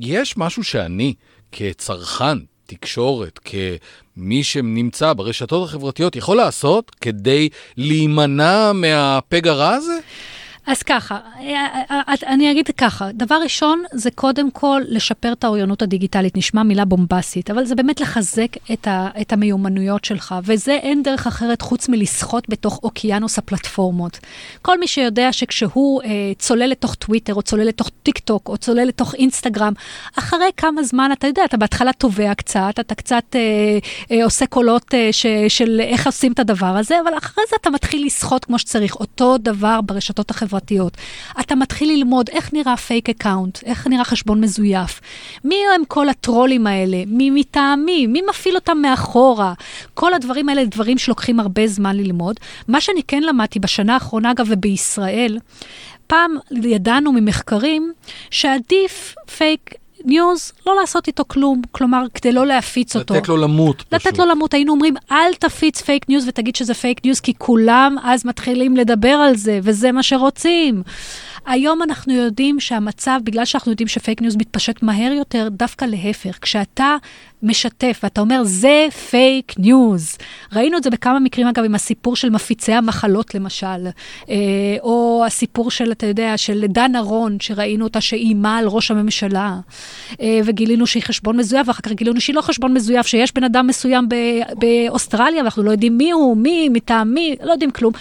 יש 0.00 0.36
משהו 0.36 0.64
שאני, 0.64 1.14
כצרכן, 1.52 2.38
תקשורת, 2.66 3.40
כמי 3.44 4.44
שנמצא 4.44 5.12
ברשתות 5.12 5.68
החברתיות, 5.68 6.16
יכול 6.16 6.36
לעשות 6.36 6.90
כדי 7.00 7.48
להימנע 7.76 8.72
מהפגע 8.72 9.48
הרע 9.48 9.70
הזה? 9.70 9.98
אז 10.68 10.82
ככה, 10.82 11.18
אני 12.26 12.50
אגיד 12.50 12.70
ככה, 12.76 13.12
דבר 13.12 13.34
ראשון 13.42 13.82
זה 13.92 14.10
קודם 14.10 14.50
כל 14.50 14.82
לשפר 14.88 15.32
את 15.32 15.44
האוריינות 15.44 15.82
הדיגיטלית, 15.82 16.36
נשמע 16.36 16.62
מילה 16.62 16.84
בומבסית, 16.84 17.50
אבל 17.50 17.64
זה 17.64 17.74
באמת 17.74 18.00
לחזק 18.00 18.56
את, 18.72 18.86
ה, 18.86 19.08
את 19.20 19.32
המיומנויות 19.32 20.04
שלך, 20.04 20.34
וזה 20.44 20.72
אין 20.72 21.02
דרך 21.02 21.26
אחרת 21.26 21.62
חוץ 21.62 21.88
מלשחות 21.88 22.48
בתוך 22.48 22.80
אוקיינוס 22.82 23.38
הפלטפורמות. 23.38 24.18
כל 24.62 24.78
מי 24.78 24.86
שיודע 24.88 25.32
שכשהוא 25.32 26.02
אה, 26.02 26.08
צולל 26.38 26.66
לתוך 26.66 26.94
טוויטר, 26.94 27.34
או 27.34 27.42
צולל 27.42 27.64
לתוך 27.64 27.90
טיק 28.02 28.18
טוק, 28.18 28.48
או 28.48 28.56
צולל 28.56 28.84
לתוך 28.84 29.14
אינסטגרם, 29.14 29.72
אחרי 30.18 30.50
כמה 30.56 30.82
זמן, 30.82 31.10
אתה 31.12 31.26
יודע, 31.26 31.44
אתה 31.44 31.56
בהתחלה 31.56 31.92
טובע 31.92 32.34
קצת, 32.34 32.74
אתה 32.80 32.94
קצת 32.94 33.24
אה, 33.34 33.78
אה, 34.10 34.24
עושה 34.24 34.46
קולות 34.46 34.94
אה, 34.94 35.08
ש, 35.12 35.26
של 35.48 35.80
איך 35.80 36.06
עושים 36.06 36.32
את 36.32 36.38
הדבר 36.38 36.76
הזה, 36.76 37.00
אבל 37.00 37.18
אחרי 37.18 37.44
זה 37.50 37.56
אתה 37.60 37.70
מתחיל 37.70 38.06
לשחות 38.06 38.44
כמו 38.44 38.58
שצריך. 38.58 38.94
אותו 38.94 39.38
דבר 39.38 39.80
ברשתות 39.80 40.30
החברתיות. 40.30 40.57
אתה 41.40 41.54
מתחיל 41.54 41.92
ללמוד 41.92 42.28
איך 42.32 42.52
נראה 42.52 42.76
fake 42.76 43.08
account, 43.08 43.58
איך 43.64 43.86
נראה 43.86 44.04
חשבון 44.04 44.40
מזויף, 44.40 45.00
מי 45.44 45.56
הם 45.74 45.82
כל 45.88 46.08
הטרולים 46.08 46.66
האלה, 46.66 47.02
מי 47.06 47.30
מטעם 47.30 47.73
מי, 47.73 48.06
מי 48.06 48.22
מפעיל 48.30 48.54
אותם 48.54 48.78
מאחורה. 48.82 49.52
כל 49.94 50.14
הדברים 50.14 50.48
האלה 50.48 50.64
דברים 50.64 50.98
שלוקחים 50.98 51.40
הרבה 51.40 51.66
זמן 51.66 51.96
ללמוד. 51.96 52.36
מה 52.68 52.80
שאני 52.80 53.02
כן 53.02 53.22
למדתי 53.22 53.58
בשנה 53.58 53.94
האחרונה, 53.94 54.30
אגב, 54.30 54.46
ובישראל, 54.48 55.38
פעם 56.06 56.36
ידענו 56.50 57.12
ממחקרים 57.12 57.92
שעדיף 58.30 59.14
פייק 59.36 59.74
ניוז, 60.04 60.52
לא 60.66 60.76
לעשות 60.80 61.06
איתו 61.06 61.24
כלום, 61.26 61.62
כלומר, 61.72 62.04
כדי 62.14 62.32
לא 62.32 62.46
להפיץ 62.46 62.96
אותו. 62.96 63.14
לתת 63.14 63.28
לו 63.28 63.36
למות 63.36 63.76
פשוט. 63.76 63.92
לתת 63.92 64.18
לו 64.18 64.26
למות. 64.26 64.54
היינו 64.54 64.72
אומרים, 64.72 64.94
אל 65.10 65.34
תפיץ 65.34 65.82
פייק 65.82 66.08
ניוז 66.08 66.28
ותגיד 66.28 66.56
שזה 66.56 66.74
פייק 66.74 67.04
ניוז, 67.04 67.20
כי 67.20 67.32
כולם 67.38 67.96
אז 68.02 68.26
מתחילים 68.26 68.76
לדבר 68.76 69.08
על 69.08 69.36
זה, 69.36 69.60
וזה 69.62 69.92
מה 69.92 70.02
שרוצים. 70.02 70.82
היום 71.46 71.82
אנחנו 71.82 72.12
יודעים 72.12 72.60
שהמצב, 72.60 73.20
בגלל 73.24 73.44
שאנחנו 73.44 73.72
יודעים 73.72 73.88
שפייק 73.88 74.22
ניוז 74.22 74.36
מתפשט 74.36 74.82
מהר 74.82 75.12
יותר, 75.12 75.48
דווקא 75.50 75.84
להפך. 75.84 76.38
כשאתה 76.40 76.96
משתף 77.42 78.00
ואתה 78.02 78.20
אומר, 78.20 78.42
זה 78.44 78.86
פייק 79.10 79.54
ניוז. 79.58 80.18
ראינו 80.52 80.76
את 80.78 80.82
זה 80.82 80.90
בכמה 80.90 81.18
מקרים, 81.18 81.46
אגב, 81.46 81.64
עם 81.64 81.74
הסיפור 81.74 82.16
של 82.16 82.30
מפיצי 82.30 82.72
המחלות, 82.72 83.34
למשל, 83.34 83.86
אה, 84.30 84.34
או 84.80 85.22
הסיפור 85.26 85.70
של, 85.70 85.92
אתה 85.92 86.06
יודע, 86.06 86.36
של 86.36 86.64
דן 86.68 86.96
ארון, 86.96 87.36
שראינו 87.40 87.84
אותה 87.84 88.00
שאיימה 88.00 88.58
על 88.58 88.66
ראש 88.66 88.90
הממשלה, 88.90 89.56
אה, 90.20 90.40
וגילינו 90.44 90.86
שהיא 90.86 91.02
חשבון 91.02 91.36
מזויף, 91.36 91.68
ואחר 91.68 91.82
כך 91.82 91.92
גילינו 91.92 92.20
שהיא 92.20 92.36
לא 92.36 92.40
חשבון 92.40 92.74
מזויף, 92.74 93.06
שיש 93.06 93.34
בן 93.34 93.44
אדם 93.44 93.66
מסוים 93.66 94.08
באוסטרליה, 94.58 95.40
ואנחנו 95.40 95.62
לא 95.62 95.70
יודעים 95.70 95.98
מי 95.98 96.10
הוא, 96.10 96.36
מי, 96.36 96.68
מטעם 96.68 97.14
מי, 97.14 97.36
לא 97.42 97.52
יודעים 97.52 97.70
כלום. 97.70 97.92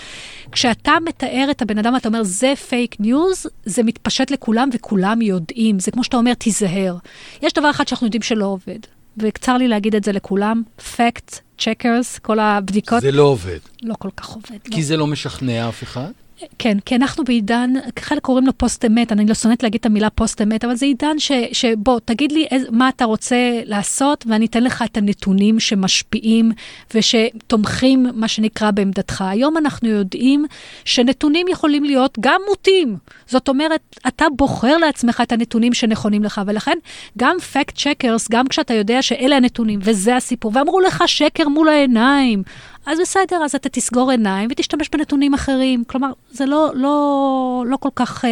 כשאתה 0.51 0.93
מתאר 1.05 1.47
את 1.51 1.61
הבן 1.61 1.77
אדם, 1.77 1.95
אתה 1.95 2.07
אומר, 2.07 2.23
זה 2.23 2.53
פייק 2.69 2.95
ניוז, 2.99 3.47
זה 3.65 3.83
מתפשט 3.83 4.31
לכולם 4.31 4.69
וכולם 4.73 5.21
יודעים. 5.21 5.79
זה 5.79 5.91
כמו 5.91 6.03
שאתה 6.03 6.17
אומר, 6.17 6.33
תיזהר. 6.33 6.95
יש 7.41 7.53
דבר 7.53 7.69
אחד 7.69 7.87
שאנחנו 7.87 8.07
יודעים 8.07 8.21
שלא 8.21 8.45
עובד, 8.45 8.79
וצר 9.17 9.57
לי 9.57 9.67
להגיד 9.67 9.95
את 9.95 10.03
זה 10.03 10.11
לכולם, 10.11 10.63
fact 10.95 11.39
checkers, 11.59 12.19
כל 12.21 12.39
הבדיקות. 12.39 13.01
זה 13.01 13.11
לא 13.11 13.23
עובד. 13.23 13.59
לא 13.83 13.95
כל 13.99 14.09
כך 14.17 14.29
עובד. 14.29 14.59
כי 14.71 14.79
לא. 14.79 14.85
זה 14.85 14.97
לא 14.97 15.07
משכנע 15.07 15.69
אף 15.69 15.83
אחד? 15.83 16.11
כן, 16.59 16.79
כי 16.79 16.95
אנחנו 16.95 17.23
בעידן, 17.23 17.73
חלק 17.99 18.21
קוראים 18.21 18.45
לו 18.45 18.57
פוסט 18.57 18.85
אמת, 18.85 19.11
אני 19.11 19.25
לא 19.25 19.33
שונאת 19.33 19.63
להגיד 19.63 19.79
את 19.79 19.85
המילה 19.85 20.09
פוסט 20.09 20.41
אמת, 20.41 20.65
אבל 20.65 20.75
זה 20.75 20.85
עידן 20.85 21.19
ש, 21.19 21.31
שבוא, 21.51 21.99
תגיד 22.05 22.31
לי 22.31 22.45
איז, 22.51 22.63
מה 22.71 22.89
אתה 22.89 23.05
רוצה 23.05 23.61
לעשות, 23.65 24.25
ואני 24.27 24.45
אתן 24.45 24.63
לך 24.63 24.83
את 24.91 24.97
הנתונים 24.97 25.59
שמשפיעים 25.59 26.51
ושתומכים, 26.93 28.05
מה 28.13 28.27
שנקרא, 28.27 28.71
בעמדתך. 28.71 29.23
היום 29.27 29.57
אנחנו 29.57 29.89
יודעים 29.89 30.45
שנתונים 30.85 31.47
יכולים 31.47 31.83
להיות 31.83 32.17
גם 32.19 32.41
מוטים. 32.47 32.97
זאת 33.27 33.49
אומרת, 33.49 33.81
אתה 34.07 34.25
בוחר 34.35 34.77
לעצמך 34.77 35.21
את 35.23 35.31
הנתונים 35.31 35.73
שנכונים 35.73 36.23
לך, 36.23 36.41
ולכן 36.47 36.77
גם 37.17 37.35
fact 37.53 37.77
checkers, 37.77 38.27
גם 38.31 38.47
כשאתה 38.47 38.73
יודע 38.73 39.01
שאלה 39.01 39.35
הנתונים 39.35 39.79
וזה 39.83 40.15
הסיפור, 40.15 40.51
ואמרו 40.55 40.79
לך 40.79 41.03
שקר 41.07 41.47
מול 41.49 41.69
העיניים, 41.69 42.43
אז 42.87 42.99
בסדר, 43.01 43.35
אז 43.45 43.55
אתה 43.55 43.69
תסגור 43.69 44.11
עיניים 44.11 44.49
ותשתמש 44.51 44.89
בנתונים 44.89 45.33
אחרים. 45.33 45.83
כלומר, 45.87 46.11
זה 46.31 46.45
לא, 46.45 46.71
לא, 46.75 47.63
לא, 47.67 47.77
כל, 47.77 47.89
כך, 47.95 48.25
אה, 48.25 48.29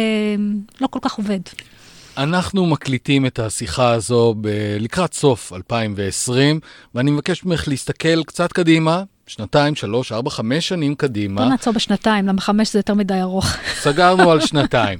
לא 0.80 0.86
כל 0.86 0.98
כך 1.02 1.14
עובד. 1.14 1.40
אנחנו 2.16 2.66
מקליטים 2.66 3.26
את 3.26 3.38
השיחה 3.38 3.90
הזו 3.90 4.34
ב- 4.40 4.76
לקראת 4.80 5.14
סוף 5.14 5.52
2020, 5.52 6.60
ואני 6.94 7.10
מבקש 7.10 7.44
ממך 7.44 7.68
להסתכל 7.68 8.24
קצת 8.24 8.52
קדימה, 8.52 9.02
שנתיים, 9.26 9.74
שלוש, 9.74 10.12
ארבע, 10.12 10.30
חמש 10.30 10.68
שנים 10.68 10.94
קדימה. 10.94 11.40
בוא 11.40 11.50
נעצור 11.50 11.72
בשנתיים, 11.72 12.26
למה 12.26 12.40
חמש 12.40 12.72
זה 12.72 12.78
יותר 12.78 12.94
מדי 12.94 13.20
ארוך. 13.20 13.46
סגרנו 13.80 14.30
על 14.30 14.40
שנתיים. 14.40 14.98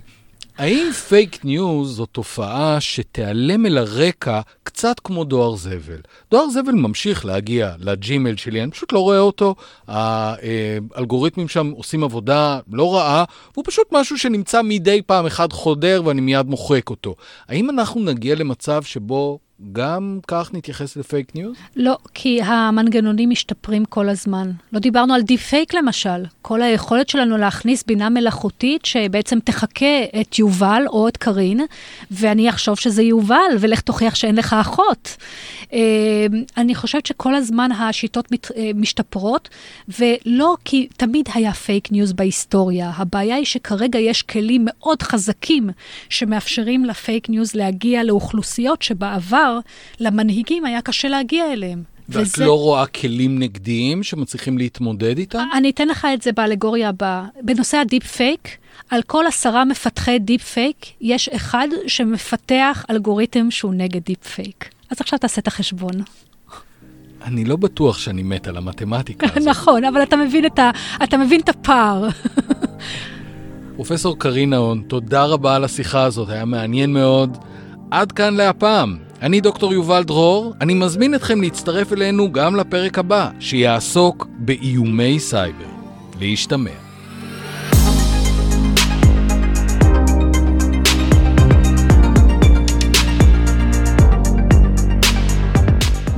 האם 0.59 0.93
פייק 1.09 1.45
ניוז 1.45 1.97
זו 1.97 2.07
תופעה 2.07 2.81
שתיעלם 2.81 3.67
אל 3.67 3.79
הרקע 3.79 4.41
קצת 4.63 5.01
כמו 5.01 5.25
דואר 5.25 5.57
זבל? 5.57 6.01
דואר 6.31 6.49
זבל 6.51 6.73
ממשיך 6.73 7.25
להגיע 7.25 7.75
לג'ימייל 7.79 8.37
שלי, 8.37 8.63
אני 8.63 8.71
פשוט 8.71 8.93
לא 8.93 8.99
רואה 8.99 9.19
אותו, 9.19 9.55
האלגוריתמים 9.89 11.49
שם 11.49 11.71
עושים 11.71 12.05
עבודה 12.05 12.61
לא 12.73 12.95
רעה, 12.95 13.25
והוא 13.55 13.65
פשוט 13.67 13.87
משהו 13.93 14.19
שנמצא 14.19 14.63
מדי 14.63 15.03
פעם 15.03 15.27
אחד 15.27 15.53
חודר 15.53 16.03
ואני 16.05 16.21
מיד 16.21 16.47
מוחק 16.47 16.91
אותו. 16.91 17.15
האם 17.49 17.71
אנחנו 17.71 18.01
נגיע 18.01 18.35
למצב 18.35 18.83
שבו 18.83 19.39
גם 19.73 20.19
כך 20.29 20.51
נתייחס 20.55 20.97
לפייק 20.97 21.35
ניוז? 21.35 21.57
לא, 21.77 21.99
כי 22.15 22.43
המנגנונים 22.43 23.31
משתפרים 23.31 23.85
כל 23.85 24.09
הזמן. 24.09 24.51
לא 24.73 24.79
דיברנו 24.79 25.15
על 25.15 25.23
דיפ 25.23 25.41
פייק 25.41 25.75
למשל. 25.75 26.25
כל 26.43 26.63
היכולת 26.63 27.09
שלנו 27.09 27.37
להכניס 27.37 27.85
בינה 27.87 28.09
מלאכותית 28.09 28.85
שבעצם 28.85 29.39
תחקה 29.45 30.05
את 30.21 30.39
יובל 30.39 30.83
או 30.89 31.09
את 31.09 31.17
קארין, 31.17 31.61
ואני 32.11 32.49
אחשוב 32.49 32.79
שזה 32.79 33.03
יובל, 33.03 33.57
ולך 33.61 33.81
תוכיח 33.81 34.15
שאין 34.15 34.37
לך 34.37 34.57
אחות. 34.61 35.17
אה, 35.73 35.79
אני 36.57 36.75
חושבת 36.75 37.07
שכל 37.07 37.35
הזמן 37.35 37.73
השיטות 37.73 38.29
אה, 38.57 38.71
משתפרות, 38.75 39.49
ולא 39.99 40.57
כי 40.65 40.89
תמיד 40.97 41.29
היה 41.35 41.53
פייק 41.53 41.93
ניוז 41.93 42.13
בהיסטוריה. 42.13 42.93
הבעיה 42.97 43.37
היא 43.37 43.45
שכרגע 43.45 43.99
יש 43.99 44.23
כלים 44.23 44.63
מאוד 44.67 45.03
חזקים 45.03 45.71
שמאפשרים 46.09 46.85
לפייק 46.85 47.29
ניוז 47.29 47.55
להגיע 47.55 48.05
לאוכלוסיות 48.05 48.83
שבעבר... 48.83 49.46
בעבר, 49.47 49.59
למנהיגים 50.01 50.65
היה 50.65 50.83
קשה 50.83 51.09
להגיע 51.09 51.53
אליהם. 51.53 51.83
ואת 52.09 52.27
וזה... 52.27 52.45
לא 52.45 52.59
רואה 52.59 52.87
כלים 52.87 53.39
נגדיים 53.39 54.03
שמצליחים 54.03 54.59
להתמודד 54.59 55.19
איתם? 55.19 55.45
אני 55.55 55.71
אתן 55.71 55.89
לך 55.89 56.07
את 56.15 56.23
זה 56.23 56.33
באלגוריה 56.33 56.89
הבאה. 56.89 57.25
בנושא 57.43 57.77
הדיפ 57.77 58.07
פייק, 58.07 58.49
על 58.91 59.03
כל 59.03 59.27
עשרה 59.27 59.65
מפתחי 59.65 60.19
דיפ 60.19 60.43
פייק, 60.43 60.77
יש 61.01 61.29
אחד 61.29 61.69
שמפתח 61.87 62.85
אלגוריתם 62.91 63.51
שהוא 63.51 63.75
נגד 63.75 64.05
דיפ 64.05 64.25
פייק. 64.25 64.71
אז 64.91 64.97
עכשיו 65.01 65.19
תעשה 65.19 65.41
את 65.41 65.47
החשבון. 65.47 65.95
אני 67.25 67.45
לא 67.45 67.57
בטוח 67.57 67.99
שאני 67.99 68.23
מת 68.23 68.49
על 68.49 68.57
המתמטיקה 68.57 69.27
הזאת. 69.27 69.49
נכון, 69.51 69.85
אבל 69.85 70.03
אתה 70.03 70.17
מבין 70.17 70.47
את, 70.47 70.59
ה... 70.59 70.71
אתה 71.05 71.17
מבין 71.17 71.41
את 71.41 71.49
הפער. 71.49 72.09
פרופסור 73.77 74.19
קרינה 74.19 74.57
הון, 74.57 74.83
תודה 74.89 75.25
רבה 75.25 75.57
על 75.57 75.65
השיחה 75.65 76.05
הזאת, 76.05 76.29
היה 76.29 76.45
מעניין 76.45 76.93
מאוד. 76.93 77.39
עד 77.91 78.13
כאן 78.13 78.35
להפעם. 78.35 79.06
אני 79.23 79.41
דוקטור 79.41 79.73
יובל 79.73 80.03
דרור, 80.03 80.55
אני 80.61 80.75
מזמין 80.75 81.15
אתכם 81.15 81.43
להצטרף 81.43 81.93
אלינו 81.93 82.33
גם 82.33 82.57
לפרק 82.57 82.99
הבא, 82.99 83.31
שיעסוק 83.41 84.27
באיומי 84.39 85.21
סייבר. 85.21 85.65
להשתמע. 86.21 86.71